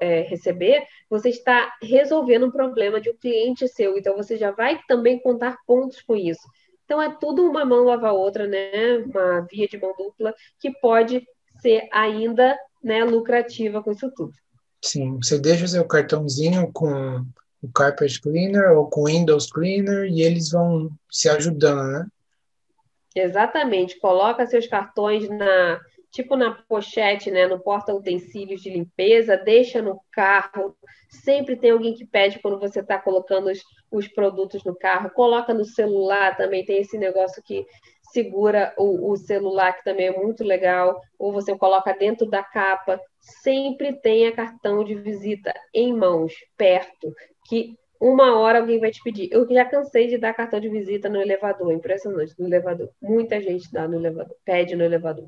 é, 0.01 0.23
receber, 0.23 0.87
você 1.11 1.29
está 1.29 1.71
resolvendo 1.83 2.47
um 2.47 2.51
problema 2.51 2.99
de 2.99 3.11
um 3.11 3.17
cliente 3.19 3.69
seu. 3.69 3.99
Então 3.99 4.17
você 4.17 4.39
já 4.39 4.53
vai 4.53 4.81
também 4.89 5.19
contar 5.19 5.59
pontos 5.67 6.01
com 6.01 6.17
isso. 6.17 6.41
Então 6.87 7.03
é 7.03 7.15
tudo 7.15 7.45
uma 7.45 7.63
mão 7.63 7.85
lava 7.85 8.09
a 8.09 8.13
outra, 8.15 8.47
né? 8.47 8.97
Uma 9.05 9.43
via 9.43 9.69
de 9.69 9.77
mão 9.77 9.93
dupla 9.99 10.35
que 10.59 10.71
pode 10.81 11.23
ser 11.61 11.87
ainda 11.93 12.59
né, 12.83 13.05
lucrativa 13.05 13.83
com 13.83 13.93
isso 13.93 14.11
tudo. 14.17 14.33
Sim, 14.83 15.19
você 15.23 15.39
deixa 15.39 15.67
o 15.67 15.69
seu 15.69 15.85
cartãozinho 15.85 16.73
com 16.73 17.23
o 17.61 17.69
Carpet 17.71 18.19
Cleaner 18.19 18.73
ou 18.73 18.89
com 18.89 19.05
Windows 19.05 19.53
Cleaner 19.53 20.07
e 20.11 20.23
eles 20.23 20.53
vão 20.53 20.91
se 21.11 21.29
ajudando, 21.29 21.83
né? 21.83 22.07
Exatamente. 23.15 23.99
Coloca 23.99 24.47
seus 24.47 24.67
cartões 24.67 25.29
na 25.29 25.81
tipo 26.15 26.37
na 26.37 26.53
pochete, 26.69 27.29
né, 27.29 27.45
no 27.49 27.59
porta 27.59 27.93
utensílios 27.93 28.63
de 28.63 28.71
limpeza, 28.71 29.37
deixa 29.37 29.83
no 29.83 30.01
carro. 30.13 30.77
Sempre 31.11 31.57
tem 31.57 31.73
alguém 31.73 31.93
que 31.93 32.07
pede 32.07 32.39
quando 32.39 32.61
você 32.61 32.81
está 32.81 32.97
colocando 33.01 33.51
os, 33.51 33.61
os 33.91 34.07
produtos 34.07 34.63
no 34.63 34.77
carro. 34.77 35.11
Coloca 35.11 35.53
no 35.53 35.65
celular 35.65 36.37
também 36.37 36.65
tem 36.65 36.81
esse 36.81 36.97
negócio 36.97 37.43
que 37.45 37.67
segura 38.13 38.73
o, 38.79 39.11
o, 39.11 39.17
celular, 39.17 39.73
que 39.73 39.83
também 39.83 40.07
é 40.07 40.17
muito 40.17 40.45
legal, 40.45 41.01
ou 41.19 41.33
você 41.33 41.59
coloca 41.59 41.93
dentro 41.93 42.31
da 42.31 42.45
capa. 42.45 43.01
Sempre 43.43 44.01
tenha 44.01 44.31
cartão 44.31 44.85
de 44.85 44.95
visita 44.95 45.53
em 45.75 45.93
mãos, 45.93 46.33
perto, 46.57 47.13
que 47.49 47.75
uma 48.05 48.39
hora 48.39 48.59
alguém 48.59 48.79
vai 48.79 48.91
te 48.91 49.03
pedir. 49.03 49.31
Eu 49.33 49.49
já 49.49 49.65
cansei 49.65 50.09
de 50.09 50.19
dar 50.19 50.35
cartão 50.35 50.61
de 50.61 50.69
visita 50.69 51.09
no 51.09 51.23
elevador, 51.23 51.73
impressionante, 51.73 52.35
no 52.39 52.47
elevador. 52.47 52.91
Muita 53.01 53.41
gente 53.41 53.73
dá 53.73 53.89
no 53.89 53.97
elevador, 53.97 54.37
pede 54.45 54.77
no 54.77 54.85
elevador. 54.85 55.27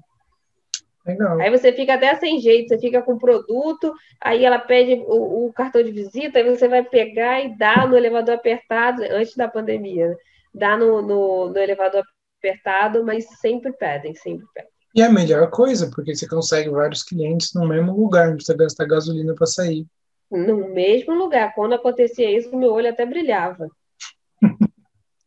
Legal. 1.07 1.41
Aí 1.41 1.51
você 1.51 1.73
fica 1.73 1.95
até 1.95 2.15
sem 2.17 2.39
jeito, 2.39 2.69
você 2.69 2.79
fica 2.79 3.01
com 3.01 3.15
o 3.15 3.19
produto, 3.19 3.95
aí 4.21 4.45
ela 4.45 4.59
pede 4.59 4.93
o, 5.07 5.47
o, 5.47 5.53
cartão 5.55 5.83
de 5.83 5.91
visita, 5.91 6.39
aí 6.39 6.45
você 6.45 6.69
vai 6.69 6.83
pegar 6.83 7.41
e 7.41 7.57
dar 7.57 7.89
no 7.89 7.97
elevador 7.97 8.35
apertado, 8.35 9.03
antes 9.11 9.35
da 9.37 9.49
pandemia, 9.49 10.09
né? 10.09 10.17
dá 10.53 10.77
no, 10.77 11.01
no, 11.01 11.49
no 11.49 11.59
elevador 11.59 12.03
apertado, 12.39 13.05
mas 13.05 13.25
sempre 13.41 13.73
pedem, 13.73 14.15
sempre 14.15 14.47
pedem. 14.53 14.71
E 14.95 15.01
é 15.01 15.07
a 15.07 15.13
melhor 15.13 15.49
coisa, 15.51 15.91
porque 15.95 16.15
você 16.15 16.29
consegue 16.29 16.69
vários 16.69 17.03
clientes 17.03 17.55
no 17.55 17.67
mesmo 17.67 17.97
lugar, 17.97 18.29
não 18.29 18.37
precisa 18.37 18.59
gastar 18.59 18.87
gasolina 18.87 19.35
para 19.35 19.47
sair. 19.47 19.87
No 20.31 20.69
mesmo 20.69 21.15
lugar. 21.15 21.55
Quando 21.55 21.75
acontecia 21.75 22.37
isso, 22.37 22.57
meu 22.57 22.73
olho 22.73 22.91
até 22.91 23.07
brilhava. 23.07 23.69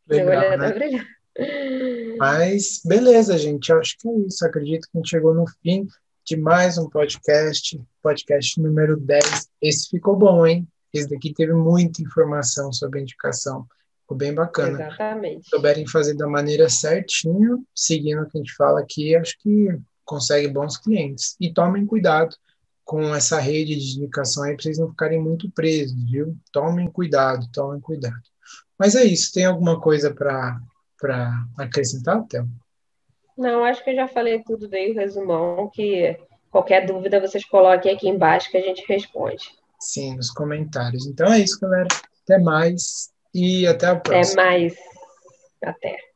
Legal, 0.07 0.25
meu 0.25 0.39
olho 0.39 0.57
né? 0.57 0.67
até 0.67 0.73
brilhava. 0.73 1.07
Mas 2.17 2.81
beleza, 2.83 3.37
gente. 3.37 3.69
Eu 3.69 3.79
acho 3.79 3.97
que 3.97 4.09
é 4.09 4.17
isso. 4.27 4.45
Acredito 4.45 4.87
que 4.91 4.97
a 4.97 4.99
gente 4.99 5.09
chegou 5.09 5.33
no 5.33 5.45
fim 5.61 5.87
de 6.25 6.35
mais 6.35 6.77
um 6.77 6.89
podcast, 6.89 7.81
podcast 8.03 8.61
número 8.61 8.99
10. 8.99 9.49
Esse 9.61 9.89
ficou 9.89 10.15
bom, 10.15 10.45
hein? 10.45 10.67
Esse 10.93 11.09
daqui 11.09 11.33
teve 11.33 11.53
muita 11.53 12.01
informação 12.01 12.73
sobre 12.73 12.99
a 12.99 13.01
indicação. 13.01 13.65
Ficou 14.01 14.17
bem 14.17 14.33
bacana. 14.33 14.81
Exatamente. 14.81 15.43
Se 15.43 15.49
souberem 15.49 15.87
fazer 15.87 16.15
da 16.15 16.27
maneira 16.27 16.67
certinha, 16.67 17.57
seguindo 17.73 18.23
o 18.23 18.29
que 18.29 18.37
a 18.37 18.41
gente 18.41 18.53
fala 18.55 18.79
aqui, 18.79 19.15
acho 19.15 19.37
que 19.39 19.79
consegue 20.03 20.47
bons 20.47 20.77
clientes. 20.77 21.35
E 21.39 21.53
tomem 21.53 21.85
cuidado 21.85 22.35
com 22.89 23.13
essa 23.13 23.39
rede 23.39 23.75
de 23.75 23.97
indicação 23.97 24.41
aí 24.41 24.55
para 24.55 24.63
vocês 24.63 24.79
não 24.79 24.89
ficarem 24.89 25.21
muito 25.21 25.47
presos, 25.51 26.09
viu? 26.09 26.35
Tomem 26.51 26.89
cuidado, 26.89 27.47
tomem 27.53 27.79
cuidado. 27.79 28.15
Mas 28.79 28.95
é 28.95 29.03
isso. 29.03 29.31
Tem 29.31 29.45
alguma 29.45 29.79
coisa 29.79 30.11
para 30.11 30.59
acrescentar, 31.55 32.25
Thelma? 32.25 32.49
Não, 33.37 33.63
acho 33.63 33.83
que 33.83 33.91
eu 33.91 33.95
já 33.95 34.07
falei 34.07 34.41
tudo, 34.43 34.67
dei 34.67 34.91
o 34.91 34.95
resumão, 34.95 35.69
que 35.71 36.17
qualquer 36.49 36.87
dúvida 36.87 37.21
vocês 37.21 37.45
coloquem 37.45 37.93
aqui 37.93 38.09
embaixo 38.09 38.49
que 38.49 38.57
a 38.57 38.61
gente 38.61 38.83
responde. 38.89 39.51
Sim, 39.79 40.15
nos 40.15 40.31
comentários. 40.31 41.05
Então 41.05 41.31
é 41.31 41.41
isso, 41.41 41.59
galera. 41.59 41.87
Até 42.23 42.39
mais 42.39 43.11
e 43.35 43.67
até 43.67 43.85
a 43.85 43.95
próxima. 43.97 44.41
Até 44.41 44.51
mais. 44.51 44.75
Até. 45.61 46.08